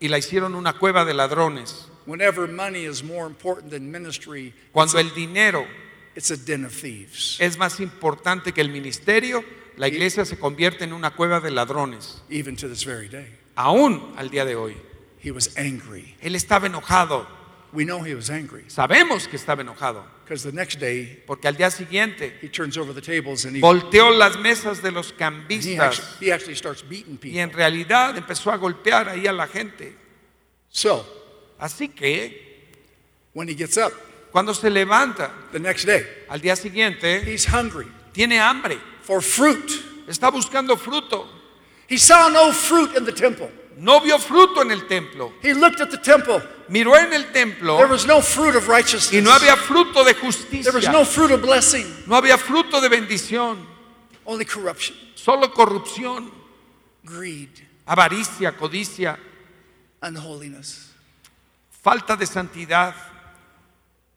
y 0.00 0.08
la 0.08 0.18
hicieron 0.18 0.54
una 0.54 0.74
cueva 0.74 1.04
de 1.06 1.14
ladrones. 1.14 1.88
Whenever 2.04 2.46
money 2.46 2.84
is 2.84 3.02
more 3.02 3.26
important 3.26 3.70
than 3.70 3.90
ministry, 3.90 4.52
Cuando 4.72 4.98
el 4.98 5.14
dinero 5.14 5.66
it's 6.14 6.30
a 6.30 6.36
den 6.36 6.64
of 6.66 6.72
thieves. 6.72 7.36
es 7.40 7.56
más 7.56 7.80
importante 7.80 8.52
que 8.52 8.60
el 8.60 8.68
ministerio, 8.68 9.42
la 9.78 9.88
iglesia 9.88 10.26
se 10.26 10.36
convierte 10.38 10.84
en 10.84 10.92
una 10.92 11.12
cueva 11.12 11.40
de 11.40 11.50
ladrones. 11.52 12.20
Even 12.28 12.54
to 12.56 12.68
this 12.68 12.84
very 12.84 13.08
day. 13.08 13.28
Aún 13.56 14.12
al 14.18 14.28
día 14.28 14.44
de 14.44 14.56
hoy. 14.56 14.76
He 15.24 15.30
was 15.30 15.56
angry. 15.56 16.16
Él 16.20 16.34
estaba 16.34 16.66
enojado. 16.66 17.26
We 17.72 17.84
know 17.84 18.02
he 18.02 18.14
was 18.14 18.28
angry 18.30 18.64
Sabemos 18.68 19.26
que 19.28 19.38
estaba 19.38 19.62
enojado. 19.62 20.04
because 20.24 20.42
the 20.42 20.52
next 20.52 20.78
day 20.78 21.22
Porque 21.26 21.46
al 21.48 21.56
día 21.56 21.70
siguiente 21.70 22.38
he 22.42 22.48
turns 22.48 22.76
over 22.76 22.92
the 22.92 23.00
tables 23.00 23.44
and 23.46 23.56
he, 23.56 23.60
volteó 23.60 24.10
las 24.16 24.36
mesas 24.36 24.82
de 24.82 24.90
los 24.90 25.10
he, 25.12 25.16
cambistas 25.16 25.78
actually, 25.78 26.26
he 26.26 26.32
actually 26.32 26.54
starts 26.56 26.82
beating 26.82 27.14
y 27.14 27.18
people. 27.18 27.40
en 27.40 27.50
realidad 27.50 28.16
empezó 28.16 28.50
a 28.52 28.56
golpear 28.58 29.08
ahí 29.08 29.26
a 29.26 29.32
la 29.32 29.46
gente. 29.46 29.96
So 30.68 31.04
Así 31.58 31.88
que 31.94 32.68
when 33.34 33.48
he 33.48 33.54
gets 33.54 33.76
up 33.78 33.92
cuando 34.32 34.52
se 34.54 34.68
levanta 34.70 35.30
the 35.52 35.58
next 35.60 35.84
day, 35.86 36.04
al 36.28 36.40
día 36.40 36.56
siguiente, 36.56 37.22
he's 37.24 37.46
hungry 37.46 37.86
tiene 38.12 38.38
hambre, 38.38 38.78
for 39.02 39.22
fruit. 39.22 39.70
está 40.06 40.30
buscando 40.30 40.76
fruto. 40.76 41.26
He 41.88 41.96
saw 41.98 42.28
no 42.28 42.52
fruit 42.52 42.96
in 42.96 43.04
the 43.04 43.12
temple. 43.12 43.50
No 43.78 44.00
vio 44.00 44.18
fruto 44.18 44.62
en 44.62 44.70
el 44.70 44.86
templo. 44.86 45.32
He 45.42 45.54
looked 45.54 45.80
at 45.80 45.90
the 45.90 45.98
temple. 45.98 46.40
Miró 46.68 46.96
en 46.96 47.12
el 47.12 47.32
templo 47.32 47.76
There 47.78 47.88
was 47.88 48.06
no 48.06 48.20
fruit 48.20 48.54
of 48.54 48.68
righteousness. 48.68 49.12
y 49.12 49.20
no 49.20 49.30
había 49.32 49.56
fruto 49.56 50.04
de 50.04 50.14
justicia. 50.14 50.70
There 50.70 50.76
was 50.76 50.88
no 50.88 51.04
fruit 51.04 51.30
of 51.32 51.42
blessing, 51.42 51.86
No 52.06 52.16
había 52.16 52.38
fruto 52.38 52.80
de 52.80 52.88
bendición. 52.88 53.66
only 54.24 54.44
corruption, 54.44 54.96
Solo 55.14 55.52
corrupción, 55.52 56.30
greed, 57.04 57.48
avaricia, 57.86 58.56
codicia, 58.56 59.18
unholiness. 60.00 60.90
falta 61.82 62.16
de 62.16 62.26
santidad. 62.26 62.94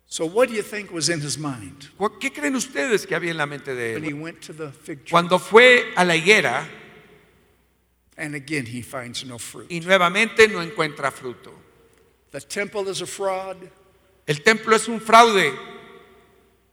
So, 0.07 0.25
what 0.25 0.47
do 0.49 0.53
you 0.55 0.61
think 0.61 0.91
was 0.91 1.09
in 1.09 1.19
his 1.19 1.37
mind 1.37 1.89
¿Qué 2.21 2.31
creen 2.31 2.55
ustedes 2.55 3.05
que 3.07 3.15
había 3.15 3.31
en 3.31 3.37
la 3.37 3.45
mente 3.47 3.73
de 3.73 3.95
when 3.95 4.03
he 4.03 4.09
él? 4.11 4.21
went 4.21 4.39
to 4.45 4.53
the 4.53 4.71
fig 4.71 4.99
tree? 5.03 5.11
Cuando 5.11 5.39
fue 5.39 5.91
a 5.95 6.05
la 6.05 6.15
higuera 6.15 6.67
And 8.17 8.33
again, 8.35 8.65
he 8.65 8.81
finds 8.81 9.25
no 9.25 9.37
fruit. 9.37 9.69
y 9.69 9.79
nuevamente 9.81 10.47
no 10.47 10.61
encuentra 10.61 11.11
fruto. 11.11 11.51
The 12.31 12.41
temple 12.41 12.89
is 12.89 13.01
a 13.01 13.05
fraud, 13.05 13.57
El 14.27 14.41
templo 14.41 14.75
es 14.75 14.87
un 14.87 14.99
fraude, 14.99 15.53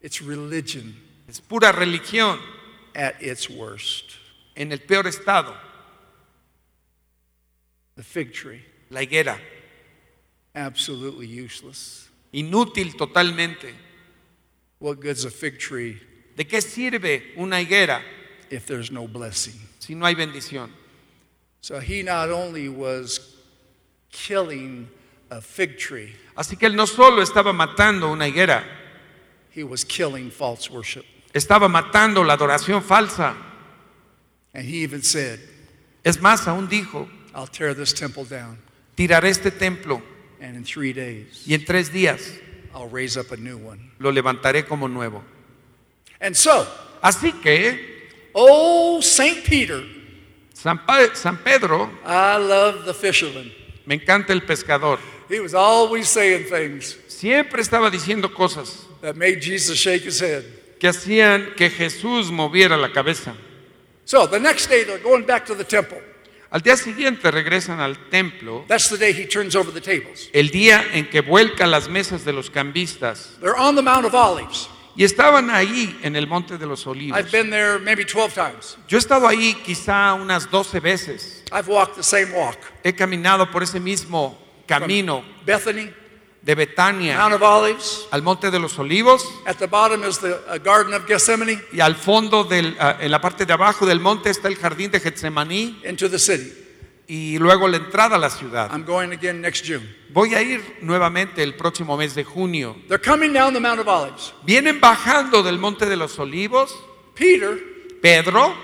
it's 0.00 0.20
religion 0.22 0.94
es 1.28 1.40
pura 1.40 1.70
religión 1.72 2.38
at 2.94 3.20
its 3.22 3.48
worst. 3.50 4.12
en 4.56 4.70
el 4.72 4.78
peor 4.78 5.06
estado, 5.06 5.54
The 7.96 8.02
fig 8.02 8.32
tree, 8.32 8.64
la 8.90 9.00
higuera, 9.02 9.38
absolutely 10.54 11.26
useless. 11.26 12.08
inútil 12.32 12.96
totalmente. 12.96 13.74
What 14.78 15.00
good's 15.00 15.24
a 15.24 15.30
fig 15.30 15.58
tree 15.58 16.00
¿De 16.36 16.44
qué 16.46 16.60
sirve 16.62 17.34
una 17.36 17.56
higuera 17.60 18.00
if 18.50 18.66
there's 18.66 18.90
no 18.90 19.06
blessing? 19.06 19.54
si 19.78 19.94
no 19.94 20.06
hay 20.06 20.14
bendición? 20.14 20.70
So 21.62 21.78
he 21.78 22.02
not 22.02 22.28
only 22.30 22.68
was 22.68 23.36
killing 24.10 24.88
a 25.30 25.40
fig 25.40 25.78
tree, 25.78 26.12
Así 26.36 26.58
que 26.58 26.66
él 26.66 26.74
no 26.74 26.86
solo 26.86 27.22
estaba 27.22 27.52
matando 27.52 28.10
una 28.10 28.26
higuera, 28.26 28.64
he 29.50 29.62
was 29.62 29.84
killing 29.84 30.30
false 30.30 30.68
worship. 30.68 31.04
estaba 31.32 31.68
matando 31.68 32.24
la 32.24 32.36
adoración 32.36 32.82
falsa. 32.82 33.34
And 34.52 34.66
he 34.66 34.82
even 34.82 35.02
said, 35.02 35.38
Es 36.04 36.18
más, 36.18 36.46
aún 36.48 36.68
dijo, 36.68 37.08
I'll 37.34 37.46
tear 37.46 37.74
this 37.74 37.92
temple 37.92 38.24
down, 38.24 38.58
tiraré 38.96 39.28
este 39.30 39.50
templo 39.56 40.02
and 40.40 40.56
in 40.56 40.64
three 40.64 40.92
days, 40.92 41.46
y 41.46 41.54
en 41.54 41.64
tres 41.64 41.90
días 41.90 42.38
I'll 42.74 42.88
raise 42.88 43.16
up 43.16 43.30
a 43.30 43.36
new 43.36 43.56
one. 43.56 43.92
lo 44.00 44.10
levantaré 44.10 44.66
como 44.66 44.88
nuevo. 44.88 45.22
And 46.20 46.34
so, 46.36 46.66
Así 47.02 47.32
que 47.40 47.78
oh, 48.34 48.98
St. 49.00 49.44
Peter, 49.44 49.82
San, 50.62 50.78
Pa- 50.86 51.14
San 51.14 51.38
Pedro, 51.38 51.90
I 52.06 52.38
love 52.38 52.84
the 52.84 52.94
fisherman. 52.94 53.52
me 53.86 53.96
encanta 53.96 54.32
el 54.32 54.42
pescador, 54.42 54.98
He 55.28 55.40
was 55.40 55.54
always 55.54 56.08
saying 56.08 56.44
things 56.48 56.96
siempre 57.08 57.62
estaba 57.62 57.90
diciendo 57.90 58.32
cosas 58.32 58.86
that 59.00 59.16
made 59.16 59.40
Jesus 59.40 59.76
shake 59.78 60.04
his 60.06 60.20
head. 60.20 60.44
que 60.78 60.88
hacían 60.88 61.54
que 61.56 61.68
Jesús 61.70 62.30
moviera 62.30 62.76
la 62.76 62.92
cabeza. 62.92 63.34
So 64.04 64.26
the 64.26 64.38
next 64.40 64.68
day, 64.68 64.84
they're 64.84 64.98
going 65.02 65.24
back 65.24 65.46
to 65.46 65.54
the 65.54 65.64
temple. 65.64 65.98
Al 66.50 66.60
día 66.60 66.76
siguiente 66.76 67.30
regresan 67.30 67.80
al 67.80 67.96
templo, 68.10 68.64
That's 68.68 68.90
the 68.90 68.98
day 68.98 69.12
he 69.12 69.26
turns 69.26 69.54
over 69.56 69.72
the 69.72 69.80
tables. 69.80 70.28
el 70.34 70.50
día 70.50 70.84
en 70.92 71.08
que 71.08 71.22
vuelca 71.22 71.66
las 71.66 71.88
mesas 71.88 72.24
de 72.24 72.32
los 72.32 72.50
cambistas, 72.50 73.36
They're 73.40 73.56
on 73.58 73.74
the 73.74 73.82
Mount 73.82 74.04
of 74.04 74.14
Olives. 74.14 74.68
Y 74.96 75.04
estaban 75.04 75.50
ahí 75.50 75.98
en 76.02 76.16
el 76.16 76.26
monte 76.26 76.58
de 76.58 76.66
los 76.66 76.86
olivos. 76.86 77.18
I've 77.18 77.30
been 77.30 77.50
there 77.50 77.78
maybe 77.78 78.04
12 78.04 78.34
times. 78.34 78.76
Yo 78.88 78.96
he 78.96 79.00
estado 79.00 79.26
ahí 79.26 79.54
quizá 79.64 80.14
unas 80.14 80.50
12 80.50 80.80
veces. 80.80 81.42
I've 81.52 81.68
walked 81.68 81.96
the 81.96 82.02
same 82.02 82.32
walk. 82.32 82.58
He 82.84 82.94
caminado 82.94 83.50
por 83.50 83.62
ese 83.62 83.80
mismo 83.80 84.38
camino 84.66 85.24
Bethany, 85.44 85.90
de 86.42 86.54
Betania 86.54 87.16
Mount 87.16 87.34
of 87.34 87.42
Olives. 87.42 88.06
al 88.10 88.22
monte 88.22 88.50
de 88.50 88.58
los 88.58 88.78
olivos 88.78 89.24
At 89.46 89.56
the 89.58 89.66
bottom 89.66 90.02
is 90.04 90.18
the 90.18 90.40
uh, 90.48 90.58
Garden 90.58 90.92
of 90.94 91.06
Gethsemane 91.06 91.60
y 91.72 91.80
al 91.80 91.94
fondo, 91.94 92.44
del, 92.44 92.76
ah, 92.80 92.96
en 93.00 93.10
la 93.10 93.20
parte 93.20 93.46
de 93.46 93.52
abajo 93.52 93.86
del 93.86 94.00
monte 94.00 94.30
está 94.30 94.48
el 94.48 94.56
jardín 94.56 94.90
de 94.90 95.00
Getsemaní 95.00 95.80
into 95.84 96.10
the 96.10 96.18
city. 96.18 96.61
Y 97.14 97.38
luego 97.38 97.68
la 97.68 97.76
entrada 97.76 98.16
a 98.16 98.18
la 98.18 98.30
ciudad. 98.30 98.70
I'm 98.72 98.84
going 98.86 99.12
again 99.12 99.42
next 99.42 99.66
June. 99.66 99.86
Voy 100.14 100.34
a 100.34 100.40
ir 100.40 100.78
nuevamente 100.80 101.42
el 101.42 101.54
próximo 101.56 101.94
mes 101.98 102.14
de 102.14 102.24
junio. 102.24 102.74
They're 102.88 102.98
coming 102.98 103.34
down 103.34 103.52
the 103.52 103.60
Mount 103.60 103.80
of 103.80 103.86
Olives. 103.86 104.32
Vienen 104.46 104.80
bajando 104.80 105.42
del 105.42 105.58
monte 105.58 105.84
de 105.84 105.96
los 105.96 106.18
olivos. 106.18 106.74
Peter, 107.14 107.58
Pedro 108.00 108.54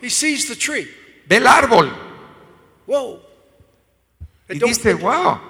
he 0.00 0.10
sees 0.10 0.48
the 0.48 0.56
tree. 0.56 0.88
ve 1.28 1.36
el 1.36 1.46
árbol 1.46 1.92
Whoa. 2.88 3.20
y 4.48 4.56
It 4.56 4.58
don't, 4.58 4.68
dice, 4.74 4.94
wow, 4.94 5.40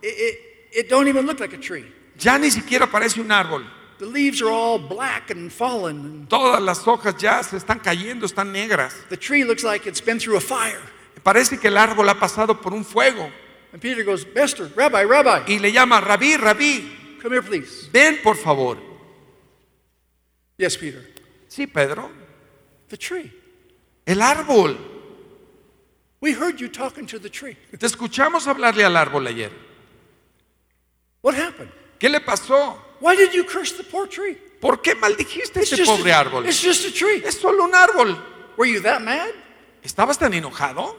it, 0.00 0.08
it, 0.08 0.38
it 0.72 0.88
don't 0.88 1.06
even 1.06 1.26
look 1.26 1.38
like 1.38 1.52
a 1.54 1.60
tree. 1.60 1.84
ya 2.18 2.38
ni 2.38 2.50
siquiera 2.50 2.86
parece 2.90 3.20
un 3.20 3.30
árbol. 3.30 3.62
The 3.98 4.06
leaves 4.06 4.40
are 4.40 4.48
all 4.48 4.78
black 4.78 5.30
and 5.30 5.52
fallen. 5.52 6.26
Todas 6.30 6.62
las 6.62 6.82
hojas 6.86 7.18
ya 7.18 7.42
se 7.42 7.58
están 7.58 7.80
cayendo, 7.80 8.24
están 8.24 8.50
negras. 8.50 8.94
the 9.10 9.18
tree 9.18 9.44
looks 9.44 9.62
like 9.62 9.86
it's 9.86 10.00
been 10.00 10.18
through 10.18 10.38
a 10.38 10.40
fire. 10.40 10.80
Parece 11.22 11.58
que 11.58 11.68
el 11.68 11.76
árbol 11.76 12.08
ha 12.08 12.14
pasado 12.18 12.60
por 12.60 12.72
un 12.72 12.84
fuego. 12.84 13.30
And 13.72 13.80
Peter 13.80 14.04
goes, 14.04 14.26
Master, 14.34 14.70
Rabbi, 14.74 15.04
Rabbi, 15.04 15.52
Y 15.52 15.58
le 15.58 15.70
llama, 15.70 16.00
rabí, 16.00 16.36
rabí, 16.36 17.18
come 17.22 17.36
here, 17.36 17.42
please. 17.46 17.88
ven 17.92 18.18
por 18.22 18.36
favor. 18.36 18.78
Yes, 20.56 20.76
Peter. 20.76 21.06
Sí, 21.48 21.66
Pedro, 21.66 22.10
The 22.88 22.96
tree. 22.96 23.32
el 24.06 24.20
árbol. 24.20 24.76
We 26.20 26.32
heard 26.32 26.56
you 26.60 26.68
talking 26.68 27.06
to 27.06 27.18
the 27.18 27.30
tree. 27.30 27.56
Te 27.78 27.86
escuchamos 27.86 28.46
hablarle 28.46 28.84
al 28.84 28.96
árbol 28.96 29.26
ayer. 29.26 29.50
What 31.22 31.34
happened? 31.34 31.70
¿Qué 31.98 32.08
le 32.10 32.20
pasó? 32.20 32.76
Why 33.00 33.16
did 33.16 33.32
you 33.32 33.44
curse 33.44 33.72
the 33.76 33.84
poor 33.84 34.06
tree? 34.08 34.34
¿Por 34.60 34.82
qué 34.82 34.94
maldijiste 34.94 35.60
It's 35.60 35.72
ese 35.72 35.84
pobre 35.84 36.12
a, 36.12 36.20
árbol? 36.20 36.44
it's 36.46 36.60
just 36.60 36.84
a 36.84 36.92
tree. 36.92 37.22
Es 37.24 37.36
solo 37.38 37.64
un 37.64 37.74
árbol. 37.74 38.18
Were 38.58 38.70
you 38.70 38.82
that 38.82 39.00
mad? 39.00 39.30
¿Estabas 39.82 40.18
tan 40.18 40.34
enojado? 40.34 40.96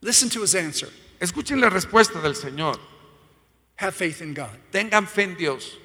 Listen 0.00 0.28
to 0.30 0.42
his 0.42 0.54
answer. 0.54 0.88
Escuchen 1.20 1.60
la 1.60 1.70
respuesta 1.70 2.20
del 2.20 2.34
Señor. 2.34 2.78
Have 3.76 3.94
faith 3.94 4.20
in 4.22 4.34
God. 4.34 4.56
Tengan 4.70 5.06
fe 5.06 5.22
en 5.22 5.36
Dios. 5.36 5.76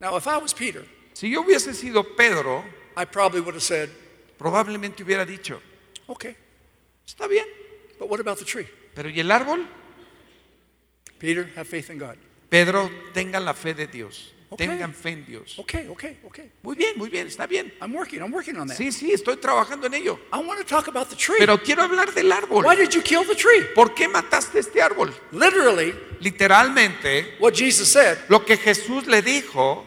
Now, 0.00 0.16
if 0.16 0.26
I 0.26 0.38
was 0.38 0.52
Peter, 0.52 0.84
Si 1.12 1.30
yo 1.30 1.42
hubiese 1.42 1.74
sido 1.74 2.16
Pedro, 2.16 2.64
I 2.96 3.04
probably 3.04 3.40
would 3.40 3.54
have 3.54 3.62
said, 3.62 3.90
probablemente 4.38 5.02
hubiera 5.04 5.24
dicho, 5.24 5.60
okay, 6.06 6.34
está 7.06 7.28
bien, 7.28 7.46
but 7.98 8.08
what 8.08 8.18
about 8.18 8.38
the 8.38 8.44
tree? 8.44 8.66
pero 8.94 9.08
¿y 9.08 9.20
el 9.20 9.30
árbol? 9.30 9.66
Peter, 11.18 11.50
have 11.54 11.68
faith 11.68 11.90
in 11.90 11.98
God. 11.98 12.16
Pedro, 12.48 12.90
tengan 13.14 13.44
la 13.44 13.54
fe 13.54 13.74
de 13.74 13.86
Dios. 13.86 14.32
Ok. 14.52 14.58
Tengan 14.58 14.92
fe 14.92 15.10
en 15.10 15.24
Dios. 15.24 15.58
Okay, 15.58 15.88
okay, 15.88 16.18
okay. 16.24 16.52
Muy 16.62 16.76
bien, 16.76 16.92
muy 16.96 17.08
bien, 17.08 17.26
está 17.26 17.46
bien. 17.46 17.72
I'm 17.80 17.94
working, 17.94 18.20
I'm 18.20 18.32
working 18.32 18.56
on 18.58 18.68
that. 18.68 18.76
Sí, 18.76 18.92
sí, 18.92 19.10
estoy 19.10 19.38
trabajando 19.38 19.86
en 19.86 19.94
ello. 19.94 20.18
I 20.30 20.38
want 20.38 20.60
to 20.60 20.66
talk 20.66 20.88
about 20.88 21.08
the 21.08 21.16
tree. 21.16 21.38
Pero 21.38 21.58
quiero 21.62 21.82
hablar 21.82 22.12
del 22.12 22.30
árbol. 22.30 22.62
Why 22.64 22.76
did 22.76 22.90
you 22.90 23.00
kill 23.02 23.26
the 23.26 23.34
tree? 23.34 23.66
¿Por 23.74 23.94
qué 23.94 24.08
mataste 24.08 24.58
este 24.58 24.82
árbol? 24.82 25.14
Literally, 25.32 25.94
Literalmente, 26.20 27.34
what 27.40 27.54
Jesus 27.54 27.88
said, 27.88 28.18
lo 28.28 28.44
que 28.44 28.58
Jesús 28.58 29.06
le 29.06 29.22
dijo, 29.22 29.84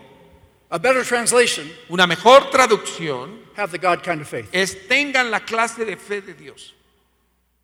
a 0.71 0.80
better 0.80 1.04
translation, 1.06 1.71
una 1.89 2.08
mejor 2.08 2.49
traducción, 2.49 3.39
have 3.56 3.71
the 3.71 3.78
God 3.78 4.01
kind 4.01 4.19
of 4.19 4.28
faith. 4.28 4.49
es 4.51 4.88
tengan 4.88 5.30
la 5.30 5.41
clase 5.41 5.86
de 5.86 5.95
fe 5.95 6.21
de 6.21 6.34
Dios. 6.34 6.73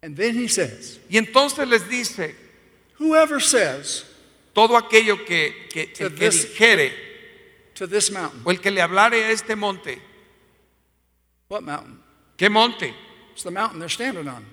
And 0.03 0.15
then 0.15 0.35
he 0.35 0.47
says, 0.47 0.99
Y 1.09 1.17
entonces 1.17 1.67
les 1.67 1.89
dice, 1.89 2.35
whoever 2.99 3.41
says 3.41 4.05
todo 4.53 4.75
aquello 4.77 5.23
que, 5.25 5.67
que, 5.71 5.81
el 5.99 6.13
que 6.15 6.29
this- 6.29 6.49
dijere 6.49 6.93
to 7.73 7.87
this 7.87 8.11
mountain, 8.11 8.41
o 8.45 8.51
el 8.51 8.59
que 8.59 8.69
le 8.71 8.81
hablare 8.81 9.23
a 9.25 9.31
este 9.31 9.55
monte, 9.55 10.01
what 11.49 11.61
mountain? 11.61 11.99
¿qué 12.37 12.49
monte? 12.49 12.93
It's 13.33 13.43
the 13.43 13.51
mountain 13.51 13.79
they're 13.79 13.89
standing 13.89 14.27
on. 14.27 14.45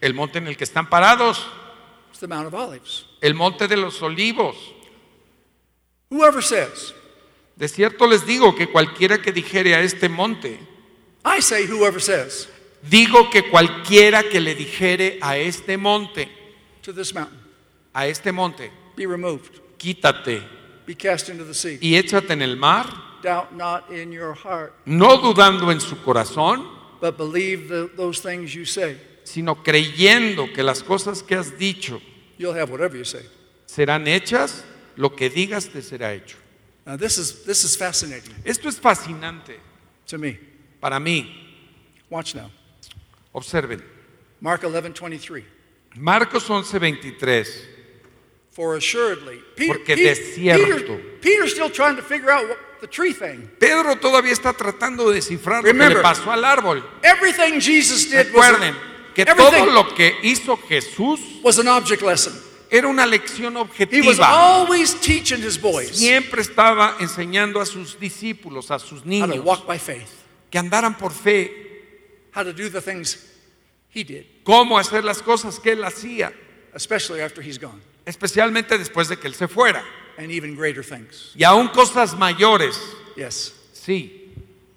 El 0.00 0.12
monte 0.14 0.38
en 0.38 0.48
el 0.48 0.56
que 0.56 0.64
están 0.64 0.88
parados, 0.88 1.46
It's 2.10 2.20
the 2.20 2.26
Mount 2.28 2.46
of 2.46 2.54
Olives. 2.54 3.06
el 3.20 3.34
monte 3.34 3.66
de 3.66 3.76
los 3.76 4.00
olivos. 4.02 4.56
Whoever 6.10 6.42
says, 6.42 6.94
De 7.56 7.68
cierto 7.68 8.06
les 8.06 8.26
digo 8.26 8.54
que 8.54 8.66
cualquiera 8.68 9.20
que 9.22 9.32
dijere 9.32 9.74
a 9.74 9.80
este 9.80 10.08
monte, 10.08 10.58
I 11.24 11.40
say, 11.40 11.66
whoever 11.66 12.00
says 12.02 12.48
digo 12.82 13.30
que 13.30 13.48
cualquiera 13.48 14.22
que 14.24 14.40
le 14.40 14.54
dijere 14.54 15.18
a 15.22 15.38
este 15.38 15.76
monte, 15.78 16.28
to 16.82 16.92
this 16.92 17.14
mountain, 17.14 17.40
a 17.94 18.06
este 18.06 18.30
monte, 18.32 18.70
be 18.96 19.06
removed, 19.06 19.60
quítate 19.78 20.42
be 20.86 20.94
cast 20.94 21.28
into 21.28 21.44
the 21.44 21.54
sea. 21.54 21.78
y 21.80 21.96
échate 21.96 22.32
en 22.32 22.42
el 22.42 22.56
mar, 22.56 22.86
Doubt 23.22 23.52
not 23.52 23.90
in 23.90 24.12
your 24.12 24.34
heart, 24.34 24.72
no 24.84 25.16
dudando 25.18 25.70
en 25.72 25.80
su 25.80 25.96
corazón, 26.02 26.68
but 27.00 27.16
believe 27.16 27.68
the, 27.68 27.88
those 27.96 28.20
things 28.20 28.52
you 28.54 28.64
say. 28.66 28.96
sino 29.24 29.62
creyendo 29.62 30.52
que 30.52 30.62
las 30.62 30.82
cosas 30.82 31.22
que 31.22 31.34
has 31.34 31.56
dicho 31.58 32.00
You'll 32.36 32.54
have 32.58 32.70
whatever 32.70 32.96
you 32.98 33.04
say. 33.04 33.22
serán 33.66 34.06
hechas, 34.06 34.64
lo 34.96 35.14
que 35.16 35.30
digas 35.30 35.68
te 35.70 35.80
será 35.80 36.12
hecho. 36.14 36.36
Now, 36.86 36.96
this 36.98 37.16
is, 37.16 37.44
this 37.44 37.64
is 37.64 37.76
fascinating 37.78 38.34
Esto 38.44 38.68
es 38.68 38.78
fascinante 38.78 39.58
to 40.06 40.18
me. 40.18 40.38
para 40.80 41.00
mí. 41.00 41.26
Watch 42.10 42.34
now. 42.34 42.50
Observen. 43.32 43.82
Mark 44.40 44.62
11, 44.64 44.82
23. 44.82 45.44
Marcos 45.96 46.48
11:23. 46.50 47.73
For 48.54 48.76
assuredly, 48.76 49.40
Peter, 49.56 49.74
Porque 49.78 49.96
de 49.96 50.14
cierto. 50.14 50.96
Peter, 50.96 51.20
Peter's 51.20 51.52
still 51.52 51.70
trying 51.70 51.96
to 51.96 52.02
figure 52.02 52.30
out 52.30 52.48
what, 52.48 52.56
the 52.80 52.86
tree 52.86 53.12
thing. 53.12 53.50
Pedro 53.58 53.96
todavía 53.96 54.32
está 54.32 54.52
tratando 54.52 55.08
de 55.10 55.16
descifrar 55.16 55.64
lo 55.64 55.72
que 55.72 55.88
le 55.88 56.00
pasó 56.00 56.30
al 56.30 56.44
árbol. 56.44 56.84
Everything 57.02 57.58
Jesus 57.60 58.08
did 58.08 58.32
was, 58.32 58.48
Recuerden 58.50 58.74
que 59.14 59.22
everything 59.22 59.64
todo 59.64 59.66
lo 59.72 59.94
que 59.94 60.14
hizo 60.22 60.56
Jesús 60.68 61.18
was 61.42 61.58
an 61.58 61.66
object 61.66 62.02
lesson. 62.02 62.32
era 62.70 62.86
una 62.86 63.04
lección 63.06 63.54
He 63.54 64.00
was 64.02 64.18
objetiva. 64.20 64.28
always 64.28 64.94
teaching 65.00 65.42
his 65.42 65.58
boys 65.60 65.90
Siempre 65.96 66.40
estaba 66.42 66.96
enseñando 67.00 67.60
a 67.60 67.66
sus 67.66 67.98
discípulos, 67.98 68.70
a 68.70 68.78
sus 68.78 69.00
how 69.00 69.02
to 69.02 69.08
niños, 69.08 69.44
walk 69.44 69.66
by 69.66 69.78
faith, 69.78 70.10
que 70.50 70.58
andaran 70.60 70.96
por 70.96 71.10
fe, 71.10 71.50
how 72.32 72.44
to 72.44 72.52
do 72.52 72.68
the 72.68 72.80
things 72.80 73.18
he 73.92 74.04
did, 74.04 74.24
cómo 74.44 74.78
hacer 74.78 75.02
las 75.04 75.22
cosas 75.22 75.58
que 75.58 75.72
él 75.72 75.82
hacía, 75.84 76.32
especially 76.72 77.20
after 77.20 77.42
he's 77.42 77.58
gone, 77.58 77.80
especialmente 78.06 78.76
después 78.78 79.08
de 79.08 79.16
que 79.16 79.26
él 79.28 79.34
se 79.34 79.48
fuera. 79.48 79.82
and 80.16 80.30
even 80.30 80.54
greater 80.54 80.84
things. 80.84 81.32
Y 81.34 81.42
aún 81.42 81.68
cosas 81.68 82.16
mayores, 82.16 82.78
Yes. 83.16 83.52
sí, 83.72 84.32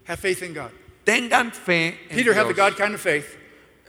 Have 0.07 0.17
faith 0.19 0.41
in 0.41 0.53
God. 0.53 0.71
tengan 1.03 1.51
fe 1.51 1.99
en 2.09 2.15
Peter 2.17 2.33
had 2.33 2.47
the 2.47 2.53
Dios. 2.53 2.71
God 2.71 2.75
kind 2.77 2.95
of 2.95 3.01
faith. 3.01 3.37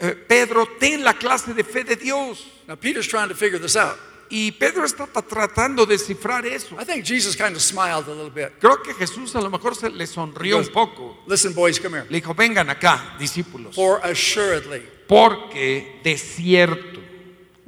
Eh, 0.01 0.14
Pedro, 0.29 0.66
ten 0.79 1.03
la 1.03 1.14
clase 1.14 1.55
de 1.55 1.64
fe 1.64 1.85
de 1.85 1.96
Dios. 1.96 2.44
Now, 2.68 2.77
Peter's 2.77 3.09
trying 3.09 3.29
to 3.29 3.35
figure 3.35 3.59
this 3.59 3.77
out. 3.77 3.96
Y 4.31 4.51
Pedro 4.53 4.85
está 4.85 5.07
ta- 5.07 5.22
tratando 5.22 5.87
de 5.87 5.96
descifrar 5.96 6.44
eso. 6.44 6.77
I 6.79 6.85
think 6.85 7.03
Jesus 7.03 7.35
kind 7.35 7.57
of 7.57 7.62
smiled 7.62 8.07
a 8.09 8.14
little 8.14 8.29
bit. 8.31 8.59
Creo 8.61 8.83
que 8.83 8.92
Jesús 8.92 9.35
a 9.35 9.40
lo 9.40 9.48
mejor 9.48 9.74
se 9.74 9.88
le 9.88 10.07
sonrió 10.07 10.59
un 10.59 10.68
poco. 10.68 11.16
Listen, 11.27 11.55
boys, 11.55 11.81
come 11.81 11.96
here. 11.96 12.07
Le 12.11 12.20
dijo, 12.20 12.35
vengan 12.35 12.68
acá, 12.68 13.16
discípulos, 13.18 13.74
For 13.74 14.01
assuredly, 14.05 14.83
porque 15.09 15.98
de 16.05 16.18
cierto, 16.18 17.01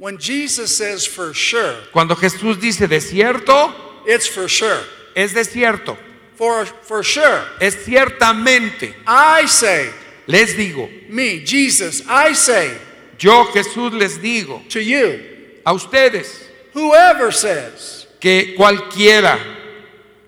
When 0.01 0.17
Jesus 0.17 0.75
says 0.75 1.05
for 1.05 1.31
sure, 1.31 1.75
Cuando 1.93 2.15
Jesús 2.15 2.59
dice 2.59 2.87
desierto, 2.87 3.71
it's 4.07 4.27
for 4.27 4.47
sure. 4.49 4.81
es 5.15 5.31
desierto. 5.31 5.95
For, 6.33 6.65
for 6.65 7.03
sure. 7.03 7.43
Es 7.59 7.75
ciertamente. 7.85 8.95
I 9.05 9.45
say, 9.45 9.91
Les 10.25 10.55
digo, 10.57 10.89
me, 11.07 11.45
Jesus, 11.45 12.01
I 12.07 12.33
say 12.33 12.75
yo 13.19 13.45
Jesús 13.53 13.93
les 13.93 14.17
digo 14.17 14.67
to 14.69 14.79
you, 14.81 15.19
a 15.63 15.71
ustedes 15.71 16.49
whoever 16.73 17.31
says 17.31 18.07
que 18.19 18.55
cualquiera 18.57 19.37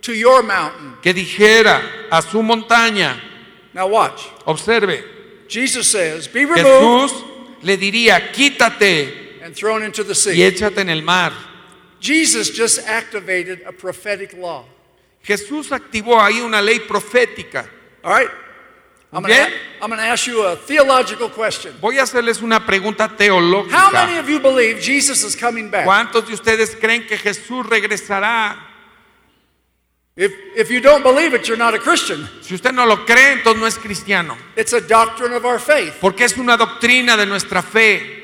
to 0.02 0.14
your 0.14 0.44
mountain, 0.44 0.98
que 1.02 1.16
dijera 1.16 1.82
a 2.12 2.22
su 2.22 2.44
montaña, 2.44 3.20
now 3.74 3.88
watch. 3.88 4.28
observe, 4.46 5.04
Jesus 5.48 5.90
says, 5.90 6.28
be 6.28 6.46
removed 6.46 7.10
Jesús 7.12 7.24
le 7.64 7.78
diría, 7.78 8.32
quítate 8.32 9.23
and 9.44 9.56
thrown 9.56 9.84
into 9.84 10.04
the 10.04 10.14
y 10.14 10.36
sea. 10.36 10.44
échate 10.44 10.80
en 10.80 10.90
el 10.90 11.02
mar. 11.02 11.34
Jesus 12.00 12.50
just 12.50 12.80
activated 12.88 13.62
a 13.66 13.72
prophetic 13.72 14.34
law. 14.34 14.66
Jesús 15.24 15.72
activó 15.72 16.20
ahí 16.20 16.42
una 16.42 16.62
ley 16.62 16.80
profética. 16.80 17.66
All 18.04 18.12
right? 18.12 18.30
I'm 19.14 19.22
going 19.22 20.00
to 20.00 20.04
ask 20.04 20.26
you 20.26 20.42
a 20.44 20.56
theological 20.56 21.30
question. 21.30 21.76
Voy 21.80 22.00
a 22.00 22.04
hacerles 22.04 22.42
una 22.42 22.66
pregunta 22.66 23.16
teológica. 23.16 23.72
How 23.72 23.92
many 23.92 24.18
of 24.18 24.28
you 24.28 24.40
believe 24.40 24.82
Jesus 24.82 25.24
is 25.24 25.36
coming 25.36 25.70
back? 25.70 25.86
¿Cuántos 25.86 26.26
de 26.28 26.34
ustedes 26.34 26.76
creen 26.76 27.06
que 27.08 27.18
Jesús 27.18 27.64
regresará? 27.68 28.58
If, 30.16 30.32
if 30.56 30.72
you 30.72 30.80
don't 30.80 31.04
believe 31.04 31.36
it, 31.36 31.48
you're 31.48 31.58
not 31.58 31.76
a 31.76 31.80
Christian. 31.80 32.28
Si 32.42 32.56
usted 32.56 32.72
no 32.72 32.86
lo 32.86 33.06
cree, 33.06 33.34
entonces 33.34 33.60
no 33.60 33.68
es 33.68 33.78
cristiano. 33.78 34.36
It's 34.56 34.74
a 34.74 34.82
doctrine 34.82 35.34
of 35.34 35.46
our 35.46 35.60
faith. 35.60 35.94
Porque 36.02 36.24
es 36.24 36.36
una 36.38 36.58
doctrina 36.58 37.16
de 37.16 37.28
nuestra 37.28 37.62
fe. 37.62 38.23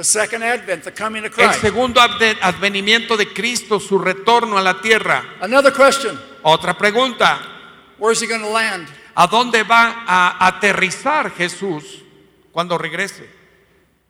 The 0.00 0.04
second 0.04 0.42
advent, 0.42 0.84
the 0.84 0.94
coming 0.94 1.26
of 1.26 1.38
El 1.38 1.52
segundo 1.60 2.00
adve- 2.00 2.38
advenimiento 2.40 3.18
de 3.18 3.34
Cristo, 3.34 3.78
su 3.78 3.98
retorno 3.98 4.56
a 4.56 4.62
la 4.62 4.80
tierra. 4.80 5.22
Another 5.42 5.74
question 5.74 6.18
Otra 6.42 6.72
pregunta. 6.72 7.38
Where's 7.98 8.22
he 8.22 8.26
going 8.26 8.40
to 8.40 8.48
land? 8.48 8.88
¿A 9.14 9.26
dónde 9.26 9.62
va 9.62 10.04
a 10.06 10.46
aterrizar 10.46 11.30
Jesús 11.32 12.02
cuando 12.50 12.78
regrese? 12.78 13.28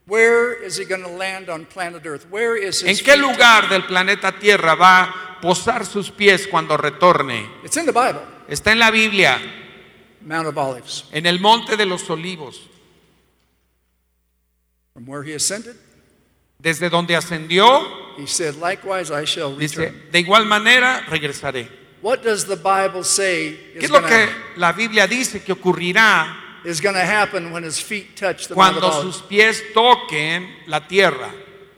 Where 0.07 0.64
is 0.64 0.79
he 0.79 0.85
going 0.85 1.03
to 1.03 1.11
land 1.11 1.48
on 1.48 1.64
planet 1.64 2.07
Earth? 2.07 2.24
Where 2.31 2.57
is 2.57 2.85
¿En 2.85 2.96
qué 2.98 3.16
lugar 3.16 3.68
del 3.68 3.85
planeta 3.85 4.31
Tierra 4.31 4.76
va 4.76 5.03
a 5.03 5.40
posar 5.40 5.85
sus 5.85 6.12
pies 6.12 6.46
cuando 6.46 6.76
retorne? 6.76 7.50
It's 7.64 7.76
in 7.76 7.85
the 7.85 7.90
Bible. 7.90 8.20
Está 8.46 8.70
en 8.70 8.79
la 8.79 8.92
Biblia, 8.92 9.40
Mount 10.20 10.46
of 10.46 10.57
Olives. 10.57 11.07
en 11.11 11.26
el 11.26 11.40
Monte 11.40 11.76
de 11.76 11.87
los 11.87 12.09
Olivos. 12.09 12.69
From 15.00 15.06
where 15.06 15.22
he 15.22 15.32
ascended, 15.32 15.76
Desde 16.58 16.90
donde 16.90 17.16
ascendió, 17.16 17.86
he 18.18 18.26
said, 18.26 18.56
Likewise 18.56 19.10
I 19.10 19.24
shall 19.24 19.56
dice, 19.56 19.78
return. 19.78 20.02
de 20.12 20.18
igual 20.18 20.44
manera 20.44 21.00
regresaré. 21.08 21.68
What 22.02 22.22
does 22.22 22.44
the 22.44 22.56
Bible 22.56 23.02
say 23.02 23.58
¿Qué 23.72 23.78
is 23.78 23.84
es 23.84 23.90
lo 23.90 24.00
going 24.02 24.12
que 24.12 24.28
la 24.56 24.72
Biblia 24.72 25.06
dice 25.06 25.42
que 25.42 25.54
ocurrirá 25.54 26.36
to 26.62 26.98
happen 26.98 27.50
when 27.50 27.64
his 27.64 27.80
feet 27.80 28.14
touch 28.14 28.46
the 28.48 28.54
Mount 28.54 28.76
of 28.76 28.82
cuando 28.82 28.86
Olives? 28.88 29.16
sus 29.16 29.22
pies 29.26 29.62
toquen 29.74 30.48
la 30.66 30.86
tierra? 30.86 31.32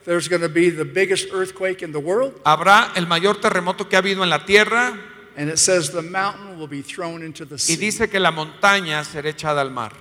There's 0.05 0.27
going 0.29 0.43
to 0.43 0.49
be 0.49 0.71
the 0.71 0.85
biggest 0.85 1.29
earthquake 1.33 1.81
in 1.85 1.93
the 1.93 2.01
world, 2.01 2.35
Habrá 2.45 2.91
el 2.97 3.07
mayor 3.07 3.37
terremoto 3.41 3.89
que 3.89 3.95
ha 3.97 4.01
habido 4.01 4.25
en 4.25 4.31
la 4.31 4.45
tierra 4.45 4.99
and 5.37 5.49
it 5.49 5.59
says 5.59 5.93
the 5.93 6.03
mountain 6.03 6.59
will 6.59 6.67
be 6.69 6.83
thrown 6.83 7.23
into 7.23 7.45
the 7.47 7.55
y 7.55 7.59
sea. 7.59 7.77
dice 7.77 8.11
que 8.11 8.19
la 8.19 8.33
montaña 8.33 9.05
será 9.05 9.29
echada 9.29 9.61
al 9.61 9.71
mar. 9.71 9.93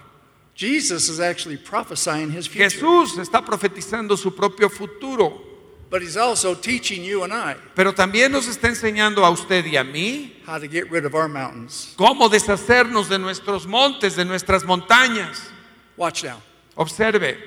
Jesus 0.56 1.10
is 1.10 1.20
actually 1.20 1.58
prophesying 1.58 2.30
his 2.32 2.48
future, 2.48 2.70
Jesús 2.70 3.18
está 3.18 3.44
profetizando 3.44 4.18
su 4.18 4.32
propio 4.36 4.70
futuro, 4.70 5.42
but 5.90 6.02
he's 6.02 6.18
also 6.18 6.54
teaching 6.56 7.04
you 7.04 7.24
and 7.24 7.34
I 7.34 7.56
pero 7.76 7.94
también 7.94 8.32
nos 8.32 8.48
está 8.48 8.68
enseñando 8.68 9.26
a 9.26 9.30
usted 9.30 9.66
y 9.66 9.76
a 9.78 9.84
mí 9.84 10.34
how 10.46 10.60
to 10.60 10.68
get 10.68 10.90
rid 10.92 11.06
of 11.06 11.16
our 11.16 11.28
mountains. 11.28 11.94
cómo 11.98 12.30
deshacernos 12.30 13.10
de 13.10 13.18
nuestros 13.18 13.66
montes, 13.66 14.16
de 14.16 14.26
nuestras 14.26 14.64
montañas. 14.66 15.50
Watch 15.98 16.24
now. 16.24 16.42
Observe, 16.76 17.38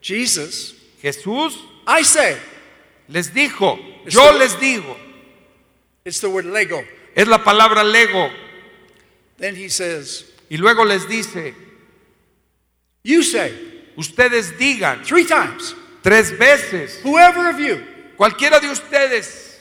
Jesus, 0.00 0.74
Jesús 1.02 1.58
I 1.86 2.02
say, 2.04 2.36
les 3.08 3.32
dijo, 3.32 3.78
yo 4.06 4.32
les 4.38 4.58
digo, 4.60 4.96
it's 6.04 6.20
the 6.20 6.28
word 6.28 6.44
Lego. 6.46 6.82
es 7.14 7.26
la 7.28 7.38
palabra 7.42 7.82
lego, 7.82 8.30
Then 9.38 9.54
he 9.56 9.68
says, 9.68 10.24
y 10.50 10.56
luego 10.56 10.84
les 10.84 11.06
dice, 11.08 11.54
You 13.06 13.22
say, 13.22 13.54
ustedes 13.96 14.58
digan 14.58 15.04
three 15.04 15.24
times, 15.24 15.76
tres 16.02 16.32
veces, 16.36 17.00
whoever 17.04 17.48
of 17.48 17.60
you, 17.60 17.80
cualquiera 18.16 18.60
de 18.60 18.66
ustedes, 18.66 19.60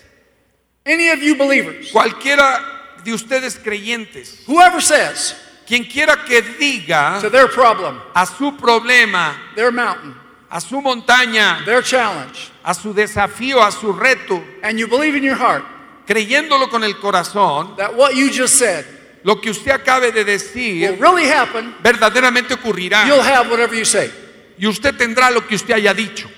any 0.83 1.09
of 1.09 1.21
you 1.21 1.35
believers, 1.35 1.91
cualquiera 1.91 2.59
de 3.03 3.13
ustedes 3.13 3.55
creyentes, 3.59 4.43
whoever 4.47 4.81
says 4.81 5.35
quien 5.67 5.83
quiera 5.83 6.25
que 6.25 6.41
diga 6.57 7.21
to 7.21 7.29
their 7.29 7.47
problem, 7.47 8.01
a 8.15 8.25
su 8.25 8.51
problema, 8.57 9.35
their 9.55 9.71
mountain, 9.71 10.15
a 10.49 10.59
su 10.59 10.81
montaña, 10.81 11.63
their 11.65 11.83
challenge, 11.83 12.49
a 12.63 12.73
su 12.73 12.95
desafío, 12.95 13.61
a 13.61 13.71
su 13.71 13.93
reto, 13.93 14.43
and 14.63 14.79
you 14.79 14.87
believe 14.87 15.15
in 15.15 15.21
your 15.21 15.35
heart 15.35 15.63
creyéndolo 16.07 16.67
con 16.67 16.83
el 16.83 16.95
corazón, 16.95 17.75
that 17.77 17.95
what 17.95 18.15
you 18.15 18.31
just 18.31 18.57
said 18.57 18.85
lo 19.25 19.41
que 19.41 19.49
usted 19.49 19.71
acabe 19.71 20.11
de 20.11 20.23
decir 20.23 20.97
really 21.01 21.27
happen, 21.27 21.75
verdaderamente 21.81 22.53
ocurrirá 22.53 23.07
you'll 23.07 23.19
have 23.19 23.49
whatever 23.49 23.75
you 23.75 23.83
say. 23.83 24.09
y 24.57 24.67
usted 24.67 24.95
tendrá 24.95 25.31
lo 25.31 25.45
que 25.47 25.55
usted 25.55 25.73
haya 25.73 25.93
dicho. 25.93 26.29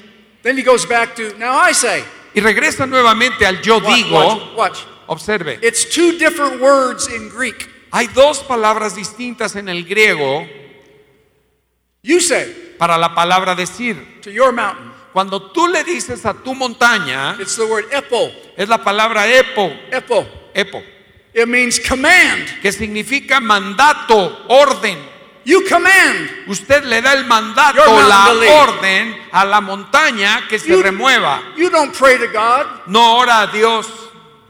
Then 0.41 0.57
he 0.57 0.63
goes 0.63 0.87
back 0.87 1.13
to, 1.15 1.37
now 1.37 1.59
I 1.59 1.73
say, 1.73 2.03
Y 2.33 2.39
regresa 2.39 2.85
nuevamente 2.87 3.45
al 3.45 3.61
yo 3.61 3.77
watch, 3.79 3.95
digo, 3.95 4.17
watch, 4.17 4.55
watch. 4.55 4.79
observe, 5.07 5.59
It's 5.61 5.85
two 5.89 6.13
different 6.17 6.61
words 6.61 7.07
in 7.09 7.29
Greek. 7.29 7.69
hay 7.91 8.07
dos 8.07 8.39
palabras 8.39 8.95
distintas 8.95 9.55
en 9.55 9.67
el 9.69 9.83
griego 9.83 10.47
You 12.03 12.19
say 12.21 12.75
para 12.77 12.97
la 12.97 13.13
palabra 13.13 13.53
decir. 13.55 14.21
to 14.21 14.31
your 14.31 14.51
mountain, 14.53 14.91
Cuando 15.13 15.51
tú 15.51 15.67
le 15.67 15.83
dices 15.83 16.25
a 16.25 16.33
tu 16.33 16.53
montaña, 16.53 17.35
it's 17.39 17.55
the 17.55 17.63
word 17.65 17.85
epo, 17.91 18.31
es 18.55 18.69
la 18.69 18.77
palabra 18.83 19.27
epo, 19.27 19.71
epo. 19.91 20.25
epo, 20.53 20.83
It 21.37 21.47
means 21.47 21.79
command. 21.79 22.61
que 22.63 22.71
significa 22.71 23.39
mandato, 23.39 24.43
orden. 24.47 24.97
You 25.45 25.63
command. 25.69 26.29
Usted 26.47 26.83
le 26.85 26.99
da 27.01 27.13
el 27.13 27.25
mandato, 27.25 27.85
la 28.01 28.31
orden 28.63 29.15
a 29.31 29.45
la 29.45 29.61
montaña 29.61 30.47
que 30.49 30.57
se 30.57 30.69
You- 30.69 30.81
remueva. 30.81 31.41
You 31.55 31.69
don't 31.69 31.95
pray 31.95 32.17
to 32.17 32.27
God. 32.27 32.65
No 32.87 33.17
ora 33.17 33.41
a 33.43 33.47
Dios, 33.47 33.87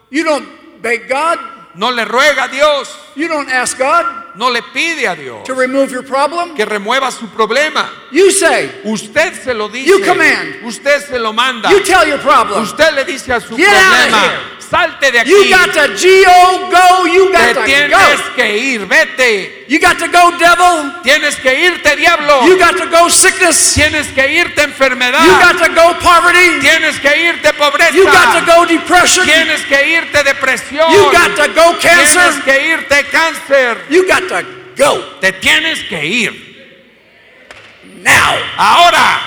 You 0.09 0.23
don't 0.23 0.47
beg 0.81 1.09
God. 1.09 1.37
no 1.75 1.91
le 1.91 2.05
ruega 2.05 2.45
a 2.45 2.47
Dios, 2.47 2.89
You 3.17 3.27
don't 3.27 3.49
ask 3.49 3.77
God 3.77 4.05
no 4.35 4.49
le 4.51 4.61
pide 4.71 5.07
a 5.07 5.15
Dios 5.15 5.43
to 5.45 5.55
remove 5.55 5.91
your 5.91 6.03
problem. 6.03 6.53
que 6.55 6.63
remueva 6.65 7.09
su 7.11 7.27
problema. 7.27 7.89
You 8.11 8.29
say, 8.31 8.69
Usted 8.85 9.33
se 9.43 9.53
lo 9.55 9.67
dice, 9.69 9.87
You 9.89 10.01
command. 10.05 10.63
usted 10.63 11.01
se 11.07 11.17
lo 11.17 11.33
manda, 11.33 11.69
you 11.71 11.79
tell 11.83 12.07
your 12.07 12.19
problem. 12.19 12.61
usted 12.63 12.93
le 12.93 13.03
dice 13.05 13.33
a 13.33 13.41
su 13.41 13.57
Get 13.57 13.67
out 13.67 13.73
of 13.73 13.81
problema, 13.81 14.21
here. 14.21 14.39
salte 14.69 15.11
de 15.11 15.19
aquí, 15.21 15.29
You 15.31 15.49
got 15.49 15.73
to 15.73 15.87
go, 15.87 16.69
go. 16.69 17.05
You 17.05 17.27
te 17.27 17.33
got 17.33 17.53
to 17.55 17.63
tienes 17.65 18.21
go. 18.21 18.35
que 18.35 18.57
ir, 18.57 18.85
vete, 18.85 19.65
You 19.67 19.79
got 19.79 19.97
to 19.99 20.07
go, 20.07 20.31
devil. 20.37 20.93
tienes 21.03 21.35
que 21.37 21.53
irte 21.67 21.95
diablo, 21.97 22.45
You 22.45 22.57
got 22.59 22.77
to 22.77 22.85
go, 22.87 23.09
sickness. 23.09 23.73
tienes 23.73 24.07
que 24.13 24.27
irte 24.39 24.61
enfermedad, 24.61 25.25
You 25.25 25.31
got 25.39 25.57
to 25.65 25.73
go, 25.73 25.97
poverty. 25.99 26.59
tienes 26.61 26.99
que 26.99 27.09
irte 27.27 27.51
pobreza, 27.53 27.93
You 27.95 28.05
got 28.05 28.39
to 28.39 28.45
go, 28.45 28.65
depression. 28.65 29.25
tienes 29.25 29.61
que 29.65 29.89
irte 29.97 30.23
depresión, 30.23 30.91
You 30.91 31.11
got 31.11 31.35
to 31.35 31.47
go, 31.53 31.75
tienes 31.79 32.13
cancer. 32.13 32.43
que 32.43 32.67
irte 32.69 33.06
cáncer, 33.11 33.77
You 33.89 34.07
got 34.07 34.27
to 34.29 34.43
go 34.75 35.19
te 35.19 35.31
tienes 35.33 35.83
que 35.87 36.03
ir. 36.05 36.33
now. 38.03 38.35
Ahora, 38.57 39.19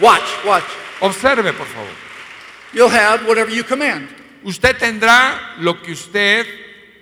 Watch, 0.00 0.44
watch. 0.44 0.64
observe 1.00 1.52
por 1.54 1.66
favor. 1.66 1.90
You'll 2.72 2.90
have 2.90 3.26
whatever 3.26 3.50
you 3.50 3.64
command. 3.64 4.08
Usted 4.44 4.76
tendrá 4.78 5.54
lo 5.58 5.80
que 5.82 5.92
usted 5.94 6.46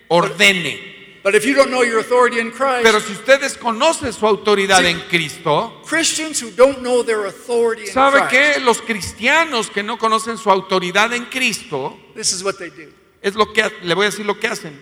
ordene. 0.09 0.93
But 1.25 1.35
if 1.35 1.45
you 1.47 1.55
don't 1.55 1.71
know 1.71 1.83
your 1.83 2.01
authority 2.01 2.39
in 2.39 2.51
Christ, 2.51 2.83
Pero 2.85 3.01
si 3.01 3.13
usted 3.15 3.41
desconoce 3.41 4.13
su 4.13 4.27
autoridad 4.27 4.85
en 4.85 5.01
Cristo, 5.09 5.81
Christians 5.89 6.41
who 6.43 6.51
don't 6.51 6.81
know 6.83 7.03
their 7.03 7.25
authority 7.27 7.87
in 7.87 7.93
¿sabe 7.93 8.21
Christ, 8.29 8.31
que 8.31 8.61
los 8.61 8.83
cristianos 8.83 9.71
que 9.71 9.83
no 9.83 9.97
conocen 9.97 10.37
su 10.37 10.51
autoridad 10.51 11.13
en 11.15 11.25
Cristo, 11.27 11.99
this 12.15 12.33
is 12.33 12.43
what 12.45 12.57
they 12.59 12.69
do. 12.69 12.93
es 13.23 13.35
lo 13.35 13.53
que 13.55 13.65
le 13.83 13.95
voy 13.95 14.05
a 14.07 14.11
decir 14.11 14.27
lo 14.27 14.39
que 14.39 14.49
hacen? 14.49 14.79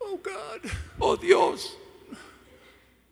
Oh 0.00 0.16
God, 0.22 0.70
Oh 1.00 1.16
Dios, 1.16 1.76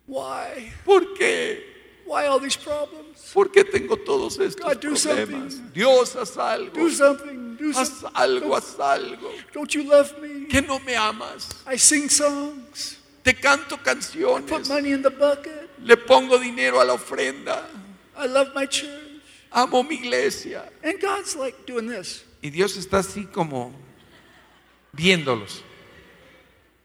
why? 0.07 0.73
¿por 0.85 1.15
qué? 1.15 1.63
Why 2.07 2.27
all 2.27 2.39
these 2.41 2.57
problems? 2.57 3.33
¿Por 3.35 3.51
qué 3.51 3.65
tengo 3.65 3.97
todos 3.97 4.39
estos 4.39 4.65
God, 4.65 4.81
do 4.81 4.95
problemas? 4.95 5.55
something. 5.55 5.73
Dios, 5.73 6.15
haz 6.17 6.37
algo. 6.37 6.73
Do 6.73 6.91
something. 6.91 7.57
Do 7.57 7.71
Haz 7.73 7.89
something. 7.89 8.11
algo, 8.15 8.55
haz 8.57 8.79
algo. 8.79 9.31
Don't 9.53 9.73
you 9.75 9.83
love 9.85 10.17
me? 10.21 10.47
Que 10.47 10.63
no 10.63 10.79
me 10.81 10.95
amas. 10.95 11.49
I 11.67 11.77
sing 11.77 12.09
songs. 12.09 12.99
Te 13.25 13.35
canto 13.35 13.77
Put 13.77 13.85
canciones. 13.85 14.69
money 14.69 14.93
in 14.93 15.03
the 15.03 15.11
bucket. 15.11 15.69
Le 15.83 15.97
pongo 15.97 16.39
dinero 16.39 16.81
a 16.81 16.85
la 16.85 16.95
ofrenda. 16.95 17.65
I 18.17 18.27
love 18.27 18.53
my 18.55 18.67
church. 18.67 18.89
Amo 19.57 19.83
mi 19.83 19.95
iglesia. 19.95 20.71
And 20.85 21.01
God's 21.01 21.35
like 21.35 21.65
doing 21.67 21.89
this. 21.89 22.25
Y 22.43 22.51
Dios 22.51 22.77
está 22.77 22.99
así 22.99 23.25
como 23.25 23.73
viéndolos. 24.93 25.63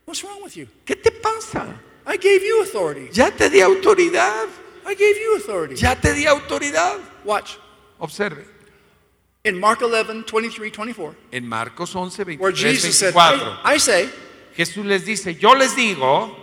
What's 0.05 0.23
wrong 0.23 0.41
with 0.41 0.55
you? 0.55 0.67
¿Qué 0.85 0.95
te 0.95 1.11
pasa? 1.11 1.77
I 2.07 2.15
gave 2.15 2.41
you 2.41 2.61
authority. 2.61 3.09
Ya 3.11 3.29
te 3.29 3.49
di 3.49 3.59
autoridad. 3.59 4.47
I 4.85 4.95
gave 4.95 5.17
you 5.17 5.35
authority. 5.35 5.75
Ya 5.75 5.95
te 5.95 6.13
di 6.13 6.25
autoridad. 6.25 6.97
Watch. 7.25 7.57
Observe. 7.99 8.47
In 9.43 9.59
Mark 9.59 9.81
11, 9.81 10.23
23, 10.23 10.71
24, 10.71 11.15
En 11.33 11.47
Marcos 11.47 11.93
11, 11.93 12.37
where 12.37 12.51
23, 12.51 12.73
Jesus 12.73 12.97
said, 12.97 13.13
24. 13.13 13.59
I, 13.65 13.73
I 13.73 13.77
say, 13.79 14.09
Jesús 14.55 14.85
les 14.85 15.03
dice, 15.03 15.35
yo 15.35 15.53
les 15.53 15.75
digo, 15.75 16.33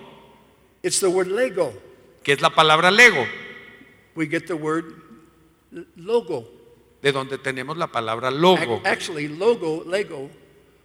it's 0.82 1.00
the 1.00 1.08
word 1.08 1.28
lego. 1.28 1.72
que 2.22 2.32
es 2.34 2.40
la 2.42 2.50
palabra 2.50 2.90
lego, 2.90 3.24
We 4.14 4.26
get 4.26 4.46
the 4.46 4.56
word 4.56 5.07
logo. 5.96 6.58
de 7.02 7.12
donde 7.12 7.38
tenemos 7.38 7.76
la 7.76 7.86
palabra 7.86 8.30
logo. 8.30 8.80
Actually, 8.84 9.28
logo, 9.28 9.84
lego. 9.86 10.30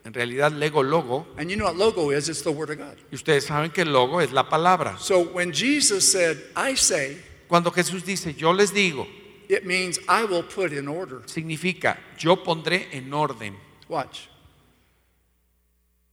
En 0.05 0.13
realidad, 0.13 0.51
lego, 0.51 0.83
logo. 0.83 1.25
And 1.37 1.49
you 1.49 1.55
know 1.55 1.65
what 1.65 1.77
logo 1.77 2.11
is? 2.11 2.27
It's 2.29 2.43
the 2.43 2.51
word 2.51 2.69
of 2.69 2.77
God. 2.77 2.97
Y 3.11 3.15
ustedes 3.15 3.45
saben 3.45 3.71
que 3.71 3.85
logo 3.85 4.19
es 4.19 4.31
la 4.31 4.47
palabra. 4.49 4.97
So 4.99 5.23
when 5.23 5.51
Jesus 5.51 6.11
said, 6.11 6.37
I 6.55 6.75
say, 6.75 7.17
Cuando 7.47 7.71
Jesús 7.71 8.03
dice, 8.03 8.33
yo 8.35 8.51
les 8.51 8.71
digo, 8.71 9.07
it 9.47 9.65
means 9.65 9.99
I 10.07 10.25
will 10.25 10.43
put 10.43 10.73
in 10.73 10.87
order. 10.87 11.21
significa, 11.25 11.97
yo 12.17 12.43
pondré 12.43 12.87
en 12.91 13.13
orden. 13.13 13.55
Watch. 13.87 14.27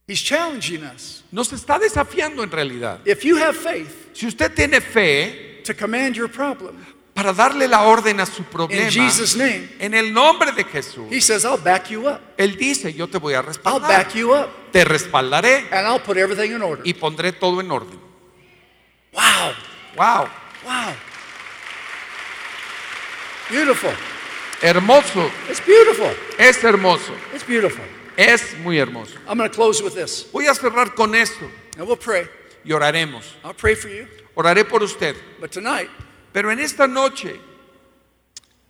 He's 0.07 0.21
challenging 0.21 0.83
us. 0.83 1.23
Nos 1.31 1.51
está 1.51 1.79
desafiando 1.79 2.43
en 2.43 2.51
realidad. 2.51 2.99
If 3.05 3.23
you 3.23 3.37
have 3.37 3.55
faith 3.55 4.09
Si 4.13 4.27
usted 4.27 4.53
tiene 4.53 4.81
fe 4.81 5.61
to 5.63 5.73
command 5.73 6.15
your 6.15 6.27
problem 6.27 6.85
para 7.21 7.33
darle 7.33 7.67
la 7.67 7.81
orden 7.83 8.19
a 8.19 8.25
su 8.25 8.41
in 8.41 8.47
problema, 8.47 8.89
Jesus' 8.89 9.35
name, 9.35 9.69
en 9.79 9.93
el 9.93 10.11
nombre 10.11 10.51
de 10.53 10.63
Jesús, 10.63 11.05
He 11.11 11.21
says, 11.21 11.43
I'll 11.45 11.57
back 11.61 11.87
you 11.89 12.07
up. 12.07 12.19
Él 12.37 12.57
dice, 12.57 12.91
yo 12.93 13.07
te 13.07 13.19
voy 13.19 13.33
a 13.35 13.37
I'll 13.37 13.45
respaldar. 13.45 13.87
back 13.89 14.13
you 14.15 14.33
up. 14.33 14.49
Te 14.71 14.83
respaldaré 14.83 15.67
And 15.71 15.85
I'll 15.87 16.01
put 16.01 16.17
everything 16.17 16.51
in 16.55 16.61
order. 16.63 16.81
y 16.83 16.93
pondré 16.95 17.31
todo 17.33 17.61
en 17.61 17.69
orden. 17.69 17.99
Wow. 19.13 19.53
Wow, 19.95 20.29
Wow. 20.65 20.93
Beautiful. 23.49 23.91
hermoso, 24.61 25.29
It's 25.49 25.59
beautiful. 25.65 26.09
es 26.39 26.63
hermoso, 26.63 27.13
It's 27.33 27.45
beautiful. 27.45 27.83
es 28.17 28.57
muy 28.63 28.79
hermoso. 28.79 29.15
I'm 29.27 29.37
going 29.37 29.49
to 29.49 29.55
close 29.55 29.83
with 29.83 29.93
this. 29.93 30.27
Voy 30.31 30.47
a 30.47 30.55
cerrar 30.55 30.95
con 30.95 31.13
esto 31.13 31.45
And 31.77 31.85
we'll 31.87 31.97
pray. 31.97 32.27
y 32.63 32.71
oraremos. 32.71 33.25
I'll 33.43 33.53
pray 33.53 33.75
for 33.75 33.89
you. 33.89 34.07
Oraré 34.35 34.63
por 34.67 34.81
usted. 34.81 35.15
But 35.39 35.51
tonight, 35.51 35.89
Pero 36.31 36.51
en 36.51 36.59
esta 36.59 36.87
noche 36.87 37.39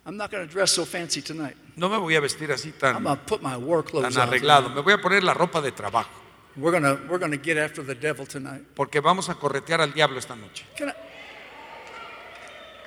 I'm 0.04 0.16
not 0.16 0.30
going 0.30 0.46
to 0.46 0.52
dress 0.52 0.72
so 0.72 0.84
fancy 0.84 1.22
tonight. 1.22 1.56
no 1.76 1.88
me 1.88 1.96
voy 1.96 2.16
a 2.16 2.20
vestir 2.20 2.50
así 2.50 2.68
I'm 2.68 2.78
tan, 2.78 3.02
going 3.04 3.16
to 3.16 3.24
put 3.24 3.40
my 3.42 3.54
clothes 3.82 4.14
tan 4.14 4.22
on. 4.22 4.28
arreglado. 4.28 4.68
Me 4.70 4.80
voy 4.82 4.94
a 4.94 4.98
poner 4.98 5.22
la 5.22 5.32
ropa 5.34 5.60
de 5.60 5.72
trabajo 5.72 6.10
We're 6.56 6.70
going 6.78 6.82
to 6.82 7.00
we're 7.08 7.18
going 7.18 7.30
to 7.30 7.38
get 7.42 7.56
after 7.56 7.82
the 7.84 7.94
devil 7.94 8.26
tonight. 8.26 8.62
porque 8.74 9.00
vamos 9.00 9.28
a 9.28 9.34
corretear 9.34 9.80
al 9.80 9.92
diablo 9.92 10.18
esta 10.18 10.36
noche. 10.36 10.66
Can 10.76 10.88
I? 10.90 10.92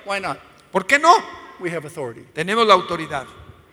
Why 0.04 0.20
not? 0.20 0.38
¿Por 0.70 0.86
qué 0.86 0.98
no? 1.00 1.12
We 1.58 1.70
have 1.70 1.84
authority. 1.86 2.22
Tenemos 2.32 2.66
la 2.66 2.74
autoridad. 2.74 3.26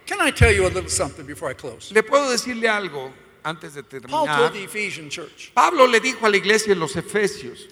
Can 0.07 0.19
I 0.21 0.31
tell 0.31 0.51
you 0.51 0.65
a 0.65 0.69
little 0.69 0.89
something 0.89 1.25
before 1.25 1.51
I 1.51 1.53
close? 1.53 1.93
Le 1.93 2.01
puedo 2.01 2.29
decirle 2.31 2.67
algo 2.69 3.13
antes 3.43 3.73
de 3.75 3.83
Paul 3.83 4.01
terminar. 4.01 4.37
told 4.39 4.53
the 4.53 4.63
Ephesian 4.63 5.09
church, 5.09 5.51
Pablo 5.53 5.85
le 5.85 5.99
dijo 5.99 6.25
a 6.25 6.29
la 6.29 6.37
iglesia 6.37 6.73
en 6.73 6.79
los 6.79 6.95
Efesios, 6.95 7.67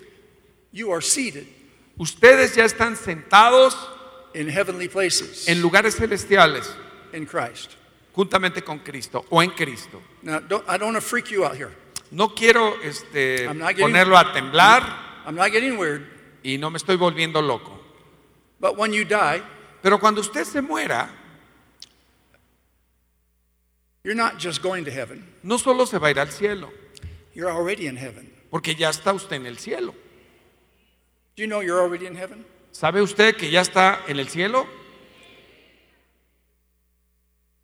You 0.72 0.92
are 0.92 1.02
seated 1.02 1.48
ustedes 1.98 2.56
ya 2.56 2.66
están 2.66 2.96
sentados 2.96 3.76
in 4.34 4.50
heavenly 4.50 4.88
places 4.88 5.48
en 5.48 5.62
lugares 5.62 5.96
celestiales 5.96 6.74
in 7.14 7.26
Christ. 7.26 7.72
juntamente 8.14 8.62
con 8.64 8.80
Cristo 8.80 9.26
o 9.30 9.42
en 9.42 9.52
Cristo. 9.52 10.02
Now, 10.22 10.40
don't, 10.40 10.64
I 10.68 10.78
don't 10.78 10.94
want 10.94 10.96
to 10.96 11.02
freak 11.02 11.28
you 11.30 11.44
out 11.46 11.56
here. 11.56 11.72
No 12.12 12.34
quiero 12.36 12.76
este, 12.84 13.46
I'm 13.46 13.58
not 13.60 13.70
getting- 13.70 13.84
ponerlo 13.88 14.18
a 14.18 14.34
temblar 14.34 15.24
I'm 15.26 15.36
not 15.36 15.52
getting 15.52 15.78
weird, 15.78 16.02
y 16.44 16.58
no 16.58 16.70
me 16.70 16.78
estoy 16.78 16.96
volviendo 16.98 17.42
loco. 17.42 17.80
but 18.60 18.78
when 18.78 18.92
you 18.94 19.04
die, 19.06 19.42
Pero 19.82 20.00
cuando 20.00 20.22
usted 20.22 20.44
se 20.46 20.62
muera, 20.62 21.10
you're 24.04 24.16
not 24.16 24.38
just 24.40 24.62
going 24.62 24.84
to 24.86 24.92
heaven, 24.92 25.24
no 25.44 25.58
solo 25.58 25.86
se 25.86 25.98
va 26.00 26.08
a 26.08 26.12
ir 26.12 26.20
al 26.20 26.30
cielo, 26.32 26.72
you're 27.34 27.50
already 27.52 27.88
in 27.88 27.98
heaven. 27.98 28.32
porque 28.50 28.76
ya 28.76 28.90
está 28.90 29.14
usted 29.14 29.36
en 29.38 29.46
el 29.46 29.58
cielo. 29.58 29.94
Do 31.42 31.46
you 31.46 31.50
know 31.50 31.62
you're 31.62 31.82
already 31.82 32.06
in 32.06 32.16
heaven? 32.16 32.46
¿Sabe 32.72 33.02
usted 33.02 33.36
que 33.36 33.50
ya 33.50 33.62
está 33.62 34.02
en 34.08 34.20
el 34.20 34.28
cielo? 34.28 34.68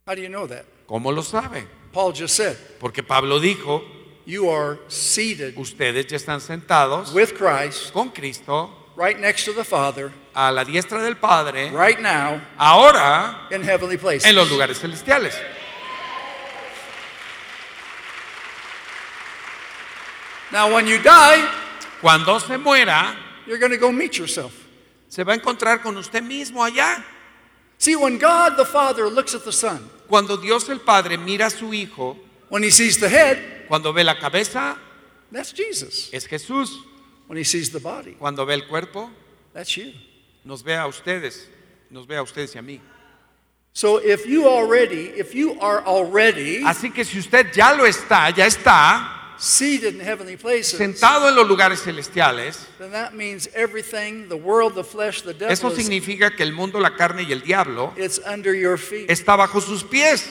How 0.08 0.16
do 0.16 0.22
you 0.24 0.30
know 0.30 0.48
that? 0.48 0.66
¿Cómo 0.88 1.12
lo 1.14 1.22
sabe? 1.22 1.68
Paul 1.94 2.12
just 2.12 2.36
said, 2.36 2.58
Porque 2.80 3.04
Pablo 3.04 3.40
dijo, 3.40 3.84
You 4.26 4.50
are 4.50 4.80
seated 4.88 5.56
ustedes 5.60 6.08
ya 6.08 6.18
están 6.18 6.42
sentados 6.42 7.14
with 7.14 7.36
Christ 7.36 7.94
con 7.94 8.10
Cristo 8.10 8.72
right 8.96 9.20
next 9.20 9.46
to 9.46 9.54
the 9.54 9.64
Father 9.64 10.12
a 10.34 10.52
la 10.52 10.64
diestra 10.64 11.04
del 11.04 11.18
Padre, 11.18 11.70
right 11.70 12.00
now 12.00 12.42
ahora 12.58 13.48
in 13.52 13.62
heavenly 13.62 13.98
places. 13.98 14.28
en 14.28 14.36
los 14.36 14.50
lugares 14.50 14.80
celestiales. 14.80 15.36
Now, 20.52 20.74
when 20.74 20.88
you 20.88 20.98
die, 20.98 21.48
Cuando 22.02 22.40
se 22.40 22.58
muera, 22.58 23.27
you're 23.48 23.60
going 23.60 23.72
to 23.72 23.78
go 23.78 23.92
meet 23.92 24.18
yourself. 24.18 24.54
se 25.10 25.24
va 25.24 25.34
a 25.34 25.36
encontrar 25.36 25.82
con 25.82 25.96
usted 25.98 26.22
mismo 26.22 26.64
allá. 26.64 27.04
See, 27.78 27.96
when 27.96 28.18
God 28.18 28.58
the 28.58 28.66
Father 28.66 29.10
looks 29.10 29.34
at 29.36 29.44
the 29.44 29.52
Son, 29.52 29.90
Cuando 30.08 30.38
Dios 30.38 30.68
el 30.70 30.80
Padre 30.80 31.18
mira 31.18 31.48
a 31.48 31.50
su 31.50 31.74
Hijo, 31.74 32.18
when 32.50 32.64
he 32.64 32.72
sees 32.72 32.98
the 33.00 33.10
head, 33.10 33.68
cuando 33.68 33.92
ve 33.94 34.04
la 34.04 34.16
cabeza, 34.16 34.78
that's 35.32 35.52
Jesus. 35.54 36.10
es 36.14 36.26
Jesús. 36.28 36.70
When 37.28 37.38
he 37.38 37.44
sees 37.44 37.72
the 37.72 37.80
body, 37.80 38.14
Cuando 38.14 38.46
ve 38.46 38.54
el 38.54 38.68
cuerpo, 38.68 39.10
that's 39.54 39.76
you. 39.76 39.92
nos 40.46 40.64
ve 40.64 40.76
a 40.76 40.88
ustedes, 40.88 41.46
nos 41.92 42.06
ve 42.08 42.16
a 42.16 42.24
ustedes 42.24 42.56
y 42.56 42.60
a 42.60 42.62
mí. 42.62 42.80
So 43.74 43.98
if 43.98 44.26
you 44.26 44.48
already, 44.48 45.10
if 45.20 45.36
you 45.36 45.60
are 45.60 45.86
already 45.86 46.64
Así 46.64 46.92
que 46.92 47.04
si 47.06 47.20
usted 47.20 47.52
ya 47.54 47.76
lo 47.76 47.86
está, 47.86 48.32
ya 48.32 48.46
está 48.48 49.17
seated 49.40 49.94
in 49.96 50.02
heavenly 50.02 50.36
places, 50.38 50.78
sentado 50.78 51.30
en 51.30 51.36
los 51.36 51.48
lugares 51.48 51.82
celestiales, 51.84 52.68
then 52.80 52.92
that 52.92 53.12
means 53.14 53.50
everything, 53.54 54.28
the 54.30 54.36
world, 54.36 54.74
the 54.76 54.84
flesh, 54.84 55.22
the 55.24 55.34
devil, 55.34 55.52
eso 55.54 55.70
is- 55.70 55.76
significa 55.78 56.32
que 56.36 56.44
el 56.44 56.54
mundo, 56.54 56.80
la 56.80 56.96
carne 56.96 57.24
y 57.24 57.32
el 57.32 57.42
diablo 57.42 57.94
it's 57.98 58.20
under 58.26 58.54
your 58.56 58.78
feet. 58.78 59.10
está 59.10 59.36
bajo 59.36 59.62
sus 59.62 59.84
pies. 59.84 60.26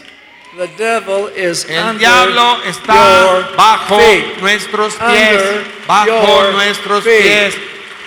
The 0.56 0.68
devil 0.78 1.28
is 1.36 1.66
El 1.68 1.78
under 1.84 1.98
diablo 1.98 2.56
your 2.58 2.66
está 2.68 3.50
bajo 3.56 3.98
feet. 3.98 4.38
nuestros 4.40 4.94
pies, 4.94 5.42
Under 5.42 5.64
bajo 5.86 6.06
your 6.06 6.52
nuestros 6.52 7.04
feet. 7.04 7.22
pies, 7.22 7.54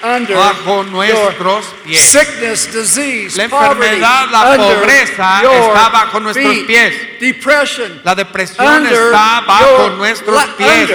Under 0.03 0.35
bajo 0.35 0.83
nuestros 0.83 1.65
pies. 1.83 1.99
Sickness, 2.01 2.71
disease, 2.71 3.37
La 3.37 3.43
enfermedad, 3.45 4.29
la 4.31 4.55
pobreza 4.55 5.41
está 5.43 5.89
bajo 5.89 6.19
nuestros 6.19 6.53
feet. 6.55 6.67
pies. 6.67 7.19
Depression, 7.19 8.01
La 8.03 8.15
depresión 8.15 8.65
under 8.67 8.93
está 8.93 9.41
bajo 9.45 9.89
nuestros 9.97 10.43
pies. 10.57 10.89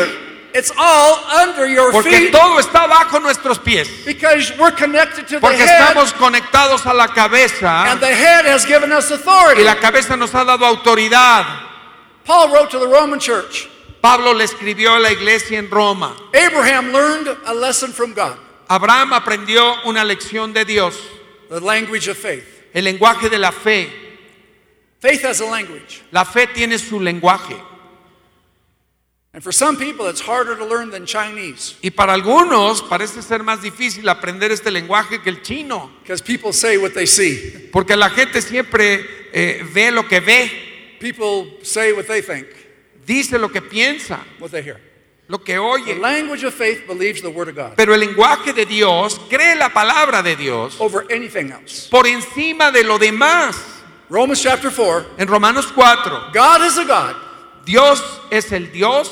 It's 0.56 0.70
all 0.78 1.18
under 1.42 1.66
your 1.66 1.90
Porque 1.90 2.10
feet 2.16 2.30
todo 2.32 2.60
está 2.60 2.86
bajo 2.86 3.18
nuestros 3.20 3.58
pies. 3.58 3.88
because 4.06 4.52
we're 4.56 4.70
connected 4.70 5.26
to 5.26 5.40
the 5.40 5.48
head, 5.48 5.68
estamos 5.68 6.12
conectados 6.12 6.86
a 6.86 6.94
la 6.94 7.08
cabeza 7.08 7.90
and 7.90 8.00
the 8.00 8.06
head 8.14 8.46
has 8.46 8.64
given 8.64 8.92
us 8.92 9.10
y 9.10 9.14
authority. 9.14 9.64
la 9.64 9.74
cabeza 9.80 10.16
nos 10.16 10.32
ha 10.32 10.44
dado 10.44 10.64
autoridad. 10.64 11.44
Paul 12.24 12.50
wrote 12.52 12.70
to 12.70 12.78
the 12.78 12.86
Roman 12.86 13.18
church. 13.18 13.68
Pablo 14.00 14.32
le 14.32 14.44
escribió 14.44 14.94
a 14.94 15.00
la 15.00 15.10
iglesia 15.10 15.58
en 15.58 15.68
Roma. 15.70 16.14
Abraham 16.32 16.92
learned 16.92 17.36
a 17.46 17.54
lesson 17.54 17.90
from 17.92 18.12
God, 18.14 18.36
Abraham 18.68 19.12
aprendió 19.12 19.82
una 19.84 20.04
lección 20.04 20.52
de 20.52 20.64
Dios, 20.64 20.96
the 21.48 21.60
language 21.60 22.08
of 22.08 22.16
faith. 22.16 22.44
el 22.72 22.84
lenguaje 22.84 23.28
de 23.28 23.38
la 23.38 23.52
fe. 23.52 23.88
Faith 25.00 25.24
has 25.24 25.40
a 25.40 25.44
language. 25.44 26.02
La 26.10 26.24
fe 26.24 26.46
tiene 26.46 26.78
su 26.78 26.98
lenguaje. 26.98 27.56
And 29.34 29.42
for 29.42 29.52
some 29.52 29.76
people, 29.76 30.06
it's 30.08 30.20
harder 30.20 30.56
to 30.56 30.64
learn 30.64 30.90
than 30.90 31.06
Chinese 31.06 31.74
Y 31.82 31.90
para 31.90 32.12
algunos 32.14 32.82
parece 32.82 33.20
ser 33.20 33.42
más 33.42 33.60
difícil 33.60 34.08
aprender 34.08 34.52
este 34.52 34.70
lenguaje 34.70 35.20
que 35.22 35.28
el 35.28 35.42
chino, 35.42 35.90
because 36.02 36.22
people 36.22 36.52
say 36.52 36.76
what 36.78 36.92
they 36.92 37.06
see. 37.06 37.68
porque 37.72 37.96
la 37.96 38.10
gente 38.10 38.40
siempre 38.40 39.04
eh, 39.32 39.66
ve 39.74 39.90
lo 39.90 40.06
que 40.06 40.20
ve, 40.20 40.96
People 41.00 41.58
say 41.64 41.92
what 41.92 42.06
they 42.06 42.22
think, 42.22 42.46
dice 43.04 43.36
lo 43.36 43.48
que 43.50 43.60
piensa, 43.60 44.20
what 44.38 44.50
they 44.52 44.62
hear. 44.62 44.80
Lo 45.28 45.38
que 45.38 45.54
The 45.54 45.58
oye. 45.58 45.94
language 45.98 46.44
of 46.44 46.52
faith 46.54 46.86
believes 46.86 47.22
the 47.22 47.28
Word 47.30 47.48
of 47.48 47.54
God 47.56 47.74
Pero 47.76 47.94
el 47.94 48.00
lenguaje 48.00 48.52
de 48.52 48.64
Dios 48.66 49.18
cree 49.30 49.54
la 49.56 49.70
palabra 49.70 50.22
de 50.22 50.36
Dios 50.36 50.78
over 50.80 51.06
anything 51.10 51.50
else. 51.50 51.88
por 51.90 52.06
encima 52.06 52.70
de 52.72 52.84
lo 52.84 52.98
demás. 52.98 53.56
Romans 54.10 54.42
chapter 54.42 54.70
4 54.70 55.06
En 55.18 55.26
Romanos 55.28 55.66
4, 55.72 56.30
God 56.32 56.62
is 56.66 56.76
a 56.78 56.84
God 56.84 57.16
Dios 57.64 58.02
es 58.30 58.52
el 58.52 58.70
Dios 58.70 59.10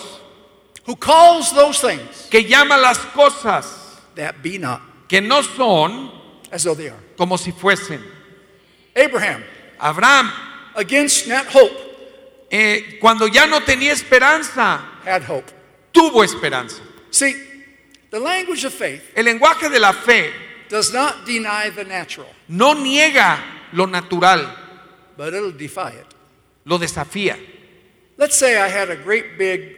who 0.87 0.95
calls 0.97 1.53
those 1.55 1.81
things 1.81 2.27
que 2.31 2.43
llama 2.45 2.77
las 2.77 2.99
cosas 3.15 3.99
that 4.15 4.43
be 4.43 4.59
not 4.59 4.83
que 5.09 5.21
no 5.23 5.41
son 5.43 6.11
as 6.51 6.65
though 6.65 6.75
they 6.75 6.89
are. 6.89 6.99
como 7.17 7.37
si 7.39 7.53
fuesen. 7.53 8.01
Abraham, 8.95 9.43
Abraham, 9.81 10.31
against 10.75 11.27
that 11.29 11.47
hope, 11.47 11.73
eh, 12.51 12.99
cuando 13.01 13.27
ya 13.27 13.47
no 13.47 13.61
tenía 13.61 13.93
esperanza, 13.93 14.81
had 15.07 15.23
hope. 15.23 15.51
Tuvo 16.03 16.25
esperanza. 16.25 16.83
See, 17.11 17.35
the 18.11 18.19
language 18.19 18.65
of 18.65 18.73
faith 18.73 19.03
El 19.15 19.25
lenguaje 19.27 19.69
de 19.71 19.79
la 19.79 19.93
fe 19.93 20.31
does 20.69 20.93
not 20.93 21.25
deny 21.27 21.71
the 21.71 21.85
natural, 21.85 22.29
no 22.49 22.75
niega 22.75 23.39
lo 23.73 23.87
natural, 23.87 24.47
but 25.17 25.33
it'll 25.35 25.53
defy 25.53 25.91
it. 25.91 26.07
lo 26.65 26.79
desafía. 26.79 27.37
Let's 28.17 28.37
say 28.37 28.57
I 28.57 28.69
had 28.69 28.91
a 28.91 28.97
great 28.97 29.37
big 29.39 29.77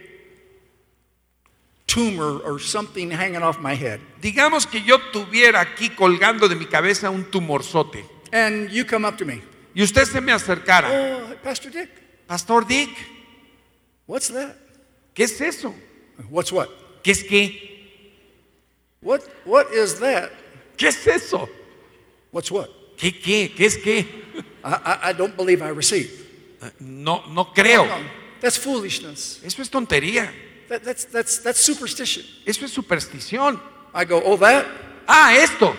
tumor 1.87 2.39
or 2.43 2.59
something 2.59 3.11
hanging 3.11 3.43
off 3.43 3.59
my 3.59 3.75
head, 3.75 3.99
Digamos 4.21 4.65
que 4.65 4.81
yo 4.81 4.97
tuviera 5.11 5.61
aquí 5.61 5.89
colgando 5.89 6.47
de 6.47 6.55
mi 6.55 6.65
cabeza 6.65 7.09
un 7.09 7.25
tumorzote 7.25 8.03
and 8.31 8.69
you 8.69 8.85
come 8.85 9.05
up 9.07 9.17
to 9.17 9.25
me. 9.25 9.41
y 9.73 9.83
usted 9.83 10.05
se 10.05 10.19
me 10.21 10.31
acercara. 10.31 10.89
Oh, 10.89 11.35
Pastor 11.43 11.71
Dick, 11.71 11.89
Pastor 12.27 12.65
Dick, 12.65 12.89
what's 14.07 14.29
that? 14.29 14.55
¿qué 15.13 15.23
es 15.23 15.39
eso? 15.41 15.73
What's 16.29 16.51
what? 16.51 16.69
¿Qué 17.03 17.11
es 17.11 17.23
qué? 17.23 17.61
What, 19.01 19.21
what 19.45 19.71
is 19.71 19.99
that? 19.99 20.31
¿Qué 20.77 20.87
es 20.87 21.07
eso? 21.07 21.47
What's 22.31 22.51
what? 22.51 22.69
¿Qué 22.97 23.11
qué? 23.11 23.53
¿Qué 23.55 23.65
es 23.65 23.77
qué? 23.77 24.05
I, 24.63 24.73
I, 24.73 25.09
I 25.09 25.13
don't 25.13 25.35
believe 25.35 25.61
I 25.61 25.69
receive. 25.69 26.09
No, 26.79 27.23
no 27.29 27.45
creo. 27.53 27.85
No, 27.85 27.97
that's 28.41 28.57
foolishness. 28.57 29.41
Eso 29.43 29.61
es 29.61 29.69
tontería. 29.69 30.31
That, 30.69 30.81
that's, 30.83 31.05
that's, 31.05 31.43
that's 31.43 31.59
superstition. 31.59 32.25
Eso 32.45 32.65
es 32.65 32.71
superstición. 32.71 33.61
I 33.93 34.05
go, 34.05 34.21
oh, 34.25 34.35
that? 34.37 34.65
Ah, 35.07 35.35
esto. 35.35 35.75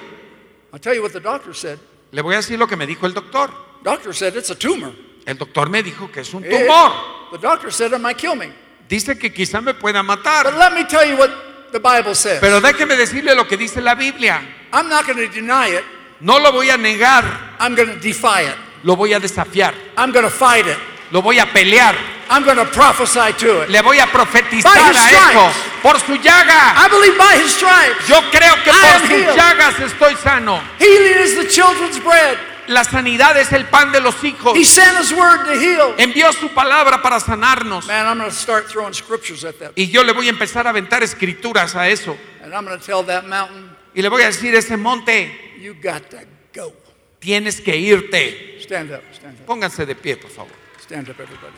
I'll 0.72 0.78
tell 0.78 0.94
you 0.94 1.02
what 1.02 1.12
the 1.12 1.20
doctor 1.20 1.52
said. 1.54 1.78
Le 2.12 2.22
voy 2.22 2.34
a 2.34 2.36
decir 2.36 2.58
lo 2.58 2.68
que 2.68 2.76
me 2.76 2.86
dijo 2.86 3.06
el 3.06 3.12
doctor. 3.12 3.50
Doctor 3.82 4.14
said 4.14 4.36
it's 4.36 4.50
a 4.50 4.54
tumor. 4.54 4.92
El 5.26 5.36
doctor 5.36 5.68
me 5.68 5.82
dijo 5.82 6.10
que 6.12 6.20
es 6.20 6.32
un 6.32 6.44
It- 6.44 6.50
tumor. 6.50 6.92
the 7.32 7.38
doctor 7.38 7.72
said 7.72 7.92
it 7.92 8.00
might 8.00 8.16
kill 8.16 8.36
me. 8.36 8.52
Dice 8.88 9.18
que 9.18 9.32
quizá 9.32 9.60
me 9.60 9.74
pueda 9.74 10.02
But 10.02 10.18
matar. 10.24 10.54
let 10.58 10.72
me 10.72 10.84
tell 10.84 11.04
you 11.08 11.16
what 11.16 11.30
the 11.72 11.78
Bible 11.80 12.14
says. 12.14 12.38
Pero 12.40 12.60
déjeme 12.60 12.96
decirle 12.96 13.34
lo 13.34 13.46
que 13.46 13.56
dice 13.56 13.80
la 13.80 13.94
Biblia. 13.94 14.40
I'm 14.72 14.88
not 14.88 15.06
going 15.06 15.18
to 15.18 15.28
deny 15.32 15.68
it. 15.70 15.84
No 16.20 16.38
lo 16.38 16.50
voy 16.52 16.70
a 16.70 16.76
negar, 16.76 17.24
I'm 17.58 17.74
going 17.74 17.88
to 17.88 17.98
defy 18.00 18.42
it. 18.42 18.54
lo 18.84 18.94
voy 18.96 19.12
a 19.12 19.20
desafiar, 19.20 19.74
I'm 19.98 20.12
going 20.12 20.24
to 20.24 20.30
fight 20.30 20.66
it. 20.66 20.78
lo 21.10 21.20
voy 21.20 21.38
a 21.38 21.46
pelear, 21.46 21.94
I'm 22.30 22.42
going 22.44 22.56
to 22.56 22.64
prophesy 22.66 23.32
to 23.38 23.62
it. 23.62 23.68
le 23.70 23.82
voy 23.82 23.98
a 23.98 24.06
profetizar 24.06 24.72
By 24.74 24.88
his 24.90 24.96
a 24.96 25.30
eso 25.30 25.52
por 25.82 25.98
su 26.00 26.16
llaga. 26.16 26.74
I 26.76 26.88
believe 26.88 27.18
by 27.18 27.34
his 27.42 27.52
stripes, 27.54 28.08
Yo 28.08 28.20
creo 28.30 28.54
que 28.64 28.72
I 28.72 28.80
por 28.80 29.00
sus 29.00 29.08
healed. 29.10 29.36
llagas 29.36 29.80
estoy 29.80 30.14
sano. 30.22 30.60
healing 30.78 31.18
is 31.22 31.34
the 31.36 31.46
children's 31.48 31.98
bread. 32.02 32.38
La 32.68 32.84
sanidad 32.84 33.36
es 33.38 33.52
el 33.52 33.66
pan 33.66 33.92
de 33.92 34.00
los 34.00 34.22
hijos. 34.24 34.56
He 34.56 34.64
sent 34.64 34.98
his 34.98 35.12
word 35.12 35.44
to 35.44 35.52
heal. 35.52 35.94
Envió 35.98 36.32
su 36.32 36.48
palabra 36.54 37.00
para 37.02 37.20
sanarnos. 37.20 37.86
Man, 37.86 38.06
I'm 38.06 38.24
to 38.24 38.30
start 38.30 38.68
throwing 38.68 38.94
scriptures 38.94 39.44
at 39.44 39.54
that. 39.58 39.72
Y 39.76 39.88
yo 39.88 40.02
le 40.02 40.12
voy 40.12 40.26
a 40.26 40.30
empezar 40.30 40.66
a 40.66 40.70
aventar 40.70 41.02
escrituras 41.02 41.74
a 41.74 41.88
eso. 41.88 42.16
And 42.42 42.52
I'm 42.54 42.66
to 42.66 42.78
tell 42.78 43.04
that 43.06 43.24
mountain, 43.26 43.70
Y 43.94 44.02
le 44.02 44.08
voy 44.08 44.22
a 44.22 44.26
decir, 44.26 44.54
ese 44.54 44.76
monte, 44.76 45.56
you 45.60 45.74
got 45.74 46.10
to 46.10 46.18
go. 46.54 46.72
tienes 47.18 47.60
que 47.60 47.76
irte. 47.76 48.60
Stand 48.60 48.92
up, 48.92 49.02
stand 49.14 49.40
up, 49.40 49.46
Pónganse 49.46 49.86
de 49.86 49.94
pie, 49.94 50.16
por 50.16 50.30
favor. 50.30 50.52
stand 50.80 51.08
up, 51.08 51.20
everybody. 51.20 51.54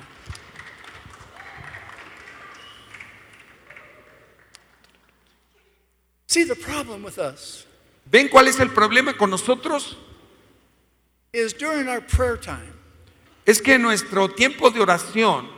See, 6.27 6.45
the 6.45 6.55
problem 6.55 7.03
with 7.03 7.19
us 7.19 7.65
¿Ven 8.11 8.29
cuál 8.29 8.49
es 8.49 8.59
el 8.61 8.71
problema 8.71 9.17
con 9.17 9.31
nosotros? 9.31 9.97
Is 11.33 11.53
during 11.53 11.89
our 11.89 12.01
prayer 12.01 12.37
time, 12.37 12.75
Es 13.47 13.61
que 13.61 13.79
nuestro 13.79 14.29
tiempo 14.29 14.71
de 14.71 14.81
oración, 14.81 15.49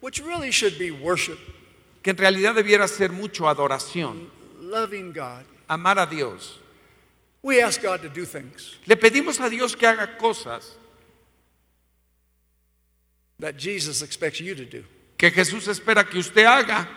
which 0.00 0.20
really 0.20 0.50
should 0.50 0.78
be 0.78 0.90
worship, 0.90 1.38
que 2.02 2.10
en 2.10 2.16
realidad 2.16 2.54
debiera 2.54 2.88
ser 2.88 3.10
mucho 3.10 3.48
adoración, 3.48 4.28
loving 4.60 5.12
God, 5.12 5.44
amar 5.68 5.98
a 5.98 6.06
Dios, 6.06 6.58
we 7.42 7.62
ask 7.62 7.82
God 7.82 8.02
to 8.02 8.08
do 8.08 8.24
things 8.24 8.76
le 8.86 8.96
pedimos 8.96 9.38
a 9.40 9.50
Dios 9.50 9.76
que 9.76 9.86
haga 9.86 10.16
cosas 10.18 10.76
that 13.38 13.56
Jesus 13.56 14.02
expects 14.02 14.40
you 14.40 14.54
to 14.54 14.64
do. 14.64 14.84
que 15.16 15.30
Jesús 15.30 15.68
espera 15.68 16.04
que 16.04 16.18
usted 16.18 16.44
haga. 16.44 16.88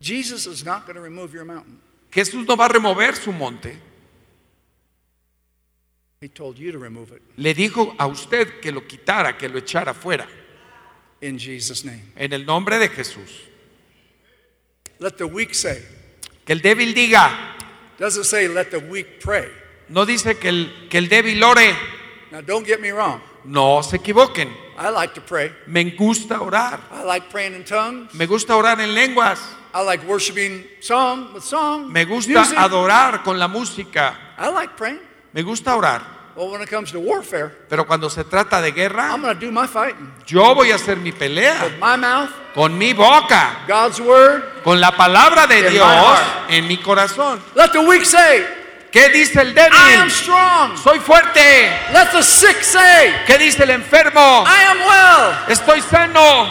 Jesus 0.00 0.46
is 0.46 0.64
not 0.64 0.86
going 0.86 0.94
to 0.94 1.02
remove 1.02 1.34
your 1.34 1.44
mountain. 1.44 1.80
Jesús 2.10 2.46
no 2.46 2.56
va 2.56 2.66
a 2.66 2.68
remover 2.68 3.14
su 3.16 3.32
monte. 3.32 3.66
He 3.66 3.66
told 3.66 3.66
you 3.66 3.68
to 3.68 3.68
remove 3.68 3.76
it 3.76 3.78
Le 7.36 7.54
dijo 7.54 7.94
a 7.96 8.06
usted 8.06 8.58
que 8.60 8.72
lo 8.72 8.86
quitara, 8.86 9.36
que 9.36 9.48
lo 9.48 9.58
echara 9.58 9.94
fuera. 9.94 10.26
in 11.20 11.38
Jesus' 11.38 11.84
name. 11.84 12.12
En 12.16 12.32
el 12.32 12.44
nombre 12.46 12.78
de 12.78 12.88
Jesús. 12.88 13.48
Let 14.98 15.16
the 15.16 15.24
weak 15.24 15.54
say. 15.54 15.84
Que 16.44 16.52
el 16.54 16.60
débil 16.62 16.94
diga, 16.94 17.54
Doesn't 17.98 18.24
say 18.24 18.48
let 18.48 18.70
the 18.70 18.78
weak 18.78 19.20
pray. 19.20 19.48
no 19.88 20.04
dice 20.06 20.38
que 20.38 20.48
el, 20.48 20.88
que 20.88 20.98
el 20.98 21.08
débil 21.08 21.42
ore. 21.42 21.74
Now, 22.30 22.40
don't 22.40 22.66
get 22.66 22.80
me 22.80 22.90
wrong. 22.92 23.20
No 23.44 23.82
se 23.82 23.96
equivoquen. 23.96 24.48
I 24.76 24.90
like 24.90 25.14
to 25.14 25.20
pray. 25.20 25.50
Me 25.66 25.84
gusta 25.96 26.40
orar. 26.40 26.80
I 26.92 27.02
like 27.04 27.28
praying 27.30 27.54
in 27.54 27.64
tongues. 27.64 28.12
Me 28.14 28.26
gusta 28.26 28.54
orar 28.56 28.80
en 28.80 28.94
lenguas. 28.94 29.40
I 29.74 29.82
like 29.84 30.04
worshiping 30.06 30.64
song 30.80 31.32
with 31.32 31.42
song. 31.42 31.92
Me 31.92 32.04
gusta 32.04 32.32
music. 32.40 32.58
adorar 32.58 33.22
con 33.22 33.38
la 33.38 33.48
música. 33.48 34.34
I 34.38 34.50
like 34.52 34.76
praying. 34.76 35.00
Me 35.32 35.42
gusta 35.42 35.74
orar. 35.76 36.18
Well, 36.36 36.50
when 36.52 36.62
it 36.62 36.70
comes 36.70 36.92
to 36.92 37.00
warfare, 37.00 37.50
Pero 37.68 37.84
cuando 37.84 38.08
se 38.08 38.22
trata 38.22 38.60
de 38.62 38.70
guerra, 38.70 39.10
I'm 39.12 39.22
to 39.22 39.34
do 39.34 39.50
my 39.50 39.66
fighting 39.66 40.12
yo 40.24 40.54
voy 40.54 40.70
a 40.70 40.76
hacer 40.76 40.96
mi 40.96 41.10
pelea 41.10 41.64
with 41.64 41.78
my 41.80 41.96
mouth, 41.96 42.30
con 42.54 42.78
mi 42.78 42.92
boca, 42.92 43.64
God's 43.66 43.98
word. 43.98 44.62
con 44.62 44.80
la 44.80 44.92
palabra 44.92 45.48
de 45.48 45.68
Dios 45.68 46.18
en 46.48 46.68
mi 46.68 46.76
corazón. 46.76 47.40
Let 47.56 47.72
the 47.72 47.80
weak 47.80 48.04
say, 48.04 48.46
¿Qué 48.92 49.08
dice 49.08 49.40
el 49.40 49.48
I 49.48 49.60
am 49.60 50.08
débil? 50.08 50.10
strong. 50.12 50.76
Soy 50.78 51.00
fuerte. 51.00 51.70
Let 51.92 52.12
the 52.12 52.22
sick 52.22 52.62
say, 52.62 53.12
¿Qué 53.26 53.36
dice 53.36 53.64
el 53.64 53.70
enfermo? 53.70 54.44
I 54.46 54.62
am 54.62 54.78
well. 54.78 55.38
Estoy 55.48 55.80
sano. 55.82 56.46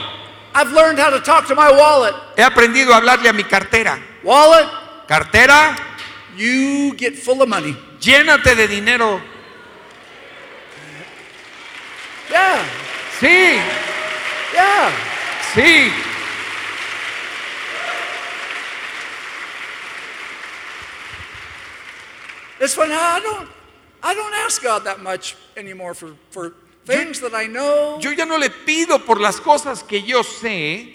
I've 0.53 0.73
learned 0.73 0.99
how 0.99 1.09
to 1.11 1.21
talk 1.21 1.47
to 1.47 1.55
my 1.55 1.71
wallet. 1.71 2.13
He 2.35 2.43
aprendido 2.43 2.91
a 2.93 2.97
hablarle 2.97 3.29
a 3.29 3.33
mi 3.33 3.43
cartera. 3.45 3.97
Wallet, 4.21 4.67
Cartera, 5.07 5.77
you 6.37 6.93
get 6.95 7.15
full 7.15 7.41
of 7.41 7.49
money. 7.49 7.75
llénate 7.99 8.55
de 8.55 8.67
dinero. 8.67 9.21
Yeah, 12.29 12.63
Sí, 13.19 13.55
yeah. 14.53 14.91
sí. 15.53 15.91
It's 22.59 22.73
funny. 22.73 22.93
I 22.93 23.19
don't, 23.19 23.47
I 24.01 24.13
don't 24.13 24.33
ask 24.45 24.61
God 24.61 24.83
that 24.85 24.99
much 25.01 25.35
anymore 25.55 25.93
for, 25.93 26.15
for 26.31 26.53
things 26.85 27.19
that 27.21 27.33
I 27.35 27.47
know. 27.47 27.99
Yo 28.01 28.11
ya 28.11 28.25
no 28.25 28.37
le 28.37 28.49
pido 28.49 28.99
por 29.05 29.19
las 29.19 29.39
cosas 29.39 29.83
que 29.83 30.01
yo 30.01 30.23
sé 30.23 30.93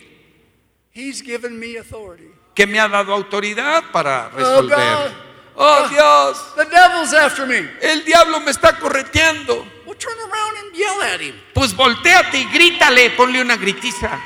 He's 0.90 1.22
given 1.22 1.58
me 1.58 1.76
authority. 1.76 2.28
que 2.54 2.66
me 2.66 2.78
ha 2.78 2.88
dado 2.88 3.12
autoridad 3.14 3.84
para 3.92 4.30
Oh, 4.34 4.36
resolver. 4.36 4.76
God. 4.76 5.12
Oh 5.54 5.86
Dios, 5.88 6.54
The 6.56 6.64
devil's 6.64 7.12
after 7.12 7.46
me. 7.46 7.68
el 7.82 8.04
diablo 8.04 8.40
me 8.40 8.50
está 8.50 8.78
correteando. 8.78 9.66
Well, 9.86 9.96
turn 9.98 10.16
around 10.18 10.56
and 10.64 10.74
yell 10.74 11.02
at 11.02 11.20
him. 11.20 11.34
Pues 11.54 11.74
volteate 11.74 12.38
y 12.38 12.44
grítale, 12.52 13.10
ponle 13.10 13.40
una 13.42 13.56
gritiza. 13.56 14.18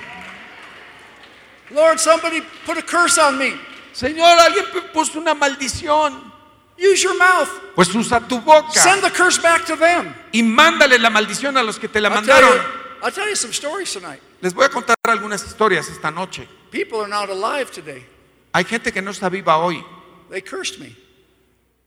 Lord, 1.70 1.98
somebody 1.98 2.42
put 2.64 2.78
a 2.78 2.82
curse 2.82 3.18
on 3.18 3.38
me. 3.38 3.54
Señor, 3.92 4.38
alguien 4.38 4.64
puso 4.92 5.18
una 5.18 5.34
maldición. 5.34 6.32
Use 6.78 7.02
your 7.02 7.16
mouth. 7.18 7.48
Pues 7.74 7.92
usa 7.94 8.20
tu 8.20 8.38
boca 8.40 8.70
Send 8.78 9.02
the 9.02 9.10
curse 9.10 9.38
back 9.38 9.64
to 9.66 9.76
them. 9.76 10.14
y 10.32 10.42
mándale 10.42 10.98
la 10.98 11.10
maldición 11.10 11.56
a 11.56 11.62
los 11.62 11.78
que 11.78 11.88
te 11.88 12.00
la 12.00 12.10
I'll 12.10 12.22
tell, 12.22 12.40
you, 12.40 12.46
mandaron. 12.46 12.66
I'll 13.02 13.10
tell 13.12 13.28
you 13.28 13.34
some 13.34 13.52
stories 13.52 13.92
tonight. 13.92 14.20
Les 14.42 14.52
voy 14.54 14.64
a 14.66 14.68
contar 14.68 14.94
algunas 15.04 15.42
historias 15.42 15.88
esta 15.88 16.10
noche. 16.10 16.46
People 16.70 17.00
are 17.00 17.08
not 17.08 17.30
alive 17.30 17.70
today. 17.72 18.04
Hay 18.52 18.64
gente 18.64 18.92
que 18.92 19.00
no 19.02 19.10
está 19.10 19.28
viva 19.30 19.56
hoy, 19.56 19.82
They 20.30 20.42
cursed 20.42 20.78
me. 20.78 20.94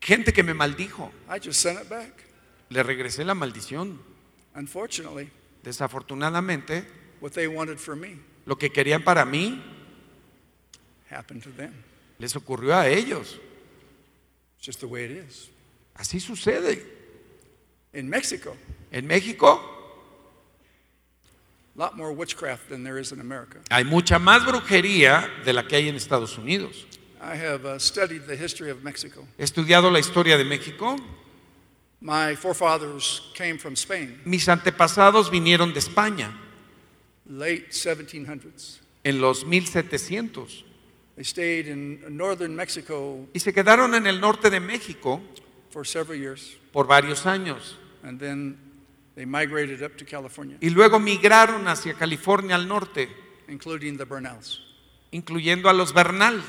Gente 0.02 0.32
que 0.34 0.43
me 0.43 0.54
maldijo. 0.54 1.12
I 1.30 1.39
just 1.39 1.62
sent 1.62 1.80
it 1.82 1.89
back. 1.89 2.12
Le 2.70 2.84
regresé 2.84 3.24
la 3.26 3.34
maldición. 3.34 4.00
Unfortunately, 4.56 5.30
Desafortunadamente, 5.64 6.86
what 7.22 7.32
they 7.34 7.47
wanted 7.47 7.78
for 7.78 7.95
me 7.95 8.18
lo 8.45 8.58
que 8.58 8.70
querían 8.72 9.04
para 9.04 9.26
mí 9.26 9.62
happened 11.10 11.43
to 11.43 11.50
them. 11.52 11.74
les 12.18 12.36
ocurrió 12.36 12.76
a 12.76 12.88
ellos. 12.88 13.38
It's 14.58 14.66
just 14.66 14.80
the 14.80 14.86
way 14.88 15.06
it 15.06 15.12
is. 15.12 15.50
Así 15.95 16.20
sucede. 16.20 16.84
In 17.93 18.08
Mexico, 18.10 18.56
En 18.91 19.06
México 19.08 19.60
a 21.76 21.80
lot 21.80 21.95
more 21.95 22.12
witchcraft 22.12 22.68
than 22.70 22.84
there 22.84 23.00
is 23.00 23.12
in 23.12 23.20
America. 23.20 23.60
hay 23.70 23.84
mucha 23.84 24.20
más 24.20 24.45
brujería 24.45 25.30
de 25.45 25.54
la 25.54 25.68
que 25.68 25.76
hay 25.78 25.89
en 25.89 25.95
Estados 25.95 26.38
Unidos. 26.38 26.86
I 27.22 27.36
have 27.36 27.65
uh, 27.65 27.80
studied 27.80 28.26
the 28.28 28.36
history 28.36 28.72
of 28.72 28.82
Mexico. 28.84 29.28
He 29.38 29.43
estudiado 29.43 29.91
la 29.91 29.99
historia 29.99 30.38
de 30.38 30.45
México. 30.45 30.95
My 32.01 32.36
forefathers 32.36 33.22
came 33.36 33.57
from 33.59 33.74
Spain, 33.76 34.22
Mis 34.24 34.47
antepasados 34.47 35.30
vinieron 35.30 35.74
de 35.74 35.80
España 35.80 36.32
late 37.26 37.67
1700s. 37.72 38.80
en 39.03 39.20
los 39.20 39.43
1700 39.45 40.65
They 41.17 41.26
stayed 41.26 41.67
in 41.67 41.99
northern 42.15 42.55
Mexico 42.55 43.28
y 43.34 43.39
se 43.41 43.51
quedaron 43.53 43.93
en 43.95 44.07
el 44.07 44.22
norte 44.22 44.49
de 44.49 44.61
México 44.61 45.22
for 45.72 45.86
several 45.86 46.17
years, 46.17 46.55
por 46.72 46.88
varios 46.88 47.26
años. 47.26 47.76
and 48.03 48.17
then 48.17 48.57
they 49.15 49.26
migrated 49.26 49.84
up 49.84 49.97
to 49.97 50.05
California, 50.05 50.55
Y 50.61 50.70
luego 50.70 50.99
migraron 50.99 51.67
hacia 51.67 51.95
California 51.95 52.55
al 52.55 52.65
norte, 52.65 53.09
including 53.49 53.97
the 53.97 54.05
Bernals, 54.05 54.61
incluyendo 55.11 55.70
a 55.70 55.74
los 55.74 55.91
Bernal, 55.93 56.41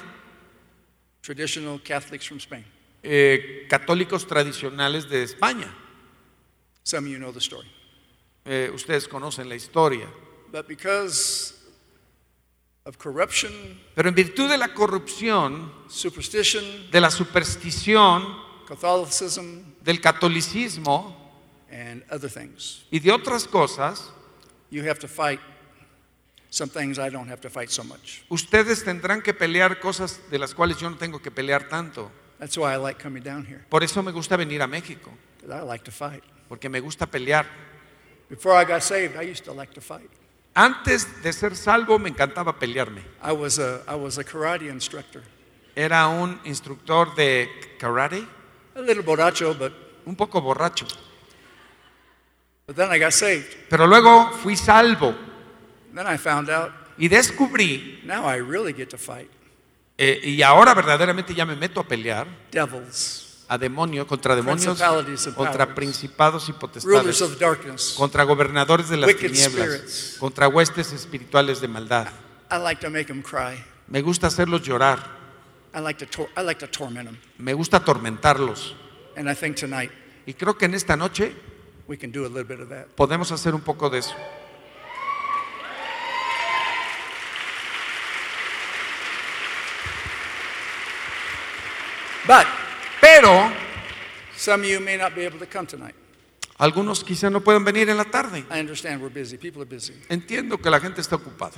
traditional 1.23 1.81
Catholics 1.83 2.27
from 2.27 2.39
Spain. 2.39 2.65
eh, 3.03 3.67
católicos 3.69 4.27
tradicionales 4.27 5.09
de 5.09 5.23
España. 5.23 5.73
Some 6.83 7.07
of 7.07 7.13
you 7.13 7.19
know 7.19 7.33
the 7.33 7.41
story. 7.41 7.69
Eh, 8.45 8.71
ustedes 8.75 9.07
conocen 9.09 9.49
la 9.49 9.55
historia. 9.55 10.07
But 10.51 10.67
because 10.67 11.55
of 12.85 12.97
corruption, 12.99 13.53
Pero 13.95 14.09
en 14.09 14.15
virtud 14.15 14.49
de 14.49 14.59
la 14.59 14.75
corrupción, 14.75 15.73
superstition, 15.89 16.65
de 16.91 17.01
la 17.01 17.11
superstición, 17.11 18.25
Catholicism, 18.67 19.63
del 19.83 20.01
catolicismo 20.01 21.17
and 21.71 22.03
other 22.11 22.31
things, 22.31 22.85
y 22.91 22.99
de 22.99 23.13
otras 23.13 23.47
cosas, 23.47 24.11
you 24.71 24.83
have 24.83 24.99
to 24.99 25.09
fight 25.09 25.41
some 26.51 26.69
things 26.71 26.99
I 26.99 27.09
don't 27.11 27.29
have 27.29 27.41
to 27.41 27.49
fight 27.49 27.71
so 27.71 27.83
much. 27.85 28.23
ustedes 28.29 28.85
tendrán 28.85 29.23
que 29.23 29.33
pelear 29.33 29.79
cosas 29.81 30.21
de 30.31 30.39
las 30.39 30.55
cuales 30.55 30.79
yo 30.79 30.91
no 30.91 30.97
tengo 30.97 31.21
que 31.23 31.31
pelear 31.31 31.69
tanto. 31.69 32.11
That's 32.39 32.57
why 32.57 32.73
I 32.75 32.77
like 32.77 33.01
coming 33.03 33.23
down 33.23 33.47
here, 33.47 33.61
Por 33.69 33.83
eso 33.85 34.03
me 34.03 34.13
gusta 34.13 34.37
venir 34.37 34.61
a 34.63 34.67
México, 34.67 35.11
because 35.41 35.55
I 35.55 35.65
like 35.65 35.85
to 35.85 35.91
fight. 35.93 36.23
porque 36.49 36.69
me 36.69 36.81
gusta 36.81 37.07
pelear. 37.07 37.47
Before 38.29 38.55
I 38.61 38.65
got 38.65 38.83
saved, 38.83 39.17
I 39.17 39.31
used 39.31 39.45
to 39.45 39.53
like 39.53 39.73
to 39.75 39.81
fight. 39.81 40.09
Antes 40.55 41.23
de 41.23 41.33
ser 41.33 41.55
salvo 41.57 41.99
me 41.99 42.11
encantaba 42.11 42.59
pelearme. 42.59 43.03
I 43.23 43.33
was 43.33 43.59
a, 43.59 43.83
I 43.87 43.95
was 43.95 44.19
a 44.19 44.25
karate 44.25 44.69
instructor. 44.69 45.23
Era 45.77 46.09
un 46.09 46.41
instructor 46.45 47.15
de 47.15 47.49
karate, 47.79 48.27
A 48.75 48.81
little 48.81 49.03
borracho, 49.05 49.55
but, 49.57 49.73
un 50.07 50.17
poco 50.17 50.41
borracho. 50.41 50.87
but 52.67 52.77
then 52.77 52.91
I 52.91 52.99
got 52.99 53.13
saved. 53.13 53.69
Pero 53.69 53.87
luego 53.87 54.31
fui 54.43 54.57
salvo 54.57 55.15
Then 55.95 56.07
I 56.07 56.19
found 56.19 56.49
out 56.51 56.73
y 56.99 57.09
descubrí, 57.09 58.01
now 58.05 58.29
I 58.29 58.41
really 58.41 58.73
get 58.73 58.89
to 58.91 58.99
fight 58.99 59.29
eh, 59.97 60.21
y 60.23 60.43
ahora 60.43 60.73
verdaderamente 60.75 61.35
ya 61.35 61.45
me 61.45 61.57
meto 61.57 61.81
a 61.81 61.85
pelear 61.85 62.27
devils, 62.51 63.45
a 63.49 63.59
demonios, 63.59 64.07
contra 64.07 64.35
demonios, 64.37 64.79
contra 65.35 65.75
principados 65.75 66.49
y 66.49 66.53
potestades, 66.53 67.21
of 67.21 67.39
darkness. 67.39 67.95
contra 67.97 68.25
gobernadores 68.25 68.89
de 68.89 68.97
las 68.97 69.15
tinieblas, 69.17 69.51
spirits. 69.51 70.17
contra 70.19 70.49
huestes 70.49 70.93
espirituales 70.93 71.61
de 71.61 71.69
maldad. 71.69 72.09
I 72.51 72.59
like 72.59 72.81
to 72.81 72.91
make 72.91 73.07
them 73.07 73.23
cry. 73.23 73.63
Me 73.89 74.03
gusta 74.03 74.29
hacerlos 74.29 74.63
llorar, 74.63 74.99
I 75.75 75.81
like 75.81 76.05
to, 76.05 76.11
tor- 76.11 76.31
I 76.37 76.43
like 76.45 76.61
to 76.65 76.71
torment 76.71 77.09
them. 77.09 77.19
me 77.39 77.53
gusta 77.55 77.79
atormentarlos. 77.79 78.75
And 79.17 79.29
I 79.29 79.35
think 79.35 79.57
tonight 79.57 79.91
Y 80.27 80.35
creo 80.35 80.57
que 80.57 80.67
en 80.67 80.75
esta 80.75 80.97
noche 80.97 81.35
we 81.89 81.99
can 81.99 82.13
do 82.13 82.25
a 82.25 82.29
little 82.29 82.45
bit 82.45 82.61
of 82.61 82.69
that. 82.69 82.87
podemos 82.95 83.33
hacer 83.33 83.55
un 83.55 83.61
poco 83.63 83.91
de 83.91 83.99
eso. 83.99 84.15
But 92.31 92.47
Pero 93.01 93.51
some 94.37 94.63
of 94.63 94.71
you 94.71 94.79
may 94.79 94.97
not 94.97 95.17
be 95.17 95.25
able 95.25 95.41
to 95.41 95.47
come 95.47 95.67
tonight. 95.67 95.97
algunos 96.59 97.03
quizá 97.03 97.29
no 97.29 97.41
pueden 97.41 97.65
venir 97.65 97.91
en 97.91 97.97
la 97.97 98.05
tarde. 98.05 98.45
I 98.49 98.61
understand 98.61 99.03
we're 99.03 99.13
busy. 99.13 99.37
People 99.37 99.63
are 99.63 99.69
busy. 99.69 99.95
Entiendo 100.09 100.63
que 100.63 100.71
la 100.71 100.79
gente 100.79 101.01
está 101.01 101.17
ocupada. 101.17 101.57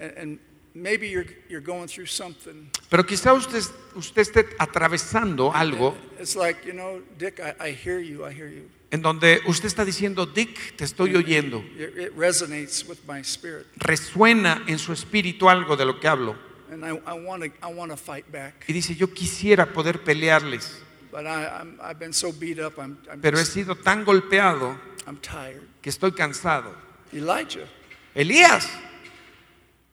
And, 0.00 0.18
and 0.18 0.38
maybe 0.74 1.08
you're, 1.08 1.26
you're 1.48 1.64
going 1.64 1.86
through 1.86 2.08
something. 2.08 2.68
Pero 2.90 3.04
quizá 3.06 3.32
usted, 3.32 3.62
usted 3.94 4.22
esté 4.22 4.48
atravesando 4.58 5.54
algo 5.54 5.94
It's 6.18 6.34
like, 6.34 6.66
you 6.66 6.72
know, 6.72 7.00
Dick, 7.16 7.38
I, 7.38 7.68
I 7.68 7.72
hear 7.72 8.00
you. 8.00 8.26
I 8.26 8.32
hear 8.34 8.48
you. 8.48 8.68
en 8.90 9.02
donde 9.02 9.40
usted 9.46 9.68
está 9.68 9.84
diciendo, 9.84 10.26
Dick, 10.26 10.74
te 10.76 10.84
estoy 10.84 11.14
oyendo. 11.14 11.58
It, 11.78 11.96
it 11.96 12.12
resonates 12.16 12.84
with 12.88 12.98
my 13.06 13.20
spirit. 13.20 13.66
Resuena 13.76 14.64
en 14.66 14.80
su 14.80 14.92
espíritu 14.92 15.48
algo 15.48 15.76
de 15.76 15.84
lo 15.84 16.00
que 16.00 16.08
hablo. 16.08 16.51
And 16.72 16.84
I, 16.84 16.98
I 17.06 17.12
want 17.12 17.42
to 17.44 17.50
I 17.62 17.70
wanna 17.72 17.96
fight 17.96 18.24
back. 18.32 18.64
Y 18.66 18.72
dice, 18.72 18.94
yo 18.94 19.08
quisiera 19.08 19.66
poder 19.72 20.02
pelearles, 20.02 20.80
But 21.10 21.26
I, 21.26 21.44
I'm, 21.60 21.78
I've 21.82 21.98
been 21.98 22.14
so 22.14 22.32
beat 22.32 22.58
up. 22.58 22.78
I'm, 22.78 22.96
I'm, 23.10 23.20
pero 23.20 23.36
he 23.36 23.42
just- 23.42 23.52
sido 23.54 23.74
tan 23.76 24.04
golpeado 24.04 24.78
I'm 25.06 25.18
tired. 25.18 25.62
que 25.82 25.90
estoy 25.90 26.12
cansado. 26.12 26.74
Elijah, 27.12 27.66
Elías, 28.14 28.66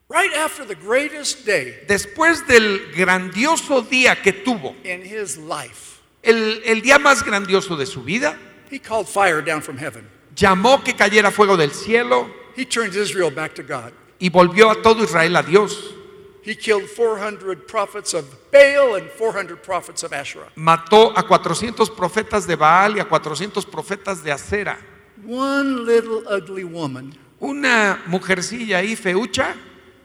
right 0.09 0.33
after 0.33 0.63
the 0.65 0.75
greatest 0.75 1.45
day 1.45 1.75
después 1.87 2.45
del 2.47 2.91
grandioso 2.95 3.81
día 3.81 4.21
que 4.21 4.31
tuvo, 4.31 4.75
in 4.85 5.01
his 5.03 5.37
life, 5.37 5.99
el, 6.23 6.61
el 6.65 6.81
día 6.81 6.97
más 6.99 7.23
grandioso 7.23 7.75
de 7.75 7.85
su 7.85 8.01
vida, 8.03 8.37
he 8.71 8.79
called 8.79 9.07
fire 9.07 9.41
down 9.41 9.61
from 9.61 9.77
heaven. 9.77 10.07
llamó 10.35 10.81
que 10.83 10.93
cayera 10.95 11.31
fuego 11.31 11.57
del 11.57 11.71
cielo 11.71 12.29
He 12.55 12.65
turned 12.65 12.95
Israel 12.95 13.31
back 13.31 13.53
to 13.55 13.63
God. 13.63 13.91
y 14.19 14.29
volvió 14.29 14.69
a 14.69 14.81
todo 14.81 15.03
Israel 15.03 15.35
a 15.35 15.43
Dios. 15.43 15.95
He 16.43 16.55
killed 16.55 16.83
400 16.87 17.67
prophets 17.67 18.13
of 18.13 18.25
Baal 18.51 18.95
and 18.95 19.09
400 19.11 19.61
prophets 19.61 20.03
of 20.03 20.13
Asherah. 20.13 20.49
Mató 20.55 21.11
a 21.15 21.23
400 21.23 21.89
profetas 21.91 22.47
de 22.47 22.55
Baal 22.55 22.95
y 22.95 22.99
a 22.99 23.05
400 23.05 23.65
profetas 23.65 24.23
de 24.23 24.31
Acera. 24.31 24.77
One 25.25 25.85
little 25.85 26.23
ugly 26.29 26.63
woman 26.63 27.13
Una 27.41 28.03
mujercilla 28.07 28.79
ahí 28.79 28.95
feucha, 28.95 29.55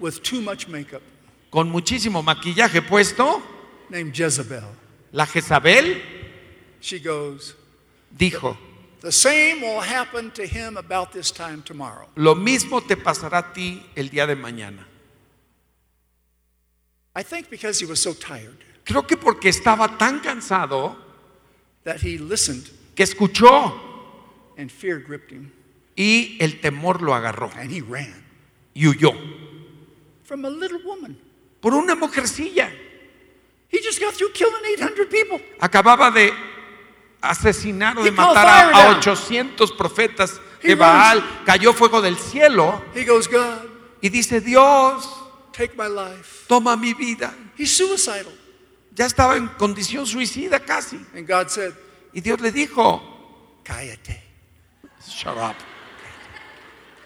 with 0.01 0.21
too 0.23 0.41
much 0.41 0.69
makeup 0.69 1.03
con 1.51 1.71
muchísimo 1.71 2.23
maquillaje 2.23 2.83
puesto, 2.83 3.41
named 3.89 4.13
Jezebel. 4.13 4.65
la 5.13 5.25
Jezabel, 5.27 6.03
She 6.81 6.99
goes, 6.99 7.55
dijo, 8.11 8.57
The 9.01 9.13
same 9.13 9.61
will 9.63 9.81
happen 9.81 10.31
to 10.33 10.43
him 10.43 10.77
about 10.77 11.13
this 11.13 11.31
time 11.33 11.63
tomorrow. 11.65 12.09
lo 12.17 12.35
mismo 12.35 12.81
te 12.83 12.97
pasará 12.97 13.39
a 13.39 13.53
ti 13.53 13.85
el 13.95 14.11
día 14.11 14.27
de 14.27 14.35
mañana. 14.35 14.87
I 17.15 17.23
think 17.23 17.49
because 17.51 17.79
he 17.81 17.87
was 17.87 18.01
so 18.01 18.13
tired 18.15 18.57
Creo 18.85 19.07
que 19.07 19.17
porque 19.17 19.49
estaba 19.49 19.97
tan 19.97 20.21
cansado 20.21 20.97
that 21.85 22.03
he 22.03 22.19
listened 22.19 22.71
que 22.95 23.05
escuchó 23.05 23.73
and 24.57 24.71
fear 24.71 24.99
gripped 24.99 25.31
him 25.31 25.53
y 25.97 26.37
el 26.41 26.61
temor 26.61 27.01
lo 27.03 27.15
agarró 27.15 27.51
and 27.57 27.71
he 27.71 27.81
ran 27.81 28.25
y 28.75 28.83
huyó. 28.87 29.13
from 30.25 30.45
a 30.45 30.51
little 30.51 30.81
woman. 30.85 31.17
Por 31.61 31.75
una 31.75 31.95
mujercilla. 31.95 32.71
He 33.69 33.81
just 33.81 34.01
got 34.01 34.15
through 34.15 34.33
killing 34.33 34.63
800 34.79 35.09
people. 35.09 35.41
Acababa 35.61 36.11
de 36.11 36.33
asesinar 37.21 37.99
o 37.99 38.03
de 38.03 38.11
He 38.11 38.17
called 38.17 38.37
matar 38.37 38.45
fire 38.45 38.73
a, 38.73 38.79
a 38.79 38.95
down. 38.95 38.97
800 38.99 39.73
profetas 39.73 40.41
He 40.63 40.69
de 40.69 40.75
runs. 40.75 40.79
Baal. 40.79 41.45
Cayó 41.45 41.73
fuego 41.73 42.01
del 42.01 42.17
cielo 42.17 42.83
He 42.95 43.05
goes, 43.05 43.29
God, 43.29 43.63
y 44.01 44.09
dice, 44.09 44.41
Dios, 44.41 45.09
take 45.55 45.77
my 45.77 45.87
life. 45.87 46.45
toma 46.49 46.77
mi 46.77 46.93
vida. 46.93 47.33
He's 47.57 47.71
suicidal. 47.77 48.33
Ya 48.95 49.07
estaba 49.07 49.37
en 49.37 49.49
condición 49.49 50.07
suicida 50.07 50.61
casi. 50.65 50.99
And 51.15 51.27
God 51.27 51.49
said, 51.51 51.73
Y 52.13 52.21
Dios 52.21 52.41
le 52.41 52.53
dijo, 52.53 53.01
Cállate. 53.65 54.21
shut 55.09 55.37
up. 55.37 55.57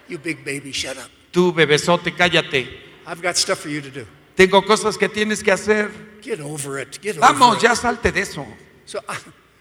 You 0.08 0.18
big 0.18 0.44
baby, 0.44 0.72
shut 0.72 0.96
up. 0.96 1.10
Tú, 1.32 1.52
bebesote, 1.52 2.14
cállate. 2.16 2.66
I've 3.06 3.22
got 3.22 3.36
stuff 3.36 3.60
for 3.60 3.68
you 3.68 3.80
to 3.80 3.90
do. 3.90 4.06
Tengo 4.36 4.62
cosas 4.62 4.96
que 4.98 5.08
tienes 5.08 5.42
que 5.42 5.52
hacer. 5.52 5.90
Get 6.22 6.40
over 6.40 6.78
it. 6.78 6.98
Get 7.00 7.16
Vamos, 7.16 7.56
over 7.56 7.60
ya 7.62 7.72
it. 7.72 7.78
salte 7.78 8.12
de 8.12 8.20
eso. 8.20 8.46
So, 8.86 9.00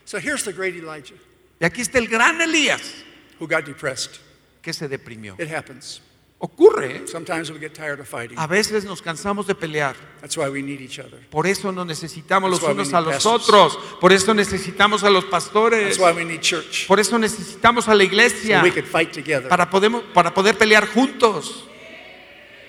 so 0.05 0.19
here's 0.19 0.43
the 0.43 0.53
great 0.53 0.75
Elijah 0.75 1.15
Y 1.59 1.65
aquí 1.65 1.81
está 1.81 1.97
el 1.97 2.07
gran 2.07 2.39
Elías 2.41 3.03
who 3.39 3.47
got 3.47 3.65
depressed. 3.65 4.19
que 4.61 4.73
se 4.73 4.87
deprimió. 4.87 5.35
It 5.39 5.49
happens. 5.49 6.01
Ocurre. 6.39 6.97
¿eh? 6.97 7.07
Sometimes 7.07 7.49
we 7.49 7.57
get 7.57 7.73
tired 7.73 7.99
of 7.99 8.07
fighting. 8.07 8.37
A 8.37 8.45
veces 8.45 8.85
nos 8.85 9.01
cansamos 9.01 9.47
de 9.47 9.55
pelear. 9.55 9.95
That's 10.21 10.37
why 10.37 10.49
we 10.49 10.61
need 10.61 10.79
each 10.81 10.99
other. 10.99 11.19
Por 11.31 11.47
eso 11.47 11.71
nos 11.71 11.85
necesitamos 11.87 12.51
los 12.51 12.59
That's 12.59 12.75
we 12.75 12.81
unos 12.81 12.93
a 12.93 13.01
los 13.01 13.13
pastors. 13.15 13.49
otros. 13.49 13.77
Por 13.99 14.13
eso 14.13 14.33
necesitamos 14.35 15.03
a 15.03 15.09
los 15.09 15.25
pastores. 15.25 15.97
That's 15.97 15.99
why 15.99 16.11
we 16.15 16.23
need 16.23 16.41
church. 16.41 16.85
Por 16.87 16.99
eso 16.99 17.17
necesitamos 17.17 17.87
a 17.87 17.95
la 17.95 18.03
So 18.03 18.03
iglesia. 18.03 18.61
we 18.61 18.71
could 18.71 18.85
fight 18.85 19.11
together. 19.11 19.49
Para, 19.49 19.67
podemos, 19.69 20.03
para 20.13 20.31
poder 20.31 20.55
pelear 20.57 20.85
juntos. 20.87 21.63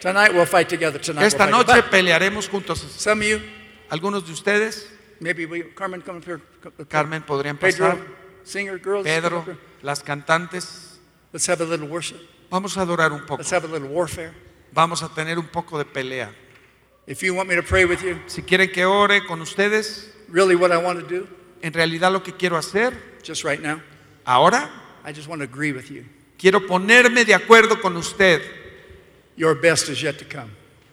Tonight 0.00 0.32
we'll 0.32 0.46
fight 0.46 0.68
together. 0.68 0.98
Tonight 0.98 1.24
Esta 1.26 1.44
we'll 1.44 1.58
noche 1.58 1.82
pelearemos 1.90 2.48
juntos. 2.48 2.78
Some 2.96 3.20
of 3.22 3.28
you, 3.28 3.40
Algunos 3.90 4.24
de 4.26 4.32
ustedes, 4.32 4.86
maybe 5.20 5.44
we, 5.44 5.74
Carmen, 5.74 6.00
come 6.00 6.18
up 6.18 6.24
here. 6.24 6.40
Carmen, 6.88 7.22
podrían 7.22 7.58
Pedro, 7.58 7.90
pasar. 7.90 8.06
singer, 8.44 8.78
girls. 8.78 9.04
Pedro, 9.04 9.44
las 9.82 10.02
cantantes. 10.02 10.98
Let's 11.32 11.46
have 11.48 11.60
a 11.62 11.66
little 11.66 11.86
worship. 11.88 12.18
Vamos 12.50 12.76
a 12.78 12.82
adorar 12.82 13.12
un 13.12 13.20
poco. 13.26 13.38
Let's 13.38 13.52
have 13.52 13.64
a 13.66 13.70
little 13.72 13.88
warfare. 13.88 14.32
Vamos 14.72 15.02
a 15.02 15.08
tener 15.08 15.38
un 15.38 15.46
poco 15.48 15.78
de 15.78 15.84
pelea. 15.84 16.30
If 17.06 17.22
you 17.22 17.34
want 17.34 17.48
me 17.48 17.56
to 17.56 17.62
pray 17.62 17.84
with 17.84 18.00
you, 18.02 18.18
Si 18.26 18.42
quieren 18.42 18.70
que 18.70 18.84
ore 18.84 19.24
con 19.26 19.40
ustedes, 19.40 20.12
really 20.28 20.54
what 20.54 20.70
I 20.72 20.76
want 20.76 21.00
to 21.00 21.06
do, 21.06 21.26
en 21.62 21.72
realidad 21.72 22.12
lo 22.12 22.22
que 22.22 22.32
quiero 22.34 22.56
hacer 22.56 22.92
just 23.26 23.44
right 23.44 23.60
now, 23.60 23.80
ahora, 24.24 24.68
I 25.04 25.12
just 25.12 25.26
want 25.26 25.40
to 25.40 25.44
agree 25.44 25.72
with 25.72 25.90
you. 25.90 26.04
quiero 26.38 26.66
ponerme 26.66 27.24
de 27.24 27.34
acuerdo 27.34 27.80
con 27.80 27.96
usted 27.96 28.42
Your 29.36 29.54
best 29.54 29.88
is 29.88 30.00
yet 30.02 30.18
to 30.18 30.24
come. 30.26 30.50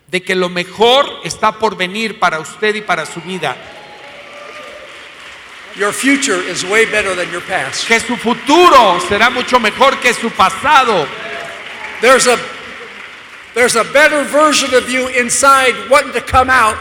de 0.08 0.22
que 0.22 0.36
lo 0.36 0.48
mejor 0.50 1.06
está 1.26 1.52
por 1.60 1.76
venir 1.76 2.20
para 2.20 2.40
usted 2.40 2.76
y 2.76 2.82
para 2.82 3.06
su 3.06 3.20
vida. 3.22 3.56
Your 5.76 5.92
future 5.92 6.40
is 6.50 6.64
way 6.64 6.86
better 6.86 7.14
than 7.16 7.30
your 7.32 7.42
past. 7.44 7.86
Que 7.88 8.00
su 8.00 8.16
futuro 8.16 8.98
será 9.10 9.30
mucho 9.30 9.60
mejor 9.60 10.00
que 10.00 10.14
su 10.14 10.30
pasado. 10.32 11.06
There's 12.02 12.28
a 12.28 12.38
there's 13.54 13.76
a 13.76 13.84
better 13.94 14.24
version 14.26 14.74
of 14.74 14.90
you 14.90 15.08
inside 15.08 15.74
wanting 15.90 16.14
to 16.14 16.22
come 16.22 16.50
out. 16.50 16.76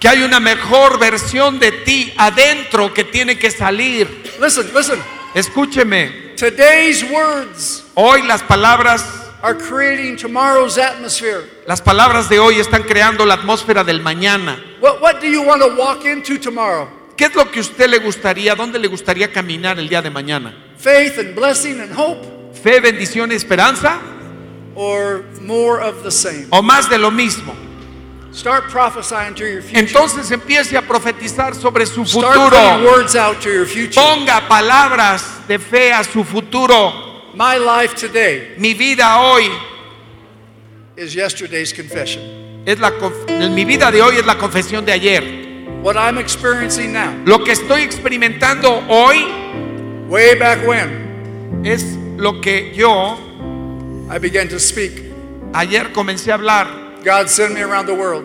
Que 0.00 0.08
hay 0.10 0.22
una 0.22 0.40
mejor 0.40 0.98
versión 0.98 1.58
de 1.58 1.72
ti 1.84 2.12
adentro 2.18 2.92
que 2.92 3.04
tiene 3.04 3.38
que 3.38 3.50
salir. 3.50 4.08
Listen, 4.40 4.72
listen. 4.74 4.98
Escúcheme, 5.34 6.34
Today's 6.36 7.02
words 7.10 7.84
hoy 7.94 8.22
las 8.22 8.42
palabras, 8.42 9.04
are 9.42 9.54
creating 9.54 10.16
tomorrow's 10.16 10.78
atmosphere. 10.78 11.44
las 11.66 11.80
palabras 11.82 12.28
de 12.28 12.38
hoy 12.38 12.58
están 12.58 12.82
creando 12.84 13.24
la 13.26 13.34
atmósfera 13.34 13.84
del 13.84 14.00
mañana. 14.00 14.58
What 14.80 15.00
what 15.00 15.20
do 15.20 15.26
you 15.28 15.42
want 15.42 15.62
to 15.62 15.74
walk 15.76 16.04
into 16.06 16.38
tomorrow? 16.38 16.88
¿Qué 17.16 17.26
es 17.26 17.34
lo 17.34 17.50
que 17.50 17.60
usted 17.60 17.88
le 17.88 17.98
gustaría, 17.98 18.54
dónde 18.54 18.78
le 18.78 18.88
gustaría 18.88 19.32
caminar 19.32 19.78
el 19.78 19.88
día 19.88 20.02
de 20.02 20.10
mañana? 20.10 20.54
Faith 20.78 21.18
and 21.18 21.34
blessing 21.34 21.80
and 21.80 21.92
hope 21.94 22.26
¿Fe, 22.62 22.80
bendición 22.80 23.32
y 23.32 23.34
esperanza? 23.34 23.98
Or 24.76 25.24
more 25.40 25.80
of 25.80 26.02
the 26.04 26.10
same? 26.10 26.46
¿O 26.52 26.62
más 26.62 26.88
de 26.88 26.98
lo 26.98 27.10
mismo? 27.10 27.54
Start 28.32 28.68
prophesying 28.70 29.34
to 29.34 29.44
your 29.46 29.62
future. 29.62 29.78
Entonces 29.86 30.30
empiece 30.30 30.76
a 30.76 30.82
profetizar 30.82 31.54
sobre 31.54 31.86
su 31.86 32.04
Start 32.04 32.34
putting 32.36 32.58
futuro. 32.60 32.84
words 32.92 33.16
out 33.16 33.40
to 33.40 33.50
your 33.50 33.64
future. 33.66 33.98
Ponga 33.98 34.46
palabras 34.46 35.46
de 35.48 35.58
fe 35.58 35.90
a 35.92 36.04
su 36.04 36.22
futuro. 36.22 36.92
My 37.34 37.56
life 37.56 37.94
today 37.94 38.54
Mi 38.58 38.74
vida 38.74 39.18
hoy 39.20 39.48
is 40.96 41.14
yesterday's 41.14 41.72
confession. 41.72 42.62
es 42.66 42.78
la 42.78 42.90
conf- 42.92 43.50
mi 43.54 43.64
vida 43.64 43.90
de 43.90 44.02
hoy 44.02 44.16
es 44.16 44.26
la 44.26 44.34
confesión 44.36 44.84
de 44.84 44.92
ayer. 44.92 45.22
What 45.82 45.96
I'm 45.96 46.18
experiencing 46.18 46.92
now, 46.92 47.12
Lo 47.24 47.38
que 47.44 47.52
estoy 47.52 47.82
experimentando 47.82 48.82
hoy 48.88 49.24
way 50.08 50.34
back 50.38 50.66
when 50.66 51.62
es 51.64 51.84
lo 52.16 52.40
que 52.40 52.72
yo 52.74 53.18
I 54.08 54.18
began 54.18 54.48
to 54.48 54.58
speak, 54.60 55.12
ayer 55.52 55.92
comencé 55.92 56.30
a 56.30 56.34
hablar 56.34 57.02
God 57.04 57.28
sent 57.28 57.54
me 57.54 57.60
around 57.62 57.86
the 57.86 57.94
world. 57.94 58.24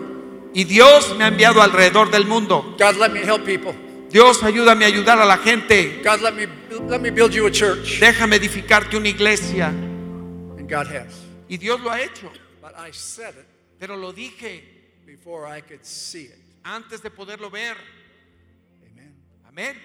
y 0.54 0.64
Dios 0.64 1.16
me 1.16 1.24
ha 1.24 1.28
enviado 1.28 1.60
alrededor 1.62 2.10
del 2.10 2.26
mundo. 2.26 2.74
God 2.78 2.96
let 2.96 3.10
me 3.12 3.20
help 3.20 3.44
people. 3.44 3.74
Dios 4.10 4.42
ayúdame 4.42 4.84
a 4.84 4.88
ayudar 4.88 5.18
a 5.18 5.24
la 5.24 5.38
gente. 5.38 6.02
God 6.04 6.20
let 6.20 6.34
me 6.34 6.46
let 6.88 7.00
me 7.00 7.10
build 7.10 7.32
you 7.34 7.46
a 7.46 7.50
church. 7.50 7.98
Déjame 8.00 8.36
edificarte 8.36 8.96
una 8.96 9.08
iglesia. 9.08 9.68
And 9.68 10.68
God 10.68 10.86
has. 10.88 11.14
Y 11.48 11.56
Dios 11.56 11.80
lo 11.80 11.90
ha 11.90 12.00
hecho. 12.00 12.30
But 12.60 12.74
I 12.76 12.90
said 12.92 13.34
it 13.34 13.46
Pero 13.78 13.96
lo 13.96 14.12
dije 14.12 14.62
before 15.06 15.46
I 15.46 15.60
could 15.62 15.84
see 15.84 16.24
it. 16.24 16.38
antes 16.64 17.02
de 17.02 17.10
poderlo 17.10 17.50
ver. 17.50 17.76
Amen. 18.92 19.14
Amén. 19.48 19.76